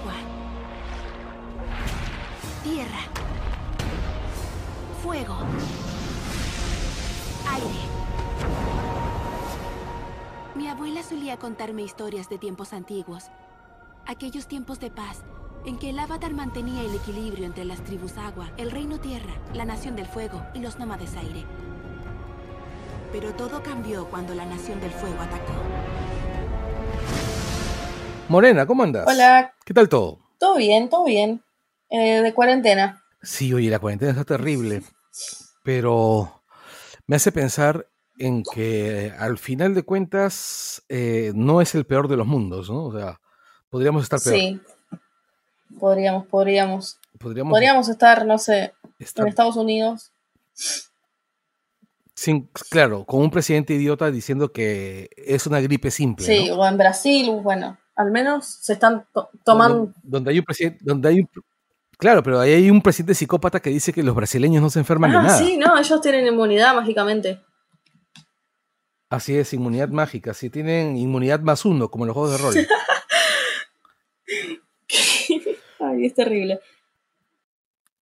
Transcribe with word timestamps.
Agua. 0.00 0.12
Tierra. 2.62 2.98
Fuego. 5.02 5.36
Aire. 7.50 7.66
Mi 10.54 10.68
abuela 10.68 11.02
solía 11.02 11.38
contarme 11.38 11.82
historias 11.82 12.28
de 12.28 12.36
tiempos 12.36 12.74
antiguos. 12.74 13.30
Aquellos 14.06 14.46
tiempos 14.46 14.80
de 14.80 14.90
paz 14.90 15.22
en 15.64 15.78
que 15.78 15.90
el 15.90 15.98
avatar 15.98 16.34
mantenía 16.34 16.82
el 16.82 16.94
equilibrio 16.94 17.46
entre 17.46 17.64
las 17.64 17.82
tribus 17.82 18.18
agua, 18.18 18.50
el 18.58 18.70
reino 18.70 18.98
tierra, 19.00 19.32
la 19.54 19.64
nación 19.64 19.96
del 19.96 20.06
fuego 20.06 20.44
y 20.52 20.58
los 20.58 20.78
nómades 20.78 21.16
aire. 21.16 21.44
Pero 23.12 23.32
todo 23.32 23.62
cambió 23.62 24.06
cuando 24.06 24.34
la 24.34 24.44
nación 24.44 24.78
del 24.80 24.90
fuego 24.90 25.20
atacó. 25.22 25.54
Morena, 28.28 28.66
¿cómo 28.66 28.82
andas? 28.82 29.06
Hola, 29.06 29.54
¿Qué 29.64 29.72
tal 29.72 29.88
todo? 29.88 30.18
todo 30.38 30.56
bien, 30.56 30.88
todo 30.88 31.04
bien. 31.04 31.42
Eh, 31.90 32.20
de 32.22 32.34
cuarentena. 32.34 33.02
Sí, 33.22 33.52
oye, 33.54 33.70
la 33.70 33.78
cuarentena 33.78 34.10
está 34.12 34.24
terrible, 34.24 34.82
pero 35.62 36.42
me 37.06 37.16
hace 37.16 37.30
pensar 37.32 37.88
en 38.18 38.42
que 38.42 39.12
al 39.18 39.38
final 39.38 39.74
de 39.74 39.82
cuentas 39.84 40.82
eh, 40.88 41.32
no 41.34 41.60
es 41.60 41.74
el 41.74 41.86
peor 41.86 42.08
de 42.08 42.16
los 42.16 42.26
mundos, 42.26 42.68
¿no? 42.68 42.84
O 42.86 42.92
sea, 42.98 43.20
podríamos 43.70 44.02
estar 44.02 44.20
peor. 44.20 44.36
Sí. 44.36 44.60
Podríamos, 45.78 46.26
podríamos. 46.26 46.98
Podríamos 47.18 47.50
Podríamos 47.52 47.88
estar, 47.88 48.26
no 48.26 48.38
sé, 48.38 48.74
estar 48.98 49.24
en 49.24 49.28
Estados 49.30 49.56
Unidos. 49.56 50.12
sin, 52.14 52.48
claro, 52.70 53.04
con 53.04 53.20
un 53.20 53.30
presidente 53.30 53.74
idiota 53.74 54.10
diciendo 54.10 54.52
que 54.52 55.08
es 55.16 55.46
una 55.46 55.60
gripe 55.60 55.90
simple, 55.90 56.26
Sí, 56.26 56.48
¿no? 56.48 56.56
o 56.56 56.66
en 56.66 56.76
Brasil, 56.78 57.30
bueno, 57.42 57.78
al 57.96 58.12
menos 58.12 58.46
se 58.46 58.74
están 58.74 59.06
to- 59.12 59.30
tomando. 59.44 59.78
Donde, 59.78 59.94
donde 60.04 60.30
hay 60.30 60.38
un 60.38 60.44
presidente, 60.44 60.78
donde 60.82 61.08
hay 61.08 61.20
un, 61.20 61.28
claro, 61.98 62.22
pero 62.22 62.40
ahí 62.40 62.52
hay 62.52 62.70
un 62.70 62.82
presidente 62.82 63.14
psicópata 63.14 63.60
que 63.60 63.70
dice 63.70 63.92
que 63.92 64.02
los 64.02 64.14
brasileños 64.14 64.62
no 64.62 64.70
se 64.70 64.78
enferman 64.78 65.10
de 65.10 65.16
Ah, 65.16 65.22
nada. 65.22 65.38
sí, 65.38 65.56
no, 65.56 65.76
ellos 65.78 66.00
tienen 66.00 66.26
inmunidad 66.26 66.74
mágicamente. 66.74 67.40
Así 69.08 69.36
es, 69.36 69.52
inmunidad 69.52 69.88
mágica. 69.88 70.34
Si 70.34 70.50
tienen 70.50 70.96
inmunidad 70.96 71.40
más 71.40 71.64
uno, 71.64 71.90
como 71.90 72.04
en 72.04 72.08
los 72.08 72.14
juegos 72.14 72.32
de 72.32 72.38
rol. 72.38 72.54
Ay, 75.80 76.06
es 76.06 76.14
terrible. 76.14 76.60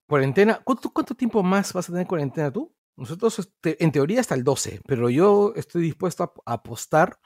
Cuarentena. 0.07 0.61
¿Cuánto, 0.63 0.89
cuánto 0.91 1.15
tiempo 1.15 1.43
más 1.43 1.73
vas 1.73 1.89
a 1.89 1.91
tener 1.91 2.07
cuarentena 2.07 2.51
tú? 2.51 2.71
Nosotros, 2.95 3.39
este, 3.39 3.83
en 3.83 3.91
teoría, 3.91 4.21
hasta 4.21 4.35
el 4.35 4.43
12, 4.43 4.81
pero 4.87 5.09
yo 5.09 5.53
estoy 5.55 5.81
dispuesto 5.81 6.33
a 6.45 6.53
apostar. 6.53 7.19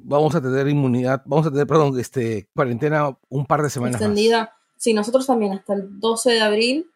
Vamos 0.00 0.34
a 0.34 0.40
tener 0.40 0.68
inmunidad, 0.68 1.22
vamos 1.26 1.46
a 1.46 1.50
tener, 1.50 1.66
perdón, 1.66 1.98
este, 1.98 2.48
cuarentena 2.54 3.16
un 3.28 3.46
par 3.46 3.62
de 3.62 3.70
semanas 3.70 3.94
más. 3.94 4.00
Extendida. 4.00 4.54
Sí, 4.76 4.94
nosotros 4.94 5.26
también 5.26 5.52
hasta 5.52 5.74
el 5.74 5.98
12 5.98 6.32
de 6.32 6.40
abril, 6.40 6.90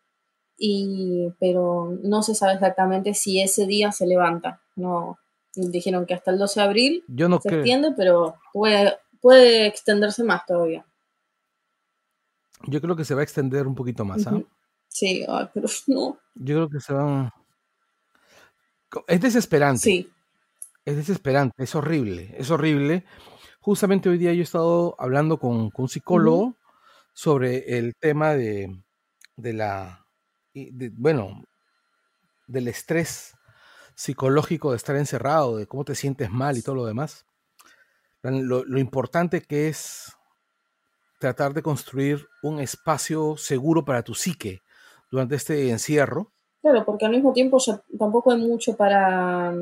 y, 0.57 1.29
pero 1.41 1.99
no 2.03 2.23
se 2.23 2.35
sabe 2.35 2.55
exactamente 2.55 3.15
si 3.15 3.41
ese 3.43 3.67
día 3.67 3.91
se 3.91 4.07
levanta. 4.07 4.61
No, 4.77 5.19
dijeron 5.55 6.07
que 6.07 6.15
hasta 6.15 6.31
el 6.31 6.39
12 6.39 6.61
de 6.61 6.67
abril 6.67 7.05
Yo 7.09 7.29
no 7.29 7.41
se 7.41 7.49
creo. 7.49 7.61
extiende, 7.61 7.93
pero 7.97 8.37
puede, 8.53 8.97
puede 9.21 9.67
extenderse 9.67 10.23
más 10.23 10.47
todavía. 10.47 10.87
Yo 12.67 12.81
creo 12.81 12.95
que 12.95 13.05
se 13.05 13.15
va 13.15 13.21
a 13.21 13.25
extender 13.25 13.67
un 13.67 13.75
poquito 13.75 14.05
más. 14.05 14.27
¿ah? 14.27 14.41
Sí, 14.89 15.25
ay, 15.29 15.49
pero 15.53 15.67
no. 15.89 16.19
Yo 16.35 16.55
creo 16.55 16.69
que 16.69 16.81
se 16.81 16.95
va. 16.95 17.35
Es 19.09 19.21
desesperante. 19.21 19.81
Sí, 19.81 20.11
Es 20.85 20.97
desesperante, 20.97 21.63
es 21.63 21.75
horrible, 21.75 22.35
es 22.37 22.51
horrible. 22.51 23.05
Justamente 23.61 24.09
hoy 24.09 24.19
día 24.19 24.33
yo 24.33 24.41
he 24.41 24.43
estado 24.43 24.97
hablando 24.99 25.39
con, 25.39 25.71
con 25.71 25.85
un 25.85 25.89
psicólogo 25.89 26.57
sobre 27.13 27.79
el 27.79 27.95
tema 27.97 28.35
de, 28.35 28.83
de 29.37 29.53
la, 29.53 30.07
de- 30.55 30.91
bueno, 30.95 31.45
del 32.47 32.69
estrés 32.69 33.35
psicológico 33.95 34.71
de 34.71 34.77
estar 34.77 34.97
encerrado, 34.97 35.57
de 35.57 35.67
cómo 35.67 35.85
te 35.85 35.95
sientes 35.95 36.31
mal 36.31 36.57
y 36.57 36.63
todo 36.63 36.77
lo 36.77 36.87
demás. 36.87 37.27
Lo, 38.23 38.65
lo 38.65 38.79
importante 38.79 39.43
que 39.43 39.69
es 39.69 40.13
tratar 41.19 41.55
de 41.55 41.63
construir 41.63 42.29
un 42.43 42.61
espacio 42.61 43.37
seguro 43.39 43.85
para 43.85 44.03
tu 44.03 44.15
psique 44.15 44.61
durante 45.11 45.37
este 45.37 45.71
encierro. 45.71 46.33
claro, 46.61 46.85
porque 46.85 47.07
al 47.07 47.13
mismo 47.13 47.33
tiempo 47.33 47.59
tampoco 47.99 48.33
hay 48.33 48.39
mucho 48.41 48.77
para 48.77 49.53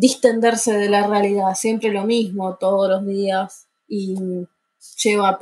distenderse 0.00 0.72
de 0.72 0.88
la 0.88 1.06
realidad, 1.06 1.54
siempre 1.54 1.90
lo 1.92 2.04
mismo 2.04 2.56
todos 2.56 2.88
los 2.88 3.06
días 3.06 3.68
y 3.88 4.14
lleva 5.02 5.28
a, 5.28 5.38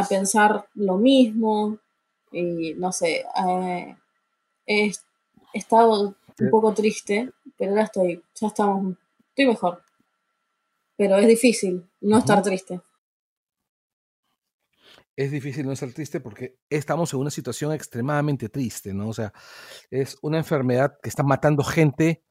a 0.00 0.08
pensar 0.08 0.66
lo 0.74 0.96
mismo 0.96 1.78
y 2.32 2.74
no 2.74 2.90
sé, 2.92 3.24
eh, 3.46 3.96
he 4.66 4.86
est- 4.86 5.04
he 5.54 5.58
estado 5.58 6.14
un 6.40 6.50
poco 6.50 6.72
triste, 6.72 7.30
pero 7.58 7.72
ahora 7.72 7.84
estoy, 7.84 8.22
ya 8.34 8.46
estamos, 8.48 8.96
estoy 9.28 9.46
mejor. 9.46 9.82
Pero 10.96 11.16
es 11.18 11.26
difícil 11.26 11.88
no 12.00 12.18
estar 12.18 12.42
triste. 12.42 12.80
es 15.16 15.30
difícil 15.30 15.66
no 15.66 15.76
ser 15.76 15.92
triste 15.92 16.20
porque 16.20 16.56
estamos 16.70 17.12
en 17.12 17.20
una 17.20 17.30
situación 17.30 17.72
extremadamente 17.72 18.48
triste, 18.48 18.94
¿no? 18.94 19.08
O 19.08 19.12
sea, 19.12 19.32
es 19.90 20.16
una 20.22 20.38
enfermedad 20.38 20.94
que 21.02 21.08
está 21.10 21.22
matando 21.22 21.62
gente 21.62 22.24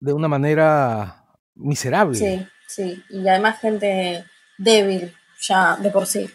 de 0.00 0.12
una 0.12 0.28
manera 0.28 1.24
miserable. 1.54 2.18
Sí, 2.18 2.46
sí. 2.68 3.02
Y 3.10 3.26
además 3.28 3.60
gente 3.60 4.24
débil, 4.58 5.14
ya 5.40 5.76
de 5.76 5.90
por 5.90 6.06
sí, 6.06 6.28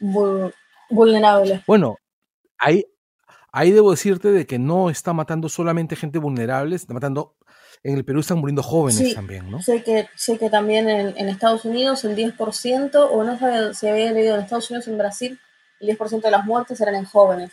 vul- 0.00 0.52
vulnerable. 0.90 1.62
Bueno, 1.66 1.96
ahí, 2.58 2.84
ahí 3.52 3.70
debo 3.72 3.90
decirte 3.92 4.30
de 4.30 4.46
que 4.46 4.58
no 4.58 4.90
está 4.90 5.12
matando 5.12 5.48
solamente 5.48 5.96
gente 5.96 6.18
vulnerable, 6.18 6.76
está 6.76 6.92
matando, 6.94 7.36
en 7.82 7.94
el 7.96 8.04
Perú 8.04 8.20
están 8.20 8.38
muriendo 8.38 8.62
jóvenes 8.62 8.98
Sí. 8.98 9.14
también, 9.14 9.50
¿no? 9.50 9.60
Sé 9.62 9.82
que, 9.82 10.08
sé 10.16 10.38
que 10.38 10.48
también 10.50 10.88
en, 10.88 11.16
en 11.16 11.28
Estados 11.28 11.64
Unidos 11.64 12.04
el 12.04 12.14
10%, 12.16 13.08
o 13.10 13.24
no 13.24 13.38
sé 13.38 13.74
si 13.74 13.88
había 13.88 14.12
leído 14.12 14.34
en 14.36 14.42
Estados 14.42 14.70
Unidos, 14.70 14.88
en 14.88 14.98
Brasil, 14.98 15.40
el 15.80 15.86
10% 15.88 16.22
de 16.22 16.30
las 16.30 16.44
muertes 16.46 16.80
eran 16.80 16.94
en 16.94 17.04
jóvenes, 17.04 17.52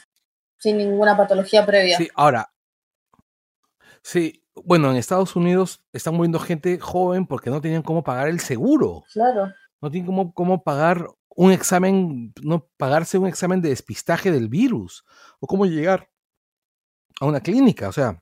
sin 0.57 0.77
ninguna 0.77 1.17
patología 1.17 1.66
previa. 1.66 1.97
Sí, 1.97 2.07
ahora, 2.16 2.51
sí, 4.03 4.41
bueno, 4.56 4.91
en 4.91 4.97
Estados 4.97 5.35
Unidos 5.35 5.84
están 5.94 6.16
muriendo 6.16 6.39
gente 6.39 6.79
joven 6.79 7.25
porque 7.25 7.50
no 7.50 7.62
tenían 7.62 7.81
cómo 7.84 8.03
pagar 8.03 8.28
el 8.28 8.39
seguro. 8.39 9.03
Claro, 9.13 9.51
no 9.81 9.89
tienen 9.89 10.06
cómo, 10.06 10.34
cómo 10.34 10.63
pagar 10.63 11.07
un 11.35 11.51
examen, 11.51 12.34
no 12.44 12.67
pagarse 12.78 13.17
un 13.17 13.28
examen 13.28 13.62
de 13.62 13.69
despistaje 13.69 14.31
del 14.31 14.50
virus, 14.50 15.06
o 15.39 15.47
cómo 15.47 15.66
llegar 15.66 16.09
a 17.19 17.25
una 17.25 17.39
clínica, 17.39 17.88
o 17.88 17.91
sea, 17.91 18.22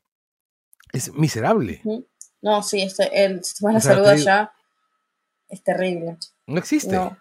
es 0.94 1.12
miserable, 1.14 1.82
no, 2.42 2.64
sí, 2.64 2.82
este- 2.82 3.26
el 3.26 3.44
sistema 3.44 3.70
de 3.70 3.74
la 3.74 3.78
O 3.80 3.82
sea, 3.82 3.94
salud 3.96 4.08
allá 4.08 4.52
es 5.50 5.64
terrible. 5.64 6.18
no 6.48 6.58
existe, 6.60 6.96
no, 6.96 7.18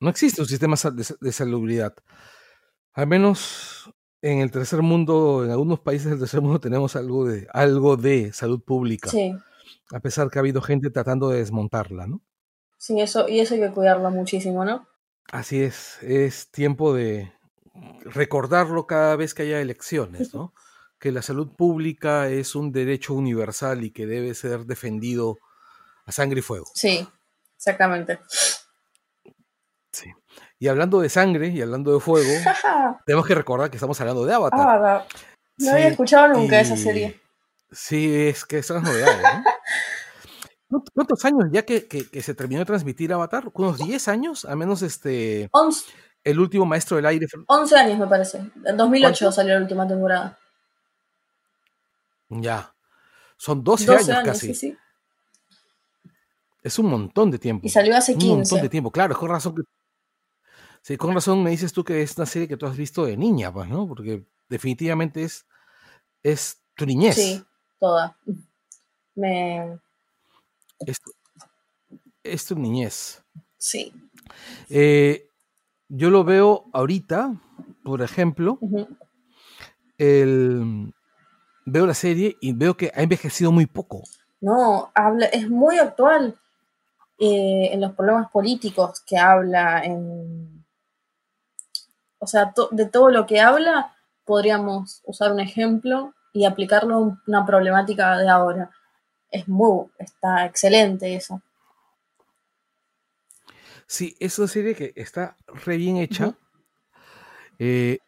No, 0.00 0.10
existe 0.10 0.40
un 0.40 0.48
sistema 0.48 0.76
de, 0.92 1.16
de 1.20 1.32
salubridad. 1.32 1.92
Al 2.94 3.06
menos 3.08 3.92
en 4.22 4.40
el 4.40 4.50
tercer 4.50 4.82
mundo, 4.82 5.44
en 5.44 5.50
algunos 5.50 5.80
países 5.80 6.10
del 6.10 6.18
tercer 6.18 6.40
mundo 6.40 6.60
tenemos 6.60 6.96
algo 6.96 7.26
de, 7.26 7.46
algo 7.52 7.96
de 7.96 8.32
salud 8.32 8.60
pública, 8.62 9.10
sí, 9.10 9.34
a 9.92 10.00
pesar 10.00 10.30
que 10.30 10.38
ha 10.38 10.40
habido 10.40 10.60
gente 10.60 10.90
tratando 10.90 11.28
de 11.28 11.38
desmontarla, 11.38 12.06
¿no? 12.06 12.22
sí, 12.78 13.00
eso, 13.00 13.28
y 13.28 13.40
eso 13.40 13.54
hay 13.54 13.60
que 13.60 13.72
cuidarlo 13.72 14.10
muchísimo, 14.10 14.64
¿no? 14.64 14.88
Así 15.30 15.62
es, 15.62 16.02
es 16.02 16.50
tiempo 16.50 16.94
de 16.94 17.32
recordarlo 18.02 18.86
cada 18.86 19.16
vez 19.16 19.34
que 19.34 19.42
haya 19.42 19.60
elecciones, 19.60 20.32
¿no? 20.32 20.54
Que 20.98 21.12
la 21.12 21.22
salud 21.22 21.54
pública 21.54 22.28
es 22.28 22.56
un 22.56 22.72
derecho 22.72 23.14
universal 23.14 23.84
y 23.84 23.92
que 23.92 24.04
debe 24.04 24.34
ser 24.34 24.64
defendido 24.64 25.36
a 26.06 26.10
sangre 26.10 26.40
y 26.40 26.42
fuego. 26.42 26.66
Sí, 26.74 27.06
exactamente. 27.56 28.18
Sí. 29.92 30.10
Y 30.58 30.68
hablando 30.68 31.00
de 31.00 31.08
sangre 31.08 31.48
y 31.48 31.62
hablando 31.62 31.92
de 31.94 32.00
fuego, 32.00 32.28
tenemos 33.06 33.26
que 33.26 33.34
recordar 33.34 33.70
que 33.70 33.76
estamos 33.76 34.00
hablando 34.00 34.24
de 34.24 34.34
Avatar. 34.34 35.06
No 35.58 35.64
Sí, 35.64 35.68
había 35.70 35.88
escuchado 35.88 36.28
nunca 36.28 36.60
esa 36.60 36.76
serie. 36.76 37.20
Sí, 37.72 38.14
es 38.28 38.44
que 38.44 38.62
son 38.62 38.76
las 38.76 38.84
novedades, 38.92 39.22
¿no? 39.22 39.44
¿Cuántos- 40.70 40.92
¿Cuántos 40.94 41.24
años 41.24 41.44
ya 41.50 41.62
que, 41.64 41.86
que- 41.88 42.08
que 42.08 42.22
se 42.22 42.34
terminó 42.34 42.60
de 42.60 42.66
transmitir 42.66 43.12
Avatar? 43.12 43.44
¿Unos 43.54 43.78
10 43.78 44.06
años? 44.08 44.44
Al 44.44 44.56
menos 44.56 44.82
este, 44.82 45.48
11, 45.52 45.86
el 46.24 46.38
último 46.40 46.64
maestro 46.66 46.96
del 46.96 47.06
aire. 47.06 47.26
fue- 47.28 47.42
11 47.46 47.76
años 47.76 47.98
me 47.98 48.06
parece. 48.06 48.38
En 48.64 48.76
2008 48.76 49.18
¿Cuánto? 49.18 49.32
salió 49.32 49.54
la 49.54 49.60
última 49.62 49.88
temporada. 49.88 50.38
Ya. 52.28 52.72
Son 53.36 53.62
12, 53.64 53.86
12 53.86 53.98
años, 53.98 54.08
años, 54.10 54.24
casi. 54.28 54.46
sí, 54.48 54.54
sí. 54.54 54.76
Es 56.62 56.78
un 56.78 56.86
montón 56.86 57.30
de 57.30 57.38
tiempo. 57.38 57.66
Y 57.66 57.70
salió 57.70 57.96
hace 57.96 58.12
un 58.12 58.18
montón 58.18 58.38
15. 58.42 58.60
de 58.62 58.68
tiempo, 58.68 58.90
claro, 58.90 59.16
con 59.16 59.30
razón 59.30 59.54
que. 59.54 59.62
Sí, 60.88 60.96
con 60.96 61.12
razón 61.12 61.42
me 61.42 61.50
dices 61.50 61.74
tú 61.74 61.84
que 61.84 62.00
es 62.00 62.16
una 62.16 62.24
serie 62.24 62.48
que 62.48 62.56
tú 62.56 62.64
has 62.64 62.74
visto 62.74 63.04
de 63.04 63.14
niña, 63.14 63.52
pues, 63.52 63.68
¿no? 63.68 63.86
Porque 63.86 64.24
definitivamente 64.48 65.22
es, 65.22 65.44
es 66.22 66.62
tu 66.74 66.86
niñez. 66.86 67.14
Sí, 67.14 67.44
toda. 67.78 68.16
Me... 69.14 69.78
Es, 70.78 70.98
tu- 70.98 71.12
es 72.22 72.46
tu 72.46 72.54
niñez. 72.58 73.22
Sí. 73.58 73.92
Eh, 74.70 75.28
yo 75.88 76.08
lo 76.08 76.24
veo 76.24 76.64
ahorita, 76.72 77.38
por 77.84 78.00
ejemplo, 78.00 78.58
el, 79.98 80.94
veo 81.66 81.84
la 81.84 81.92
serie 81.92 82.38
y 82.40 82.54
veo 82.54 82.78
que 82.78 82.90
ha 82.94 83.02
envejecido 83.02 83.52
muy 83.52 83.66
poco. 83.66 84.04
No, 84.40 84.90
habla, 84.94 85.26
es 85.26 85.50
muy 85.50 85.76
actual 85.76 86.38
eh, 87.18 87.68
en 87.72 87.82
los 87.82 87.92
problemas 87.92 88.30
políticos 88.30 89.02
que 89.06 89.18
habla, 89.18 89.84
en, 89.84 90.57
o 92.18 92.26
sea, 92.26 92.52
de 92.70 92.86
todo 92.86 93.10
lo 93.10 93.26
que 93.26 93.40
habla 93.40 93.94
podríamos 94.24 95.00
usar 95.04 95.32
un 95.32 95.40
ejemplo 95.40 96.14
y 96.32 96.44
aplicarlo 96.44 96.94
a 96.94 97.18
una 97.26 97.46
problemática 97.46 98.18
de 98.18 98.28
ahora. 98.28 98.70
Es 99.30 99.48
muy, 99.48 99.86
está 99.98 100.46
excelente 100.46 101.14
eso. 101.14 101.42
Sí, 103.86 104.14
es 104.20 104.38
una 104.38 104.48
serie 104.48 104.74
que 104.74 104.92
está 104.96 105.36
re 105.46 105.78
bien 105.78 105.96
hecha. 105.96 106.34
Eh, 107.58 107.98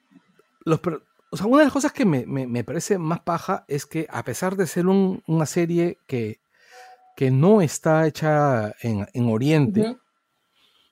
los, 0.65 0.81
o 1.31 1.37
sea, 1.37 1.47
una 1.47 1.59
de 1.59 1.65
las 1.65 1.73
cosas 1.73 1.93
que 1.93 2.05
me, 2.05 2.65
parece 2.65 2.99
más 2.99 3.21
paja 3.21 3.65
es 3.69 3.87
que 3.87 4.07
a 4.11 4.25
pesar 4.25 4.57
de 4.57 4.67
ser 4.67 4.87
una 4.87 5.47
serie 5.47 5.99
que, 6.07 6.41
que, 7.17 7.31
no 7.31 7.62
está 7.62 8.07
hecha 8.07 8.75
en, 8.83 9.29
Oriente, 9.29 9.89
o 9.89 9.97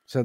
sea, 0.07 0.25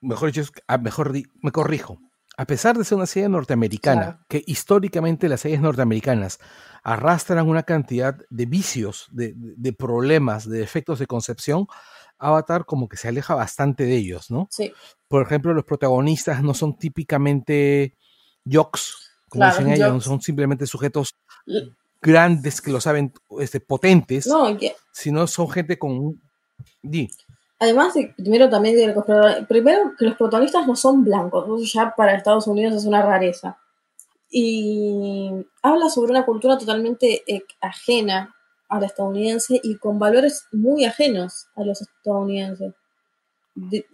mejor 0.00 0.32
dicho, 0.32 0.50
mejor 0.80 1.12
me 1.42 1.50
corrijo, 1.52 1.98
a 2.40 2.46
pesar 2.46 2.78
de 2.78 2.84
ser 2.84 2.96
una 2.96 3.04
serie 3.04 3.28
norteamericana, 3.28 4.24
que 4.26 4.42
históricamente 4.46 5.28
las 5.28 5.42
series 5.42 5.60
norteamericanas 5.60 6.38
arrastran 6.82 7.46
una 7.46 7.64
cantidad 7.64 8.16
de 8.30 8.46
vicios, 8.46 9.08
de, 9.10 9.34
de, 9.36 9.72
problemas, 9.74 10.48
de 10.48 10.60
defectos 10.60 10.98
de 10.98 11.06
concepción, 11.06 11.66
Avatar 12.16 12.64
como 12.64 12.88
que 12.88 12.96
se 12.96 13.08
aleja 13.08 13.34
bastante 13.34 13.84
de 13.84 13.94
ellos, 13.94 14.30
¿no? 14.30 14.48
Sí. 14.50 14.72
Por 15.06 15.22
ejemplo, 15.22 15.52
los 15.52 15.66
protagonistas 15.66 16.42
no 16.42 16.54
son 16.54 16.78
típicamente 16.78 17.98
jocks, 18.46 19.10
como 19.28 19.44
dicen 19.44 19.70
ellos, 19.72 20.02
son 20.02 20.22
simplemente 20.22 20.66
sujetos 20.66 21.16
grandes 22.00 22.62
que 22.62 22.72
lo 22.72 22.80
saben, 22.80 23.12
este, 23.38 23.60
potentes, 23.60 24.26
no, 24.26 24.58
sino 24.92 25.26
son 25.26 25.50
gente 25.50 25.78
con... 25.78 26.18
Además, 27.62 27.92
primero 28.16 28.48
también 28.48 28.94
primero 29.46 29.94
que 29.98 30.06
los 30.06 30.16
protagonistas 30.16 30.66
no 30.66 30.74
son 30.74 31.04
blancos, 31.04 31.44
eso 31.44 31.78
ya 31.78 31.94
para 31.94 32.14
Estados 32.14 32.46
Unidos 32.46 32.74
es 32.74 32.86
una 32.86 33.02
rareza. 33.02 33.58
Y 34.30 35.30
habla 35.60 35.90
sobre 35.90 36.12
una 36.12 36.24
cultura 36.24 36.56
totalmente 36.56 37.22
eh, 37.26 37.42
ajena 37.60 38.34
a 38.70 38.80
la 38.80 38.86
estadounidense 38.86 39.60
y 39.62 39.76
con 39.76 39.98
valores 39.98 40.46
muy 40.52 40.86
ajenos 40.86 41.48
a 41.54 41.62
los 41.64 41.82
estadounidenses. 41.82 42.72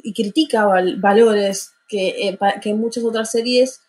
y 0.02 0.12
critica 0.12 0.66
valores 0.98 1.72
que, 1.88 2.28
eh, 2.28 2.38
que 2.62 2.70
en 2.70 2.78
muchas 2.78 3.02
otras 3.02 3.30
series 3.30 3.80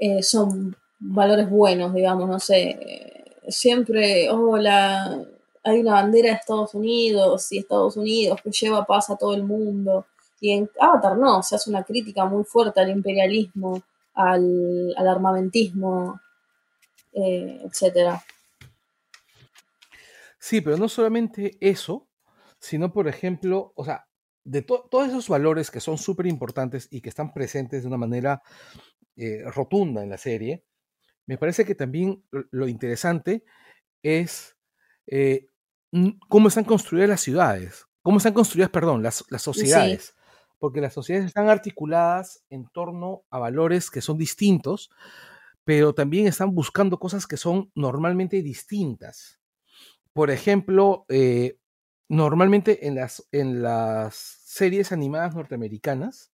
eh, 0.00 0.22
son 0.24 0.76
valores 0.98 1.48
buenos, 1.48 1.94
digamos, 1.94 2.28
no 2.28 2.40
sé, 2.40 3.24
siempre, 3.48 4.30
hola, 4.30 5.24
hay 5.68 5.80
una 5.80 5.94
bandera 5.94 6.30
de 6.30 6.36
Estados 6.36 6.74
Unidos 6.74 7.52
y 7.52 7.58
Estados 7.58 7.96
Unidos 7.96 8.40
que 8.42 8.50
lleva 8.50 8.86
paz 8.86 9.10
a 9.10 9.16
todo 9.16 9.34
el 9.34 9.44
mundo. 9.44 10.06
Y 10.40 10.52
en 10.52 10.70
Avatar 10.80 11.16
no, 11.16 11.42
se 11.42 11.56
hace 11.56 11.70
una 11.70 11.82
crítica 11.82 12.24
muy 12.24 12.44
fuerte 12.44 12.80
al 12.80 12.90
imperialismo, 12.90 13.82
al, 14.14 14.94
armamentismo, 14.96 16.20
eh, 17.12 17.60
etcétera. 17.64 18.22
Sí, 20.38 20.60
pero 20.60 20.76
no 20.76 20.88
solamente 20.88 21.56
eso, 21.60 22.08
sino, 22.58 22.92
por 22.92 23.08
ejemplo, 23.08 23.72
o 23.74 23.84
sea, 23.84 24.06
de 24.44 24.62
todos 24.62 25.08
esos 25.08 25.28
valores 25.28 25.70
que 25.70 25.80
son 25.80 25.98
súper 25.98 26.26
importantes 26.26 26.88
y 26.90 27.00
que 27.02 27.10
están 27.10 27.34
presentes 27.34 27.82
de 27.82 27.88
una 27.88 27.98
manera 27.98 28.42
eh, 29.16 29.42
rotunda 29.44 30.02
en 30.02 30.10
la 30.10 30.16
serie, 30.16 30.64
me 31.26 31.36
parece 31.36 31.66
que 31.66 31.74
también 31.74 32.24
lo 32.30 32.68
interesante 32.68 33.44
es 34.02 34.56
eh, 35.06 35.46
cómo 36.28 36.48
están 36.48 36.64
construidas 36.64 37.08
las 37.08 37.20
ciudades, 37.20 37.86
cómo 38.02 38.18
están 38.18 38.34
construidas, 38.34 38.70
perdón, 38.70 39.02
las, 39.02 39.24
sociedades. 39.38 40.14
Porque 40.58 40.80
las 40.80 40.92
sociedades 40.92 41.28
están 41.28 41.48
articuladas 41.48 42.42
en 42.50 42.68
torno 42.68 43.22
a 43.30 43.38
valores 43.38 43.90
que 43.90 44.00
son 44.00 44.18
distintos, 44.18 44.90
pero 45.64 45.94
también 45.94 46.26
están 46.26 46.54
buscando 46.54 46.98
cosas 46.98 47.26
que 47.26 47.36
son 47.36 47.70
normalmente 47.74 48.42
distintas. 48.42 49.38
Por 50.12 50.30
ejemplo, 50.30 51.04
eh, 51.08 51.58
normalmente 52.08 52.86
en 52.88 52.96
las, 52.96 53.28
en 53.30 53.62
las 53.62 54.14
series 54.14 54.90
animadas 54.90 55.34
norteamericanas, 55.34 56.32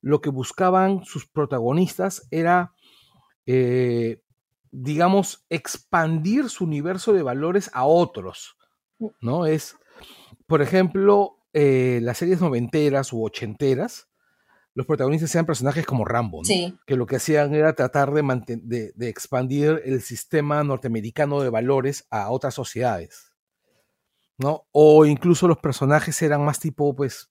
lo 0.00 0.20
que 0.20 0.30
buscaban 0.30 1.04
sus 1.04 1.26
protagonistas 1.26 2.26
era, 2.30 2.72
eh, 3.46 4.22
digamos, 4.70 5.44
expandir 5.50 6.48
su 6.48 6.64
universo 6.64 7.12
de 7.12 7.22
valores 7.22 7.70
a 7.74 7.84
otros. 7.84 8.57
¿No? 9.20 9.46
Es, 9.46 9.76
por 10.46 10.62
ejemplo, 10.62 11.38
eh, 11.52 12.00
las 12.02 12.18
series 12.18 12.40
noventeras 12.40 13.12
u 13.12 13.24
ochenteras, 13.24 14.08
los 14.74 14.86
protagonistas 14.86 15.34
eran 15.34 15.46
personajes 15.46 15.84
como 15.84 16.04
Rambo, 16.04 16.42
que 16.86 16.96
lo 16.96 17.06
que 17.06 17.16
hacían 17.16 17.54
era 17.54 17.74
tratar 17.74 18.12
de, 18.12 18.92
de, 18.94 19.08
expandir 19.08 19.82
el 19.84 20.02
sistema 20.02 20.62
norteamericano 20.62 21.40
de 21.40 21.50
valores 21.50 22.06
a 22.10 22.30
otras 22.30 22.54
sociedades. 22.54 23.28
¿no? 24.38 24.66
O 24.72 25.04
incluso 25.04 25.48
los 25.48 25.58
personajes 25.58 26.20
eran 26.22 26.44
más 26.44 26.60
tipo, 26.60 26.94
pues, 26.94 27.30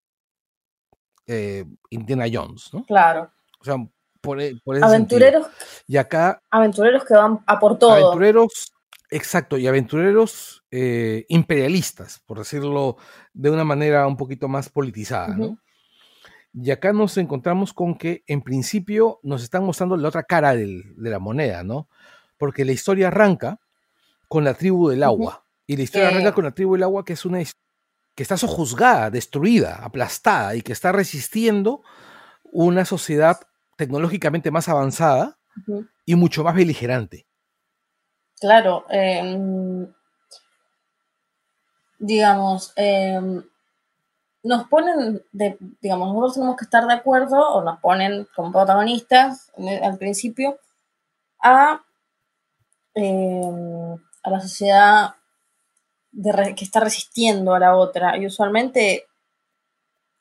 eh, 1.26 1.66
Indiana 1.90 2.26
Jones, 2.32 2.70
¿no? 2.74 2.86
Claro. 2.86 3.32
O 3.60 3.64
sea, 3.64 3.76
por, 4.22 4.42
e, 4.42 4.56
por 4.64 4.76
ese 4.76 4.86
Aventureros. 4.86 5.48
Y 5.88 5.98
acá. 5.98 6.42
Aventureros 6.52 7.06
que 7.06 7.14
van 7.16 7.44
a 7.48 7.60
por 7.60 7.80
todo. 7.80 7.92
Aventureros, 7.92 8.74
exacto, 9.10 9.58
y 9.58 9.68
aventureros 9.68 10.64
eh, 10.72 11.26
imperialistas, 11.30 12.22
por 12.26 12.40
decirlo 12.40 12.98
de 13.34 13.50
una 13.50 13.64
manera 13.64 14.08
un 14.08 14.18
poquito 14.18 14.48
más 14.48 14.70
politizada, 14.70 15.36
¿no? 15.36 15.60
Y 16.54 16.72
acá 16.72 16.92
nos 16.92 17.18
encontramos 17.18 17.74
con 17.74 17.96
que, 17.96 18.24
en 18.26 18.42
principio, 18.42 19.20
nos 19.22 19.44
están 19.44 19.64
mostrando 19.64 19.96
la 19.96 20.08
otra 20.08 20.24
cara 20.24 20.56
de 20.56 20.84
la 20.98 21.20
moneda, 21.20 21.64
¿no? 21.64 21.88
Porque 22.38 22.66
la 22.66 22.72
historia 22.72 23.08
arranca 23.10 23.60
con 24.28 24.44
la 24.44 24.56
tribu 24.56 24.90
del 24.90 25.04
agua. 25.04 25.46
Y 25.68 25.78
la 25.78 25.84
historia 25.84 26.08
arranca 26.08 26.34
con 26.34 26.46
la 26.46 26.52
tribu 26.52 26.74
del 26.74 26.84
agua, 26.84 27.06
que 27.06 27.14
es 27.14 27.26
una 27.26 27.40
que 28.16 28.24
está 28.24 28.38
sojuzgada, 28.38 29.12
destruida, 29.12 29.76
aplastada 29.76 30.56
y 30.56 30.64
que 30.64 30.74
está 30.74 30.92
resistiendo 30.92 31.84
una 32.44 32.84
sociedad 32.86 33.40
tecnológicamente 33.76 34.50
más 34.50 34.70
avanzada 34.70 35.38
y 36.06 36.16
mucho 36.16 36.44
más 36.44 36.56
beligerante. 36.56 37.27
Claro, 38.40 38.86
em, 38.90 39.88
digamos, 42.00 42.74
em, 42.76 43.44
nos 44.44 44.68
ponen, 44.68 45.24
de, 45.32 45.58
digamos, 45.82 46.08
nosotros 46.10 46.34
tenemos 46.36 46.58
que 46.58 46.66
estar 46.66 46.86
de 46.86 46.94
acuerdo, 46.94 47.38
o 47.38 47.64
nos 47.64 47.80
ponen 47.80 48.28
como 48.36 48.52
protagonistas 48.52 49.52
al 49.84 49.98
principio, 49.98 50.60
a, 51.42 51.82
em, 52.94 53.94
a 54.24 54.30
la 54.30 54.40
sociedad 54.40 55.16
que 56.56 56.64
está 56.64 56.80
resistiendo 56.80 57.54
a 57.54 57.60
la 57.60 57.76
otra. 57.76 58.18
Y 58.18 58.26
usualmente 58.26 59.06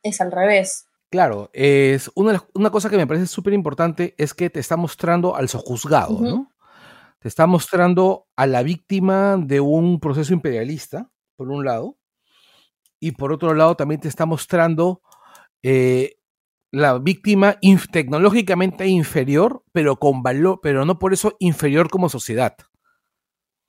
es 0.02 0.20
al 0.20 0.32
revés. 0.32 0.86
Claro, 1.10 1.50
es 1.52 2.10
una, 2.14 2.44
una 2.54 2.70
cosa 2.70 2.90
que 2.90 2.96
me 2.96 3.06
parece 3.06 3.26
súper 3.26 3.52
importante 3.52 4.14
es 4.18 4.34
que 4.34 4.50
te 4.50 4.60
está 4.60 4.76
mostrando 4.76 5.36
al 5.36 5.48
sojuzgado, 5.48 6.18
¿no? 6.20 6.52
Te 7.18 7.28
está 7.28 7.46
mostrando 7.46 8.26
a 8.36 8.46
la 8.46 8.62
víctima 8.62 9.36
de 9.36 9.60
un 9.60 10.00
proceso 10.00 10.32
imperialista, 10.32 11.10
por 11.36 11.50
un 11.50 11.64
lado, 11.64 11.98
y 13.00 13.12
por 13.12 13.32
otro 13.32 13.54
lado 13.54 13.76
también 13.76 14.00
te 14.00 14.08
está 14.08 14.26
mostrando 14.26 15.02
eh, 15.62 16.16
la 16.70 16.98
víctima 16.98 17.58
tecnológicamente 17.90 18.86
inferior, 18.86 19.64
pero 19.72 19.96
con 19.96 20.22
valor, 20.22 20.60
pero 20.62 20.84
no 20.84 20.98
por 20.98 21.12
eso 21.12 21.36
inferior 21.38 21.88
como 21.88 22.08
sociedad. 22.08 22.56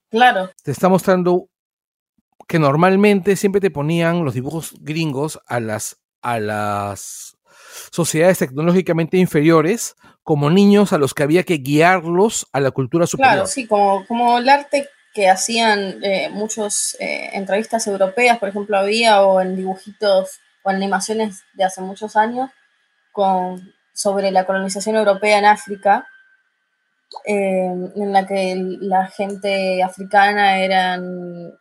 Claro. 0.09 0.49
Te 0.63 0.71
está 0.71 0.89
mostrando 0.89 1.49
que 2.47 2.59
normalmente 2.59 3.35
siempre 3.35 3.61
te 3.61 3.71
ponían 3.71 4.23
los 4.23 4.33
dibujos 4.33 4.75
gringos 4.79 5.39
a 5.47 5.59
las, 5.59 6.01
a 6.21 6.39
las 6.39 7.36
sociedades 7.91 8.39
tecnológicamente 8.39 9.17
inferiores 9.17 9.95
como 10.23 10.49
niños 10.49 10.93
a 10.93 10.97
los 10.97 11.13
que 11.13 11.23
había 11.23 11.43
que 11.43 11.55
guiarlos 11.55 12.47
a 12.51 12.59
la 12.59 12.71
cultura 12.71 13.07
superior. 13.07 13.33
Claro, 13.33 13.47
sí, 13.47 13.65
como, 13.65 14.05
como 14.05 14.37
el 14.37 14.49
arte 14.49 14.89
que 15.17 15.29
hacían 15.29 16.03
eh, 16.03 16.29
muchos 16.29 16.95
eh, 16.99 17.31
entrevistas 17.33 17.87
europeas, 17.87 18.37
por 18.37 18.49
ejemplo, 18.49 18.77
había, 18.77 19.23
o 19.23 19.41
en 19.41 19.55
dibujitos 19.55 20.39
o 20.63 20.69
animaciones 20.69 21.41
de 21.53 21.63
hace 21.63 21.81
muchos 21.81 22.15
años, 22.15 22.51
con, 23.11 23.73
sobre 23.93 24.29
la 24.29 24.45
colonización 24.45 24.95
europea 24.95 25.39
en 25.39 25.45
África, 25.45 26.07
eh, 27.25 27.65
en 27.95 28.13
la 28.13 28.27
que 28.27 28.55
la 28.81 29.07
gente 29.07 29.81
africana 29.81 30.59
eran 30.59 31.51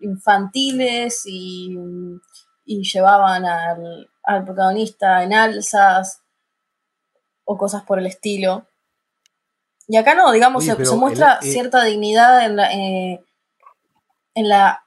infantiles 0.00 1.22
y, 1.24 1.78
llevaban 2.66 3.46
al, 3.46 4.09
protagonista 4.22 5.22
en 5.22 5.34
alzas 5.34 6.20
o 7.44 7.58
cosas 7.58 7.82
por 7.82 7.98
el 7.98 8.06
estilo. 8.06 8.66
Y 9.88 9.96
acá 9.96 10.14
no, 10.14 10.30
digamos, 10.30 10.64
se, 10.64 10.76
muestra 10.96 11.38
eh, 11.42 11.50
cierta 11.50 11.82
dignidad 11.82 12.44
en 12.44 12.56
la, 12.56 12.72
eh, 12.72 13.24
en 14.34 14.48
la 14.48 14.84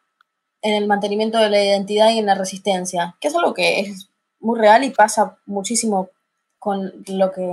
en 0.63 0.75
el 0.75 0.87
mantenimiento 0.87 1.37
de 1.37 1.49
la 1.49 1.61
identidad 1.61 2.09
y 2.09 2.19
en 2.19 2.25
la 2.25 2.35
resistencia, 2.35 3.15
que 3.19 3.27
es 3.27 3.35
algo 3.35 3.53
que 3.53 3.81
es 3.81 4.09
muy 4.39 4.57
real 4.57 4.83
y 4.83 4.89
pasa 4.89 5.37
muchísimo 5.45 6.09
con 6.57 6.91
lo 7.07 7.31
que 7.31 7.43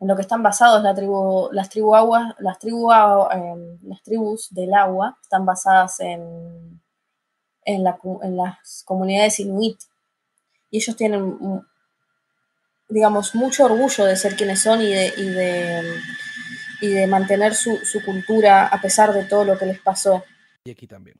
en 0.00 0.06
lo 0.06 0.14
que 0.14 0.22
están 0.22 0.44
basados 0.44 0.82
la 0.82 0.94
tribu, 0.94 1.48
las 1.50 1.70
tribu 1.70 1.94
aguas, 1.96 2.34
las 2.38 2.58
tribu, 2.60 2.92
em, 2.92 3.78
las 3.82 4.00
tribus 4.02 4.48
del 4.54 4.72
agua 4.74 5.18
están 5.20 5.44
basadas 5.44 5.98
en, 6.00 6.80
en, 7.64 7.82
las 7.82 8.84
comunidades 8.84 9.40
inuit 9.40 9.78
y 10.70 10.78
ellos 10.78 10.96
tienen 10.96 11.38
digamos 12.88 13.34
mucho 13.34 13.66
orgullo 13.66 14.04
de 14.04 14.16
ser 14.16 14.34
quienes 14.36 14.60
son 14.60 14.80
y 14.80 14.88
de, 14.88 15.12
y 15.16 15.28
de, 15.28 16.00
y 16.80 16.88
de 16.88 17.06
mantener 17.06 17.54
su, 17.54 17.76
su 17.84 18.02
cultura 18.02 18.66
a 18.66 18.80
pesar 18.80 19.12
de 19.12 19.24
todo 19.24 19.44
lo 19.44 19.58
que 19.58 19.66
les 19.66 19.80
pasó. 19.80 20.24
Y 20.64 20.70
aquí 20.70 20.86
también. 20.86 21.16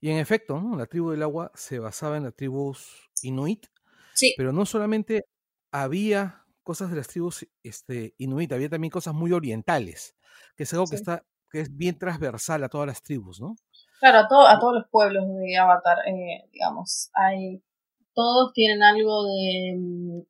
Y 0.00 0.10
en 0.10 0.18
efecto, 0.18 0.62
la 0.76 0.86
tribu 0.86 1.10
del 1.10 1.22
agua 1.22 1.50
se 1.54 1.78
basaba 1.78 2.16
en 2.18 2.24
las 2.24 2.34
tribus 2.36 3.10
inuit, 3.22 3.66
sí. 4.14 4.34
pero 4.36 4.52
no 4.52 4.64
solamente 4.64 5.24
había 5.72 6.44
cosas 6.62 6.90
de 6.90 6.96
las 6.96 7.08
tribus 7.08 7.48
este, 7.62 8.14
inuit, 8.18 8.52
había 8.52 8.68
también 8.68 8.90
cosas 8.90 9.14
muy 9.14 9.32
orientales, 9.32 10.14
que 10.54 10.64
es 10.64 10.72
algo 10.72 10.86
que 10.86 10.96
está 10.96 11.24
que 11.50 11.60
es 11.60 11.74
bien 11.74 11.98
transversal 11.98 12.62
a 12.62 12.68
todas 12.68 12.86
las 12.86 13.02
tribus, 13.02 13.40
¿no? 13.40 13.56
Claro, 14.00 14.18
a, 14.18 14.52
a 14.52 14.58
todos 14.58 14.74
los 14.74 14.88
pueblos 14.90 15.24
de 15.28 15.56
Avatar, 15.56 15.98
eh, 16.06 16.48
digamos, 16.52 17.10
hay 17.14 17.62
todos 18.14 18.52
tienen 18.52 18.82
algo 18.82 19.24
de 19.26 19.74
mm, 19.78 20.20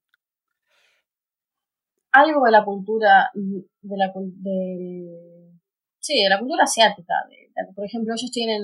algo 2.13 2.45
de 2.45 2.51
la 2.53 2.65
cultura 2.65 3.31
de 3.35 3.97
la 3.97 4.13
de, 4.15 5.53
sí 6.01 6.23
de 6.23 6.29
la 6.29 6.39
cultura 6.39 6.65
asiática 6.65 7.15
por 7.75 7.85
ejemplo 7.85 8.15
ellos 8.15 8.31
tienen 8.31 8.63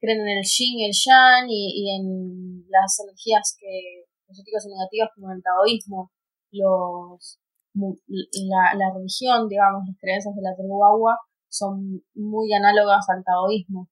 creen 0.00 0.20
en 0.20 0.38
el 0.38 0.44
yin 0.44 0.78
y 0.78 0.84
el 0.86 0.92
yang 0.92 1.46
y, 1.48 1.90
en 1.96 2.64
las 2.68 3.00
energías 3.00 3.56
que 3.58 4.04
positivas 4.26 4.66
y 4.66 4.68
negativas 4.68 5.10
como 5.14 5.32
el 5.32 5.42
taoísmo, 5.42 6.12
los, 6.52 7.40
la, 7.74 8.74
la 8.74 8.92
religión, 8.94 9.48
digamos, 9.48 9.86
las 9.86 9.96
creencias 9.98 10.34
de 10.36 10.42
la 10.42 10.54
tribu 10.54 10.84
agua 10.84 11.18
son 11.48 12.02
muy 12.14 12.52
análogas 12.52 13.08
al 13.08 13.24
taoísmo. 13.24 13.88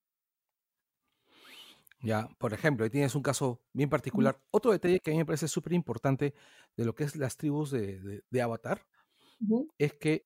Ya, 2.07 2.29
por 2.39 2.53
ejemplo, 2.55 2.85
ahí 2.85 2.91
tienes 2.91 3.17
un 3.17 3.23
caso 3.23 3.61
bien 3.73 3.91
particular. 3.91 4.41
Otro 4.53 4.71
detalle 4.71 5.01
que 5.01 5.11
a 5.11 5.13
mí 5.13 5.19
me 5.19 5.27
parece 5.27 5.49
súper 5.49 5.73
importante 5.73 6.35
de 6.77 6.85
lo 6.85 6.95
que 6.95 7.03
es 7.03 7.17
las 7.17 7.37
tribus 7.37 7.73
de, 7.73 8.23
de, 8.31 8.43
Avatar 8.43 8.87
es 9.77 9.95
que 9.95 10.25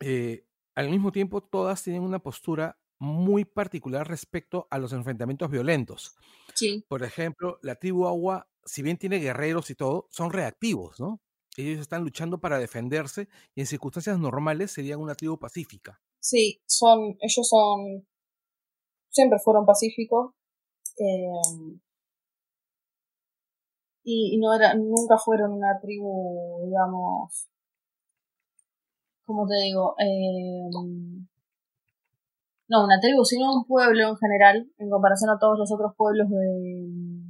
eh, 0.00 0.48
al 0.74 0.90
mismo 0.90 1.12
tiempo 1.12 1.44
todas 1.44 1.80
tienen 1.84 2.02
una 2.02 2.18
postura 2.18 2.76
muy 2.98 3.44
particular 3.44 4.08
respecto 4.08 4.66
a 4.68 4.78
los 4.78 4.92
enfrentamientos 4.92 5.48
violentos. 5.48 6.16
Sí. 6.54 6.84
Por 6.88 7.04
ejemplo, 7.04 7.60
la 7.62 7.76
tribu 7.76 8.08
Agua, 8.08 8.48
si 8.64 8.82
bien 8.82 8.96
tiene 8.96 9.20
guerreros 9.20 9.70
y 9.70 9.76
todo, 9.76 10.08
son 10.10 10.32
reactivos, 10.32 10.98
¿no? 10.98 11.20
Ellos 11.56 11.78
están 11.78 12.02
luchando 12.02 12.40
para 12.40 12.58
defenderse 12.58 13.28
y 13.54 13.60
en 13.60 13.68
circunstancias 13.68 14.18
normales 14.18 14.72
serían 14.72 14.98
una 14.98 15.14
tribu 15.14 15.38
pacífica. 15.38 16.02
Sí, 16.18 16.60
son, 16.66 17.16
ellos 17.20 17.48
son, 17.48 18.08
siempre 19.10 19.38
fueron 19.38 19.64
pacíficos 19.66 20.34
em, 20.96 21.80
y, 24.04 24.38
no 24.38 24.54
era, 24.54 24.74
nunca 24.74 25.16
fueron 25.18 25.52
una 25.52 25.78
tribu, 25.80 26.60
digamos, 26.64 27.48
como 29.24 29.46
te 29.46 29.54
digo, 29.64 29.94
eh, 29.98 30.68
no 32.68 32.84
una 32.84 33.00
tribu, 33.00 33.24
sino 33.24 33.52
un 33.52 33.64
pueblo 33.66 34.08
en 34.08 34.16
general, 34.16 34.68
en 34.78 34.90
comparación 34.90 35.30
a 35.30 35.38
todos 35.38 35.58
los 35.58 35.72
otros 35.72 35.92
pueblos 35.96 36.28
de... 36.30 37.24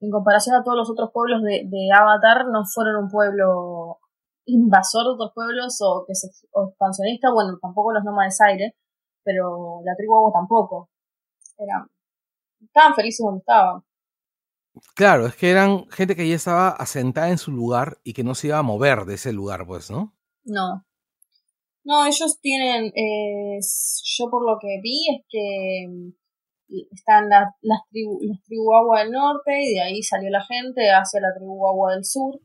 En 0.00 0.10
comparación 0.10 0.54
a 0.54 0.62
todos 0.62 0.76
los 0.76 0.90
otros 0.90 1.10
pueblos 1.12 1.42
de, 1.42 1.64
de 1.66 1.88
Avatar, 1.92 2.46
no 2.52 2.64
fueron 2.64 3.04
un 3.04 3.10
pueblo 3.10 3.98
invasor 4.46 5.04
de 5.04 5.10
otros 5.14 5.32
pueblos 5.34 5.78
o, 5.82 6.04
que 6.06 6.14
se, 6.14 6.28
o 6.52 6.68
expansionista, 6.68 7.32
bueno, 7.32 7.58
tampoco 7.60 7.92
los 7.92 8.04
nómades 8.04 8.40
aire, 8.40 8.76
pero 9.28 9.82
la 9.84 9.94
tribu 9.94 10.16
Agua 10.16 10.32
tampoco. 10.32 10.88
Eran, 11.58 11.86
estaban 12.62 12.94
felices 12.94 13.22
donde 13.22 13.40
estaban. 13.40 13.82
Claro, 14.94 15.26
es 15.26 15.36
que 15.36 15.50
eran 15.50 15.86
gente 15.90 16.16
que 16.16 16.26
ya 16.26 16.36
estaba 16.36 16.70
asentada 16.70 17.28
en 17.28 17.36
su 17.36 17.52
lugar 17.52 17.98
y 18.04 18.14
que 18.14 18.24
no 18.24 18.34
se 18.34 18.46
iba 18.46 18.56
a 18.56 18.62
mover 18.62 19.04
de 19.04 19.14
ese 19.16 19.34
lugar, 19.34 19.66
pues, 19.66 19.90
¿no? 19.90 20.14
No. 20.44 20.82
No, 21.84 22.06
ellos 22.06 22.38
tienen, 22.40 22.86
eh, 22.86 23.58
yo 23.60 24.30
por 24.30 24.46
lo 24.46 24.58
que 24.58 24.80
vi 24.82 24.98
es 25.14 25.26
que 25.28 25.86
mm, 25.88 26.84
están 26.90 27.28
las, 27.28 27.54
las, 27.60 27.80
tribu, 27.90 28.20
las 28.22 28.42
tribu 28.44 28.72
agua 28.74 29.00
del 29.00 29.10
norte 29.12 29.62
y 29.62 29.74
de 29.74 29.82
ahí 29.82 30.02
salió 30.02 30.30
la 30.30 30.42
gente 30.42 30.90
hacia 30.90 31.20
la 31.20 31.34
tribu 31.36 31.66
agua 31.68 31.92
del 31.94 32.04
sur 32.04 32.40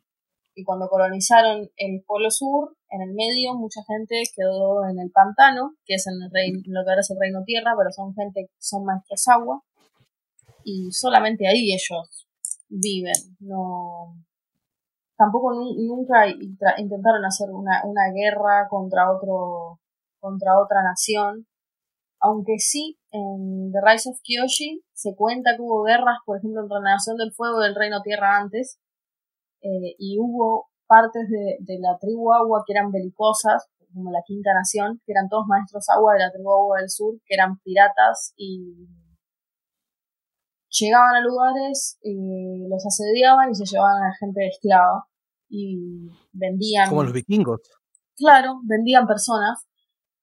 y 0.55 0.63
cuando 0.63 0.87
colonizaron 0.87 1.69
el 1.77 2.03
polo 2.05 2.29
sur, 2.29 2.75
en 2.89 3.01
el 3.01 3.13
medio 3.13 3.55
mucha 3.55 3.81
gente 3.87 4.21
quedó 4.35 4.87
en 4.87 4.99
el 4.99 5.11
pantano, 5.11 5.75
que 5.85 5.95
es 5.95 6.07
en 6.07 6.21
el 6.21 6.31
reino, 6.31 6.59
lo 6.65 6.83
que 6.83 6.89
ahora 6.89 7.01
es 7.01 7.09
el 7.09 7.19
reino 7.19 7.43
tierra, 7.43 7.73
pero 7.77 7.91
son 7.91 8.13
gente, 8.13 8.49
son 8.59 8.85
maestros 8.85 9.27
agua 9.27 9.63
y 10.63 10.91
solamente 10.91 11.47
ahí 11.47 11.73
ellos 11.73 12.27
viven, 12.69 13.37
no, 13.39 14.15
tampoco 15.17 15.53
nunca 15.53 16.27
intentaron 16.77 17.25
hacer 17.25 17.49
una, 17.51 17.81
una 17.85 18.11
guerra 18.13 18.67
contra 18.69 19.11
otro 19.11 19.79
contra 20.19 20.57
otra 20.57 20.81
nación 20.81 21.47
aunque 22.23 22.57
sí 22.57 22.97
en 23.11 23.71
The 23.73 23.79
Rise 23.83 24.09
of 24.09 24.19
Kyoshi 24.23 24.81
se 24.93 25.13
cuenta 25.15 25.55
que 25.55 25.61
hubo 25.61 25.83
guerras 25.83 26.19
por 26.25 26.37
ejemplo 26.37 26.61
entre 26.61 26.79
la 26.79 26.91
Nación 26.91 27.17
del 27.17 27.33
Fuego 27.33 27.61
y 27.61 27.67
el 27.67 27.75
Reino 27.75 28.01
Tierra 28.01 28.37
antes 28.37 28.79
eh, 29.63 29.95
y 29.97 30.19
hubo 30.19 30.67
partes 30.85 31.27
de, 31.29 31.57
de, 31.61 31.79
la 31.79 31.97
tribu 31.99 32.31
agua 32.31 32.63
que 32.67 32.73
eran 32.73 32.91
belicosas 32.91 33.67
como 33.93 34.11
la 34.11 34.21
Quinta 34.25 34.53
Nación 34.53 35.01
que 35.05 35.13
eran 35.13 35.29
todos 35.29 35.47
maestros 35.47 35.89
agua 35.89 36.13
de 36.13 36.19
la 36.19 36.31
tribu 36.31 36.51
agua 36.51 36.79
del 36.79 36.89
sur 36.89 37.15
que 37.25 37.33
eran 37.33 37.57
piratas 37.59 38.33
y 38.35 38.87
llegaban 40.79 41.15
a 41.15 41.21
lugares, 41.21 41.99
y 42.01 42.67
los 42.67 42.85
asediaban 42.85 43.51
y 43.51 43.55
se 43.55 43.65
llevaban 43.65 44.03
a 44.03 44.07
la 44.07 44.15
gente 44.19 44.47
esclava 44.47 45.07
y 45.49 46.09
vendían. 46.31 46.89
Como 46.89 47.03
los 47.03 47.13
vikingos. 47.13 47.61
Claro, 48.15 48.59
vendían 48.63 49.07
personas 49.07 49.67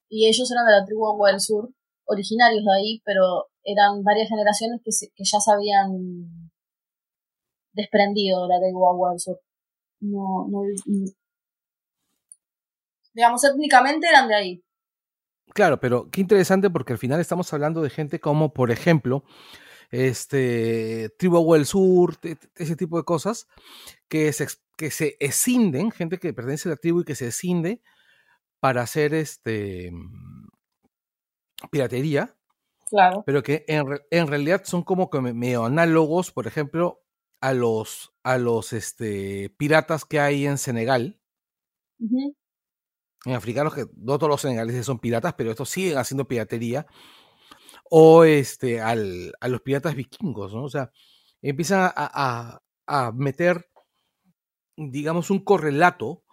y 0.09 0.29
ellos 0.29 0.51
eran 0.51 0.67
de 0.67 0.73
la 0.73 0.85
tribu 0.85 1.07
Agua 1.07 1.31
del 1.31 1.41
Sur, 1.41 1.71
originarios 2.05 2.65
de 2.65 2.73
ahí, 2.77 3.03
pero 3.05 3.47
eran 3.63 4.03
varias 4.03 4.29
generaciones 4.29 4.81
que, 4.85 4.91
que 5.15 5.25
ya 5.25 5.39
se 5.39 5.53
habían 5.53 6.40
desprendido 7.81 8.47
de 8.47 8.55
la 8.55 8.61
tribu 8.61 8.89
Agua 8.89 9.11
del 9.11 9.21
Sur. 9.21 9.41
No, 10.01 10.47
no, 10.49 10.63
digamos, 13.13 13.45
étnicamente 13.45 14.09
eran 14.09 14.29
de 14.29 14.35
ahí. 14.35 14.65
Claro, 15.53 15.81
pero 15.81 16.11
qué 16.11 16.21
interesante 16.21 16.71
porque 16.71 16.93
al 16.93 16.99
final 16.99 17.21
estamos 17.21 17.53
hablando 17.53 17.83
de 17.83 17.91
gente 17.91 18.21
como, 18.21 18.53
por 18.53 18.71
ejemplo, 18.71 19.25
este, 19.91 21.11
Tribu 21.19 21.55
del 21.55 21.67
Sur, 21.67 22.17
ese 22.55 22.77
tipo 22.77 22.97
de 22.97 23.05
cosas, 23.05 23.49
que 24.09 24.33
se, 24.33 24.47
que 24.77 24.91
se 24.91 25.17
escinden, 25.21 25.91
gente 25.91 26.19
que 26.19 26.33
pertenece 26.33 26.69
a 26.69 26.73
la 26.73 26.77
tribu 26.77 27.01
y 27.01 27.05
que 27.05 27.17
se 27.17 27.29
escinde 27.29 27.83
para 28.61 28.83
hacer 28.83 29.15
este 29.15 29.91
piratería. 31.71 32.37
Claro. 32.89 33.23
Pero 33.25 33.43
que 33.43 33.65
en, 33.69 34.27
realidad 34.27 34.63
son 34.65 34.83
como 34.83 35.11
que 35.11 35.21
medio 35.21 35.65
análogos, 35.65 36.33
por 36.33 36.47
ejemplo, 36.47 37.03
a 37.41 37.55
los, 37.55 38.13
a 38.23 38.39
los 38.39 38.73
este, 38.73 39.51
piratas 39.57 40.05
que 40.05 40.21
hay 40.21 40.47
en 40.47 40.59
Senegal. 40.59 41.21
En 41.99 43.35
africanos, 43.35 43.75
que 43.75 43.87
no 43.97 44.19
todos 44.19 44.31
los 44.31 44.41
senegaleses 44.41 44.87
son 44.87 44.99
piratas, 44.99 45.35
pero 45.35 45.51
estos 45.51 45.69
siguen 45.69 45.99
haciendo 45.99 46.27
piratería. 46.27 46.87
O 47.91 48.25
este, 48.25 48.81
al, 48.81 49.35
a 49.41 49.49
los 49.49 49.61
piratas 49.63 49.95
vikingos, 49.95 50.55
¿no? 50.55 50.65
O 50.65 50.71
sea, 50.71 50.91
empiezan 51.43 51.93
a, 51.95 52.63
a 52.87 53.13
meter 53.13 53.71
digamos, 54.89 55.31
un 55.31 55.41
correlato 55.41 56.25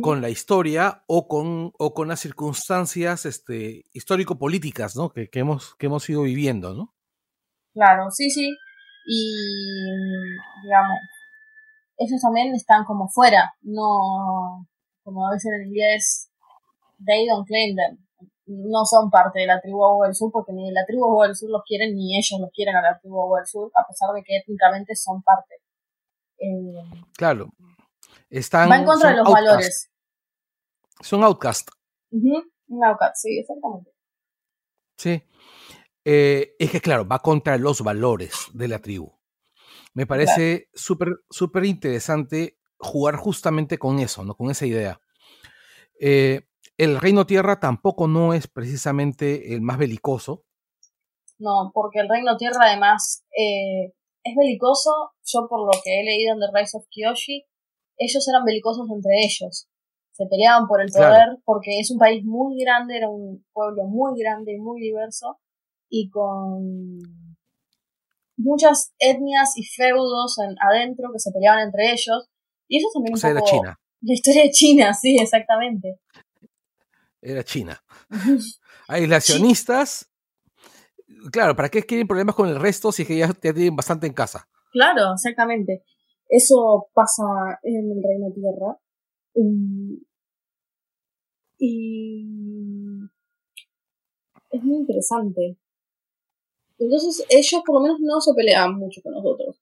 con 0.00 0.22
la 0.22 0.30
historia 0.30 1.04
o 1.06 1.28
con, 1.28 1.72
o 1.78 1.92
con 1.92 2.08
las 2.08 2.20
circunstancias 2.20 3.26
este, 3.26 3.84
histórico-políticas 3.92 4.96
¿no? 4.96 5.10
que, 5.10 5.28
que, 5.28 5.40
hemos, 5.40 5.74
que 5.74 5.86
hemos 5.86 6.08
ido 6.08 6.22
viviendo, 6.22 6.74
¿no? 6.74 6.94
Claro, 7.74 8.10
sí, 8.10 8.30
sí. 8.30 8.56
Y, 9.06 9.34
digamos, 10.62 10.98
ellos 11.98 12.20
también 12.20 12.54
están 12.54 12.84
como 12.84 13.08
fuera, 13.08 13.54
no, 13.62 14.66
como 15.02 15.28
a 15.28 15.32
veces 15.32 15.52
en 15.52 15.68
inglés, 15.68 16.30
they 17.04 17.26
don't 17.26 17.46
claim 17.46 17.76
them. 17.76 17.98
no 18.46 18.84
son 18.84 19.10
parte 19.10 19.40
de 19.40 19.46
la 19.46 19.60
tribu 19.60 19.84
Agua 19.84 20.06
del 20.06 20.14
Sur 20.14 20.30
porque 20.32 20.52
ni 20.52 20.70
la 20.70 20.84
tribu 20.86 21.04
Agua 21.04 21.26
del 21.26 21.36
Sur 21.36 21.50
los 21.50 21.62
quieren 21.66 21.94
ni 21.94 22.16
ellos 22.16 22.40
los 22.40 22.50
quieren 22.50 22.76
a 22.76 22.82
la 22.82 22.98
tribu 22.98 23.22
Agua 23.22 23.38
del 23.40 23.46
Sur, 23.46 23.70
a 23.74 23.86
pesar 23.86 24.14
de 24.14 24.22
que 24.22 24.38
étnicamente 24.38 24.94
son 24.96 25.22
parte. 25.22 25.56
Eh, 26.38 27.04
claro. 27.16 27.50
Están, 28.30 28.70
va 28.70 28.76
en 28.76 28.84
contra 28.84 29.10
de 29.10 29.16
los 29.16 29.30
valores. 29.30 29.90
Son 31.00 31.22
outcast. 31.22 31.68
Un 32.10 32.84
outcast, 32.84 33.16
sí, 33.16 33.38
exactamente. 33.38 33.90
Sí. 34.96 35.22
Eh, 36.04 36.54
es 36.58 36.70
que, 36.70 36.80
claro, 36.80 37.06
va 37.06 37.20
contra 37.20 37.56
los 37.56 37.80
valores 37.82 38.48
de 38.52 38.68
la 38.68 38.78
tribu. 38.80 39.12
Me 39.94 40.06
parece 40.06 40.68
súper 40.74 41.08
súper 41.30 41.64
interesante 41.64 42.58
jugar 42.78 43.16
justamente 43.16 43.78
con 43.78 44.00
eso, 44.00 44.24
¿no? 44.24 44.34
Con 44.34 44.50
esa 44.50 44.66
idea. 44.66 45.00
Eh, 46.00 46.42
el 46.76 47.00
Reino 47.00 47.24
Tierra 47.26 47.60
tampoco 47.60 48.08
no 48.08 48.34
es 48.34 48.48
precisamente 48.48 49.54
el 49.54 49.62
más 49.62 49.78
belicoso. 49.78 50.44
No, 51.38 51.70
porque 51.72 52.00
el 52.00 52.08
Reino 52.08 52.36
Tierra 52.36 52.58
además 52.62 53.24
eh, 53.30 53.94
es 54.24 54.36
belicoso. 54.36 55.12
Yo 55.24 55.46
por 55.48 55.60
lo 55.60 55.80
que 55.82 56.00
he 56.00 56.04
leído 56.04 56.34
en 56.34 56.40
The 56.40 56.46
Rise 56.52 56.76
of 56.76 56.86
Kyoshi, 56.90 57.46
ellos 57.96 58.28
eran 58.28 58.44
belicosos 58.44 58.88
entre 58.90 59.24
ellos. 59.24 59.68
Se 60.10 60.26
peleaban 60.26 60.66
por 60.66 60.82
el 60.82 60.90
poder 60.92 61.38
porque 61.44 61.78
es 61.80 61.90
un 61.90 61.98
país 61.98 62.24
muy 62.24 62.60
grande, 62.62 62.96
era 62.96 63.08
un 63.08 63.44
pueblo 63.52 63.84
muy 63.84 64.20
grande 64.20 64.54
y 64.54 64.58
muy 64.58 64.80
diverso 64.80 65.38
y 65.94 66.10
con 66.10 67.00
muchas 68.36 68.92
etnias 68.98 69.56
y 69.56 69.64
feudos 69.64 70.36
adentro 70.60 71.10
que 71.12 71.20
se 71.20 71.30
peleaban 71.30 71.66
entre 71.66 71.92
ellos. 71.92 72.28
Y 72.68 72.78
eso 72.78 72.88
también 72.92 73.14
un 73.14 73.20
poco... 73.20 73.50
China. 73.50 73.78
La 74.06 74.12
historia 74.12 74.42
de 74.42 74.50
China, 74.50 74.92
sí, 74.92 75.16
exactamente 75.18 75.98
era 77.24 77.42
China. 77.42 77.82
Aislacionistas. 78.88 80.10
Claro, 81.32 81.56
¿para 81.56 81.70
qué 81.70 81.82
quieren 81.82 82.06
problemas 82.06 82.34
con 82.34 82.48
el 82.48 82.60
resto 82.60 82.92
si 82.92 83.02
es 83.02 83.08
que 83.08 83.16
ya, 83.16 83.32
tienen 83.32 83.74
bastante 83.74 84.06
en 84.06 84.12
casa? 84.12 84.46
Claro, 84.70 85.14
exactamente. 85.14 85.84
Eso 86.28 86.88
pasa 86.92 87.24
en 87.62 87.90
el 87.92 88.02
Reino 88.02 88.30
Tierra. 88.32 88.78
y 91.58 92.26
es 94.50 94.62
muy 94.62 94.76
interesante. 94.78 95.56
Entonces 96.78 97.24
ellos 97.28 97.62
por 97.64 97.76
lo 97.76 97.80
menos 97.82 98.00
no 98.00 98.20
se 98.20 98.34
pelean 98.34 98.76
mucho 98.76 99.00
con 99.02 99.12
nosotros. 99.12 99.60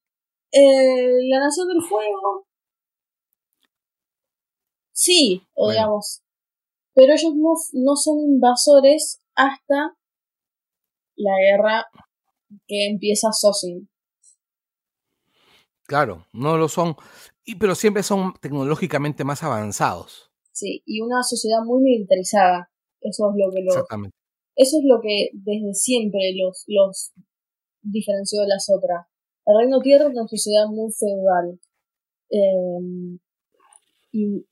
Eh, 0.50 1.28
la 1.28 1.40
Nación 1.40 1.68
del 1.68 1.82
Fuego. 1.82 2.46
Sí, 4.92 5.42
o 5.54 5.70
digamos, 5.70 6.22
pero 6.94 7.14
ellos 7.14 7.34
no, 7.34 7.54
no 7.72 7.96
son 7.96 8.20
invasores 8.20 9.20
hasta 9.34 9.96
la 11.16 11.32
guerra 11.38 11.86
que 12.66 12.88
empieza 12.88 13.32
Sosin. 13.32 13.88
Claro, 15.84 16.26
no 16.32 16.56
lo 16.56 16.68
son, 16.68 16.96
y, 17.44 17.56
pero 17.56 17.74
siempre 17.74 18.02
son 18.02 18.34
tecnológicamente 18.40 19.24
más 19.24 19.42
avanzados. 19.42 20.30
Sí, 20.52 20.82
y 20.86 21.00
una 21.00 21.22
sociedad 21.22 21.62
muy 21.64 21.82
militarizada. 21.82 22.70
Eso 23.00 23.30
es 23.30 23.36
lo 23.36 23.50
que 23.50 23.62
los, 23.62 23.74
Exactamente. 23.74 24.16
Eso 24.54 24.78
es 24.78 24.84
lo 24.84 25.00
que 25.00 25.30
desde 25.32 25.74
siempre 25.74 26.32
los, 26.36 26.64
los 26.66 27.12
diferenció 27.82 28.42
de 28.42 28.48
las 28.48 28.70
otras. 28.70 29.06
El 29.46 29.58
Reino 29.58 29.80
Tierra 29.80 30.06
es 30.06 30.12
una 30.12 30.28
sociedad 30.28 30.66
muy 30.68 30.92
feudal 30.92 31.58
eh, 32.30 33.18
y 34.12 34.46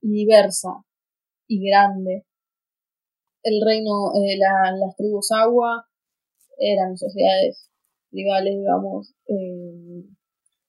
diversa 0.00 0.84
y 1.46 1.68
grande. 1.68 2.26
El 3.42 3.60
reino, 3.64 4.12
eh, 4.14 4.38
las 4.38 4.96
tribus 4.96 5.30
agua 5.32 5.86
eran 6.58 6.96
sociedades 6.96 7.70
rivales, 8.10 8.56
digamos, 8.56 9.14
eh, 9.26 10.04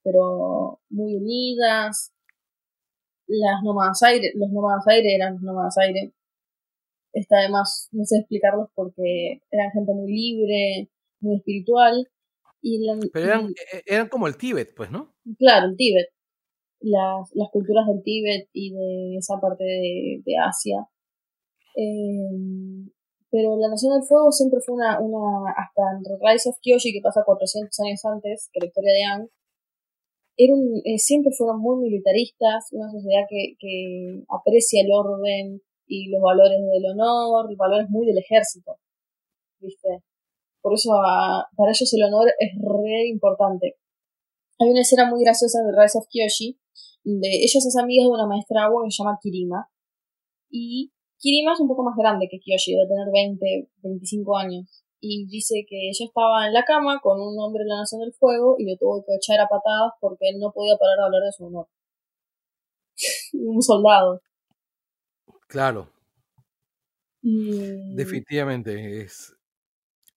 pero 0.03 0.79
muy 0.89 1.15
unidas. 1.15 2.11
Las 3.27 3.63
nómadas 3.63 4.03
aire, 4.03 4.31
los 4.35 4.51
nómadas 4.51 4.85
aire 4.87 5.15
eran 5.15 5.41
nómadas 5.41 5.77
aire. 5.79 6.13
Está 7.15 7.37
además, 7.39 7.87
no 7.91 8.03
sé 8.05 8.19
explicarlos 8.19 8.69
porque 8.75 9.41
eran 9.49 9.71
gente 9.71 9.93
muy 9.93 10.11
libre, 10.11 10.89
muy 11.21 11.37
espiritual. 11.37 12.07
Y 12.61 12.79
pero 13.13 13.25
eran, 13.25 13.45
e, 13.47 13.83
eran 13.85 14.09
como 14.09 14.27
el 14.27 14.37
Tíbet, 14.37 14.75
pues, 14.75 14.91
¿no? 14.91 15.15
Claro, 15.37 15.67
el 15.67 15.75
Tíbet 15.77 16.09
las, 16.85 17.31
las 17.33 17.49
culturas 17.51 17.87
del 17.87 18.03
Tíbet 18.03 18.49
y 18.53 18.73
de 18.73 19.17
esa 19.17 19.39
parte 19.39 19.63
de, 19.63 20.33
Asia. 20.37 20.87
Em, 21.75 22.89
pero 23.31 23.57
la 23.57 23.69
Nación 23.69 23.93
del 23.93 24.07
Fuego 24.07 24.31
siempre 24.31 24.59
fue 24.65 24.75
una, 24.75 24.99
una 24.99 25.51
hasta 25.51 25.81
en 25.97 26.03
Rise 26.21 26.49
of 26.49 26.57
Kyoshi, 26.61 26.93
que 26.93 27.01
pasa 27.01 27.23
400 27.25 27.77
años 27.81 28.05
antes 28.05 28.49
que 28.53 28.59
la 28.61 28.67
historia 28.67 28.93
de 28.93 29.03
Ang, 29.03 29.29
era 30.37 30.53
eh, 30.83 30.97
siempre 30.99 31.31
fueron 31.31 31.61
muy 31.61 31.77
militaristas, 31.81 32.67
una 32.71 32.91
sociedad 32.91 33.23
que, 33.29 33.55
que 33.57 34.23
aprecia 34.29 34.83
el 34.83 34.91
orden 34.91 35.61
y 35.87 36.09
los 36.09 36.21
valores 36.21 36.59
del 36.59 36.85
honor, 36.91 37.49
los 37.49 37.57
valores 37.57 37.89
muy 37.89 38.05
del 38.05 38.17
ejército, 38.17 38.77
¿viste? 39.59 40.03
Por 40.61 40.73
eso 40.73 40.89
para 41.55 41.71
ellos 41.71 41.93
el 41.93 42.03
honor 42.03 42.27
es 42.39 42.51
re 42.59 43.07
importante. 43.07 43.75
Hay 44.59 44.69
una 44.69 44.81
escena 44.81 45.09
muy 45.09 45.23
graciosa 45.23 45.59
de 45.63 45.71
Rise 45.71 45.97
of 45.97 46.07
Kyoshi, 46.09 46.57
de 47.05 47.27
ella 47.27 47.59
es 47.59 47.77
amiga 47.77 48.03
de 48.03 48.09
una 48.09 48.25
maestra 48.25 48.63
agua 48.63 48.81
que 48.83 48.91
se 48.91 49.03
llama 49.03 49.19
Kirima. 49.21 49.69
Y 50.49 50.91
Kirima 51.19 51.53
es 51.53 51.59
un 51.59 51.67
poco 51.67 51.83
más 51.83 51.95
grande 51.95 52.27
que 52.29 52.39
Kyoshi, 52.39 52.73
debe 52.73 52.87
tener 52.87 53.07
20, 53.13 53.69
25 53.83 54.37
años. 54.37 54.83
Y 54.99 55.27
dice 55.27 55.65
que 55.69 55.89
ella 55.89 56.05
estaba 56.05 56.47
en 56.47 56.53
la 56.53 56.63
cama 56.63 56.99
con 56.99 57.21
un 57.21 57.37
hombre 57.39 57.63
de 57.63 57.69
la 57.69 57.77
Nación 57.77 58.01
del 58.01 58.13
Fuego 58.13 58.55
y 58.57 58.65
le 58.65 58.75
tuvo 58.77 59.03
que 59.05 59.13
echar 59.15 59.39
a 59.39 59.47
patadas 59.47 59.91
porque 60.01 60.29
él 60.29 60.39
no 60.39 60.51
podía 60.51 60.77
parar 60.77 60.97
de 60.97 61.03
hablar 61.03 61.21
de 61.21 61.31
su 61.31 61.45
honor. 61.45 61.67
un 63.33 63.61
soldado. 63.61 64.21
Claro. 65.55 65.89
Definitivamente. 67.21 69.03
Es... 69.03 69.33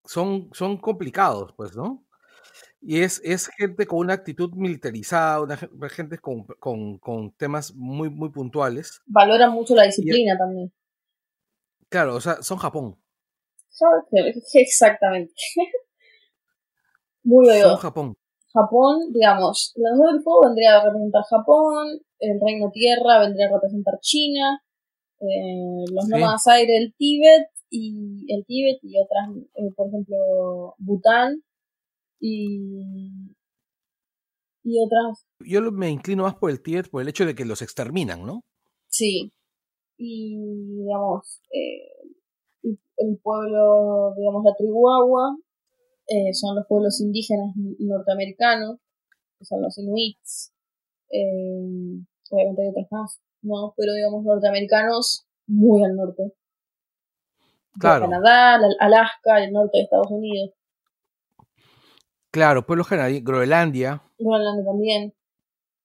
Son, 0.03 0.49
son 0.51 0.75
complicados, 0.75 1.53
pues, 1.55 1.77
¿no? 1.77 2.05
Y 2.81 3.03
es, 3.03 3.21
es 3.23 3.47
gente 3.47 3.85
con 3.85 3.99
una 3.99 4.15
actitud 4.15 4.51
militarizada, 4.53 5.39
una 5.39 5.87
gente 5.89 6.17
con, 6.17 6.43
con, 6.43 6.97
con 6.97 7.31
temas 7.37 7.73
muy, 7.73 8.09
muy 8.09 8.31
puntuales. 8.31 9.01
Valora 9.05 9.49
mucho 9.49 9.75
la 9.75 9.83
disciplina 9.83 10.37
también. 10.37 10.73
Claro, 11.87 12.15
o 12.15 12.21
sea, 12.21 12.43
son 12.43 12.57
Japón. 12.57 12.97
Exactamente. 14.55 15.33
muy 17.23 17.47
Son 17.61 17.77
Japón. 17.77 18.17
Japón, 18.51 19.13
digamos, 19.13 19.71
la 19.77 19.91
del 19.91 20.21
Fuego 20.21 20.47
vendría 20.47 20.81
a 20.81 20.83
representar 20.83 21.23
Japón, 21.29 21.87
el 22.19 22.41
Reino 22.41 22.71
Tierra 22.73 23.19
vendría 23.19 23.47
a 23.47 23.53
representar 23.53 23.99
China, 24.01 24.61
eh, 25.21 25.85
los 25.91 26.05
sí. 26.05 26.11
nómadas 26.11 26.47
aire 26.47 26.77
el 26.77 26.93
Tíbet 26.95 27.49
y 27.69 28.25
el 28.33 28.45
Tíbet 28.45 28.79
y 28.83 28.99
otras, 28.99 29.29
eh, 29.55 29.71
por 29.75 29.87
ejemplo, 29.87 30.75
Bután 30.77 31.43
y, 32.19 33.35
y 34.63 34.79
otras. 34.83 35.27
Yo 35.39 35.61
me 35.71 35.89
inclino 35.89 36.23
más 36.23 36.35
por 36.35 36.51
el 36.51 36.61
Tíbet 36.61 36.89
por 36.89 37.01
el 37.01 37.09
hecho 37.09 37.25
de 37.25 37.35
que 37.35 37.45
los 37.45 37.61
exterminan, 37.61 38.25
¿no? 38.25 38.43
Sí. 38.87 39.33
Y, 39.97 40.37
digamos, 40.77 41.41
eh, 41.51 42.09
el 42.97 43.17
pueblo, 43.21 44.13
digamos, 44.17 44.43
la 44.43 44.55
tribu 44.57 44.89
Agua, 44.89 45.37
eh, 46.07 46.33
son 46.33 46.55
los 46.55 46.65
pueblos 46.67 46.99
indígenas 47.01 47.53
norteamericanos, 47.79 48.79
que 49.37 49.45
son 49.45 49.61
los 49.61 49.77
Inuits, 49.77 50.53
eh, 51.11 52.01
obviamente 52.31 52.61
hay 52.61 52.69
otros 52.69 52.87
más, 52.91 53.21
¿no? 53.41 53.73
Pero, 53.77 53.93
digamos, 53.93 54.23
norteamericanos 54.23 55.27
muy 55.47 55.83
al 55.83 55.95
norte. 55.95 56.33
Claro. 57.79 58.09
Canadá, 58.09 58.59
Alaska, 58.79 59.43
el 59.43 59.51
norte 59.51 59.77
de 59.77 59.83
Estados 59.83 60.07
Unidos. 60.09 60.51
Claro, 62.31 62.65
pueblos 62.65 62.87
generales, 62.87 63.23
Groenlandia. 63.23 64.03
Groenlandia 64.17 64.65
también. 64.65 65.13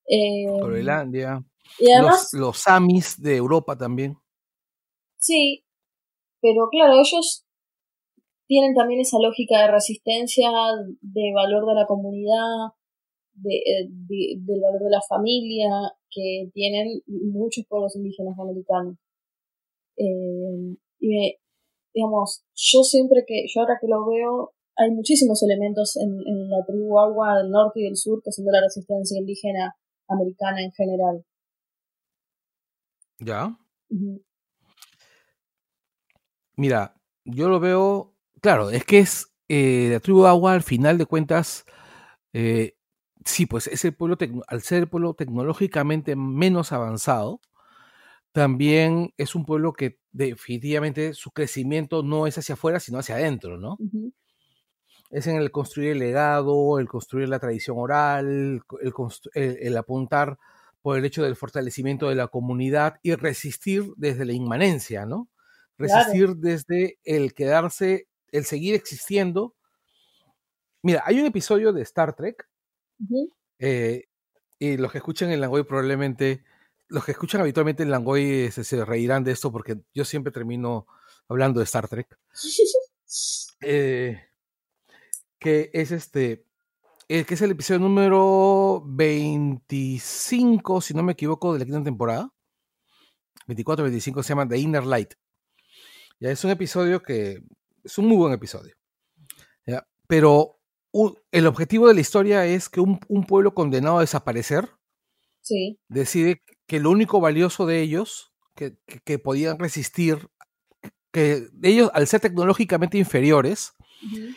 Eh, 0.07 0.47
Groenlandia. 0.47 1.45
Y 1.79 1.91
además, 1.93 2.31
los, 2.33 2.41
los 2.41 2.59
Samis 2.59 3.21
de 3.21 3.37
Europa 3.37 3.77
también. 3.77 4.17
Sí, 5.19 5.65
pero 6.41 6.69
claro, 6.69 6.95
ellos 7.01 7.47
tienen 8.47 8.75
también 8.75 9.01
esa 9.01 9.19
lógica 9.19 9.61
de 9.61 9.71
resistencia, 9.71 10.51
de 11.01 11.33
valor 11.35 11.67
de 11.67 11.75
la 11.75 11.87
comunidad, 11.87 12.75
de, 13.33 13.55
eh, 13.57 13.89
del 13.89 14.61
valor 14.61 14.83
de 14.83 14.91
la 14.91 15.01
familia, 15.09 15.71
que 16.15 16.51
tienen 16.53 17.03
muchos 17.07 17.65
pueblos 17.69 17.97
indígenas 17.97 18.39
americanos. 18.39 18.97
Eh, 19.97 20.77
y 21.01 21.37
digamos, 21.93 22.45
yo 22.55 22.83
siempre 22.83 23.25
que, 23.27 23.47
yo 23.53 23.61
ahora 23.61 23.79
que 23.81 23.89
lo 23.89 24.07
veo, 24.07 24.53
hay 24.77 24.91
muchísimos 24.91 25.43
elementos 25.43 25.97
en, 25.97 26.11
en, 26.27 26.51
la 26.51 26.65
tribu 26.67 26.99
agua 26.99 27.39
del 27.39 27.51
norte 27.51 27.81
y 27.81 27.85
del 27.85 27.97
sur 27.97 28.21
que 28.25 28.33
son 28.33 28.45
de 28.45 28.53
la 28.53 28.61
resistencia 28.63 29.19
indígena 29.19 29.77
americana 30.09 30.63
en 30.63 30.73
general. 30.73 31.25
¿Ya? 33.19 33.57
Mira, 36.57 36.95
Yo 37.25 37.49
lo 37.49 37.61
veo, 37.61 38.15
claro, 38.41 38.71
es 38.71 38.85
que 38.85 38.99
es 38.99 39.33
eh, 39.49 39.89
la 39.93 40.01
tribu 40.01 40.27
agua, 40.27 40.53
al 40.53 40.63
final 40.63 40.99
de 40.99 41.07
cuentas, 41.07 41.65
eh, 42.33 42.77
sí, 43.25 43.47
pues 43.47 43.67
es 43.67 43.85
el 43.85 43.95
pueblo, 43.95 44.17
al 44.49 44.63
ser 44.63 44.83
el 44.83 44.89
pueblo 44.89 45.15
tecnológicamente 45.15 46.17
menos 46.17 46.73
avanzado, 46.73 47.41
también 48.35 49.15
es 49.17 49.37
un 49.37 49.47
pueblo 49.47 49.73
que 49.73 50.01
definitivamente 50.11 51.15
su 51.15 51.31
crecimiento 51.31 52.03
no 52.03 52.27
es 52.27 52.37
hacia 52.37 52.55
afuera, 52.55 52.81
sino 52.81 52.99
hacia 52.99 53.15
adentro, 53.15 53.59
¿no? 53.59 53.79
Es 55.11 55.29
en 55.29 55.37
el 55.37 55.53
construir 55.53 55.93
el 55.93 56.01
legado, 56.01 56.81
el 56.81 56.89
construir 56.89 57.29
la 57.29 57.39
tradición 57.39 57.77
oral, 57.79 58.61
el, 59.35 59.77
apuntar 59.77 60.39
por 60.83 60.99
el 60.99 61.05
hecho 61.05 61.23
del 61.23 61.37
fortalecimiento 61.37 62.09
de 62.09 62.17
la 62.17 62.27
comunidad 62.27 62.97
y 63.05 63.15
resistir 63.15 63.93
desde 63.97 64.25
la 64.25 64.33
inmanencia, 64.33 65.07
¿no? 65.07 65.29
Resistir 65.79 66.35
desde 66.37 66.99
el 67.05 67.35
quedarse, 67.35 68.09
el 68.33 68.45
seguir 68.45 68.75
existiendo. 68.75 69.55
Mira, 70.83 71.05
hay 71.07 71.21
un 71.21 71.27
episodio 71.27 71.73
de 71.73 71.83
Star 71.83 72.17
Trek, 72.17 72.49
eh, 73.59 74.05
y 74.59 74.77
los 74.77 74.93
que 74.93 74.99
escuchan 74.99 75.31
el 75.31 75.41
Langoy 75.41 75.65
probablemente 75.65 76.45
los 76.89 77.05
que 77.05 77.13
escuchan 77.13 77.41
habitualmente 77.41 77.83
el 77.83 77.91
Langoy 77.91 78.51
se, 78.51 78.85
reirán 78.85 79.25
de 79.25 79.33
esto 79.33 79.51
porque 79.51 79.81
yo 79.95 80.05
siempre 80.05 80.33
termino 80.33 80.87
hablando 81.29 81.61
de 81.61 81.65
Star 81.65 81.89
Trek. 81.89 82.19
Eh, 83.67 84.21
que 85.39 85.71
es 85.73 85.91
este, 85.91 86.45
eh, 87.09 87.25
que 87.25 87.35
es 87.35 87.41
el 87.41 87.53
episodio 87.53 87.81
número 87.81 88.83
25, 88.85 90.83
si 90.83 90.93
no 90.93 91.03
me 91.03 91.13
equivoco, 91.13 91.55
de 91.55 91.61
la 91.61 91.65
quinta 91.65 91.83
temporada. 91.83 92.31
24, 93.47 93.85
25 93.85 94.23
se 94.23 94.29
llama 94.31 94.49
The 94.49 94.59
Inner 94.59 94.85
Light. 94.85 95.15
Ya 96.21 96.31
es 96.31 96.45
un 96.45 96.51
episodio 96.51 97.03
que 97.03 97.43
es 97.83 97.97
un 97.97 98.07
muy 98.07 98.19
buen 98.19 98.35
episodio. 98.35 98.75
Pero 100.07 100.59
el 101.33 101.47
objetivo 101.47 101.89
de 101.89 101.95
la 101.95 102.01
historia 102.01 102.47
es 102.47 102.69
que 102.69 102.81
un, 102.81 103.01
un 103.09 103.25
pueblo 103.25 103.55
condenado 103.55 103.99
a 103.99 104.03
desaparecer 104.03 104.69
sí. 105.41 105.79
decide 105.89 106.43
que 106.67 106.81
lo 106.81 106.91
único 106.91 107.21
valioso 107.21 107.67
de 107.67 107.81
ellos, 107.81 108.33
que, 108.55 109.19
podían 109.19 109.59
resistir, 109.59 110.29
que 111.13 111.49
ellos, 111.63 111.91
al 111.95 112.07
ser 112.07 112.21
tecnológicamente 112.21 112.99
inferiores 112.99 113.75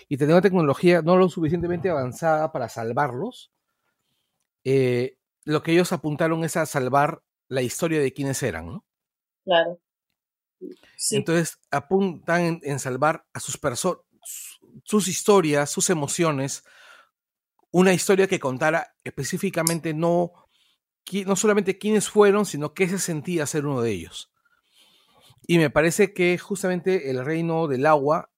y 0.08 0.18
tener 0.18 0.34
una 0.34 0.42
tecnología 0.42 1.02
no 1.02 1.18
lo 1.18 1.30
suficientemente 1.30 1.90
avanzada 1.90 2.52
para 2.52 2.70
salvarlos, 2.70 3.52
eh, 4.64 5.18
lo 5.46 5.64
que 5.64 5.72
ellos 5.72 5.92
apuntaron 5.92 6.44
es 6.44 6.58
a 6.58 6.66
salvar 6.66 7.22
la 7.48 7.62
historia 7.62 8.02
de 8.02 8.14
quienes 8.14 8.44
eran, 8.44 8.66
¿no? 8.66 8.86
Claro. 9.46 9.80
Entonces 11.12 11.60
apuntan 11.72 12.60
en, 12.64 12.80
salvar 12.80 13.26
a 13.34 13.40
sus 13.40 13.58
personas, 13.58 14.02
sus 14.84 15.08
historias, 15.08 15.70
sus 15.70 15.90
emociones, 15.90 16.64
una 17.72 17.94
historia 17.94 18.28
que 18.28 18.40
contara 18.40 18.96
específicamente 19.04 19.94
no 19.94 20.32
no 21.26 21.36
solamente 21.36 21.78
quiénes 21.78 22.10
fueron, 22.10 22.46
sino 22.46 22.74
qué 22.74 22.88
se 22.90 23.00
sentía 23.00 23.46
ser 23.46 23.66
uno 23.66 23.82
de 23.82 23.92
ellos. 23.92 24.30
Y 25.48 25.58
me 25.58 25.70
parece 25.70 26.14
que 26.14 26.38
justamente 26.38 27.10
el 27.10 27.24
reino 27.24 27.68
del 27.68 27.86
agua 27.86 28.30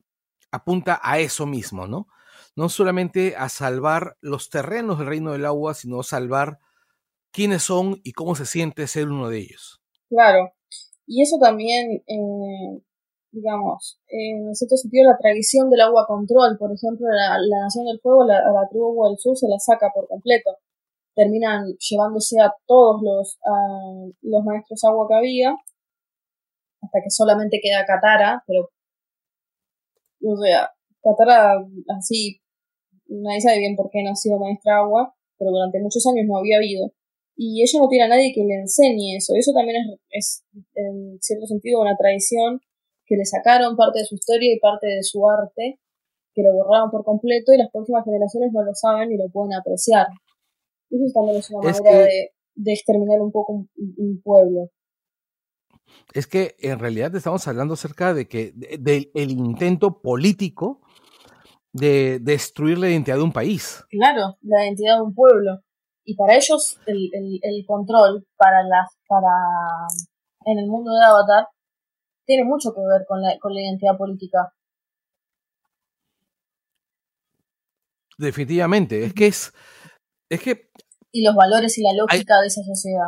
apunta 0.51 0.99
a 1.01 1.19
eso 1.19 1.45
mismo, 1.45 1.87
¿no? 1.87 2.07
No 2.55 2.69
solamente 2.69 3.35
a 3.35 3.49
salvar 3.49 4.17
los 4.21 4.49
terrenos 4.49 4.99
del 4.99 5.07
reino 5.07 5.31
del 5.31 5.45
agua, 5.45 5.73
sino 5.73 6.03
salvar 6.03 6.59
quiénes 7.31 7.63
son 7.63 7.99
y 8.03 8.13
cómo 8.13 8.35
se 8.35 8.45
siente 8.45 8.85
ser 8.87 9.09
uno 9.09 9.29
de 9.29 9.39
ellos. 9.39 9.81
Claro. 10.09 10.53
Y 11.07 11.23
eso 11.23 11.37
también, 11.41 12.03
eh, 12.05 12.81
digamos, 13.31 13.99
en 14.07 14.55
cierto 14.55 14.77
sentido, 14.77 15.11
la 15.11 15.17
tradición 15.17 15.69
del 15.69 15.81
agua 15.81 16.05
control, 16.07 16.57
por 16.57 16.71
ejemplo, 16.71 17.07
la, 17.09 17.37
Nación 17.63 17.85
del 17.85 17.99
Fuego, 17.99 18.25
la, 18.25 18.41
la 18.51 18.67
tribu 18.69 19.05
del 19.07 19.17
Sur 19.17 19.37
se 19.37 19.47
la 19.47 19.59
saca 19.59 19.91
por 19.93 20.07
completo 20.07 20.57
terminan 21.19 21.75
llevándose 21.77 22.39
a 22.39 22.53
todos 22.65 23.01
los, 23.01 23.37
los 24.21 24.43
maestros 24.45 24.83
agua 24.85 25.05
que 25.09 25.15
había, 25.15 25.51
hasta 26.81 26.99
que 27.03 27.09
solamente 27.09 27.59
queda 27.61 27.85
Katara, 27.85 28.41
pero, 28.47 28.69
o 30.23 30.37
sea, 30.37 30.69
Katara 31.03 31.59
así, 31.97 32.39
nadie 33.07 33.41
sabe 33.41 33.59
bien 33.59 33.75
por 33.75 33.89
qué 33.91 34.01
no 34.01 34.11
ha 34.11 34.15
sido 34.15 34.39
maestra 34.39 34.77
agua, 34.77 35.13
pero 35.37 35.51
durante 35.51 35.81
muchos 35.81 36.05
años 36.07 36.25
no 36.25 36.37
había 36.37 36.57
habido. 36.57 36.91
Y 37.35 37.63
ella 37.63 37.79
no 37.81 37.89
tiene 37.89 38.05
a 38.05 38.09
nadie 38.09 38.33
que 38.33 38.43
le 38.43 38.55
enseñe 38.55 39.15
eso. 39.15 39.33
Eso 39.33 39.53
también 39.53 39.77
es, 40.09 40.43
es 40.51 40.65
en 40.75 41.17
cierto 41.21 41.47
sentido, 41.47 41.81
una 41.81 41.95
tradición 41.95 42.59
que 43.09 43.17
le 43.17 43.25
sacaron 43.25 43.75
parte 43.75 43.99
de 43.99 44.05
su 44.05 44.15
historia 44.15 44.53
y 44.53 44.59
parte 44.59 44.85
de 44.85 45.01
su 45.01 45.27
arte, 45.27 45.79
que 46.33 46.43
lo 46.43 46.53
borraron 46.53 46.91
por 46.91 47.03
completo 47.03 47.51
y 47.51 47.57
las 47.57 47.71
próximas 47.71 48.05
generaciones 48.05 48.51
no 48.53 48.63
lo 48.63 48.75
saben 48.75 49.11
y 49.11 49.17
lo 49.17 49.27
pueden 49.29 49.55
apreciar. 49.55 50.05
Eso 50.91 51.11
también 51.11 51.37
es 51.37 51.49
una 51.49 51.71
manera 51.71 52.05
de, 52.05 52.71
exterminar 52.71 53.19
un 53.19 53.31
poco 53.31 53.65
un, 53.75 54.21
pueblo. 54.23 54.69
Es 56.13 56.27
que 56.27 56.55
en 56.59 56.77
realidad 56.77 57.15
estamos 57.15 57.47
hablando 57.47 57.73
acerca 57.73 58.13
de 58.13 58.27
que 58.27 58.53
del 58.53 59.31
intento 59.31 60.01
político 60.01 60.81
de 61.73 62.19
destruir 62.19 62.77
la 62.77 62.89
identidad 62.89 63.17
de 63.17 63.23
un 63.23 63.33
país. 63.33 63.83
Claro, 63.89 64.37
la 64.41 64.65
identidad 64.65 64.97
de 64.97 65.01
un 65.01 65.15
pueblo. 65.15 65.61
Y 66.05 66.15
para 66.15 66.35
ellos 66.35 66.79
el, 66.85 67.65
control 67.65 68.27
para 68.37 68.63
las 68.63 68.89
para 69.07 69.33
en 70.45 70.59
el 70.59 70.67
mundo 70.67 70.91
de 70.93 71.05
Avatar 71.05 71.47
tiene 72.29 72.43
mucho 72.43 72.75
que 72.75 72.81
ver 72.81 73.07
con 73.07 73.23
la, 73.23 73.39
con 73.39 73.55
la 73.55 73.61
identidad 73.61 73.97
política. 73.97 74.53
Definitivamente, 78.19 79.03
es 79.03 79.15
que 79.15 79.25
es 79.25 79.51
es 80.29 80.39
que... 80.41 80.69
Y 81.11 81.23
los 81.23 81.35
valores 81.35 81.75
y 81.79 81.81
la 81.81 81.93
lógica 81.93 82.39
de 82.39 82.47
esa 82.47 82.61
sociedad. 82.63 83.07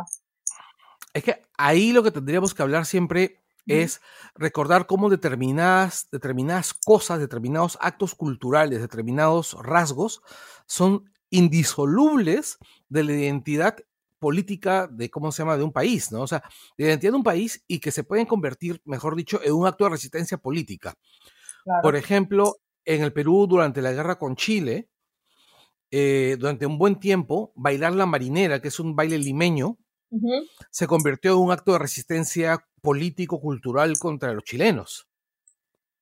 Es 1.14 1.22
que 1.22 1.40
ahí 1.56 1.92
lo 1.92 2.02
que 2.02 2.10
tendríamos 2.10 2.52
que 2.52 2.62
hablar 2.62 2.84
siempre 2.84 3.44
es 3.66 4.00
recordar 4.34 4.88
cómo 4.88 5.08
determinadas, 5.08 6.08
determinadas 6.10 6.74
cosas, 6.74 7.20
determinados 7.20 7.78
actos 7.80 8.16
culturales, 8.16 8.80
determinados 8.80 9.56
rasgos 9.62 10.20
son 10.66 11.12
indisolubles 11.30 12.58
de 12.88 13.04
la 13.04 13.12
identidad 13.12 13.76
política 14.22 14.86
de 14.86 15.10
cómo 15.10 15.32
se 15.32 15.42
llama 15.42 15.56
de 15.56 15.64
un 15.64 15.72
país, 15.72 16.12
¿no? 16.12 16.22
O 16.22 16.26
sea, 16.28 16.44
de 16.78 16.84
identidad 16.84 17.10
de 17.10 17.16
un 17.16 17.24
país 17.24 17.64
y 17.66 17.80
que 17.80 17.90
se 17.90 18.04
pueden 18.04 18.24
convertir, 18.24 18.80
mejor 18.84 19.16
dicho, 19.16 19.40
en 19.42 19.52
un 19.52 19.66
acto 19.66 19.82
de 19.82 19.90
resistencia 19.90 20.38
política. 20.38 20.94
Por 21.82 21.96
ejemplo, 21.96 22.58
en 22.84 23.02
el 23.02 23.12
Perú 23.12 23.48
durante 23.48 23.82
la 23.82 23.90
guerra 23.90 24.16
con 24.16 24.36
Chile, 24.36 24.88
eh, 25.90 26.36
durante 26.38 26.66
un 26.66 26.78
buen 26.78 27.00
tiempo, 27.00 27.52
bailar 27.56 27.94
la 27.94 28.06
marinera, 28.06 28.62
que 28.62 28.68
es 28.68 28.78
un 28.78 28.94
baile 28.94 29.18
limeño, 29.18 29.76
se 30.70 30.86
convirtió 30.86 31.32
en 31.32 31.38
un 31.38 31.50
acto 31.50 31.72
de 31.72 31.80
resistencia 31.80 32.64
político-cultural 32.80 33.98
contra 33.98 34.32
los 34.32 34.44
chilenos. 34.44 35.08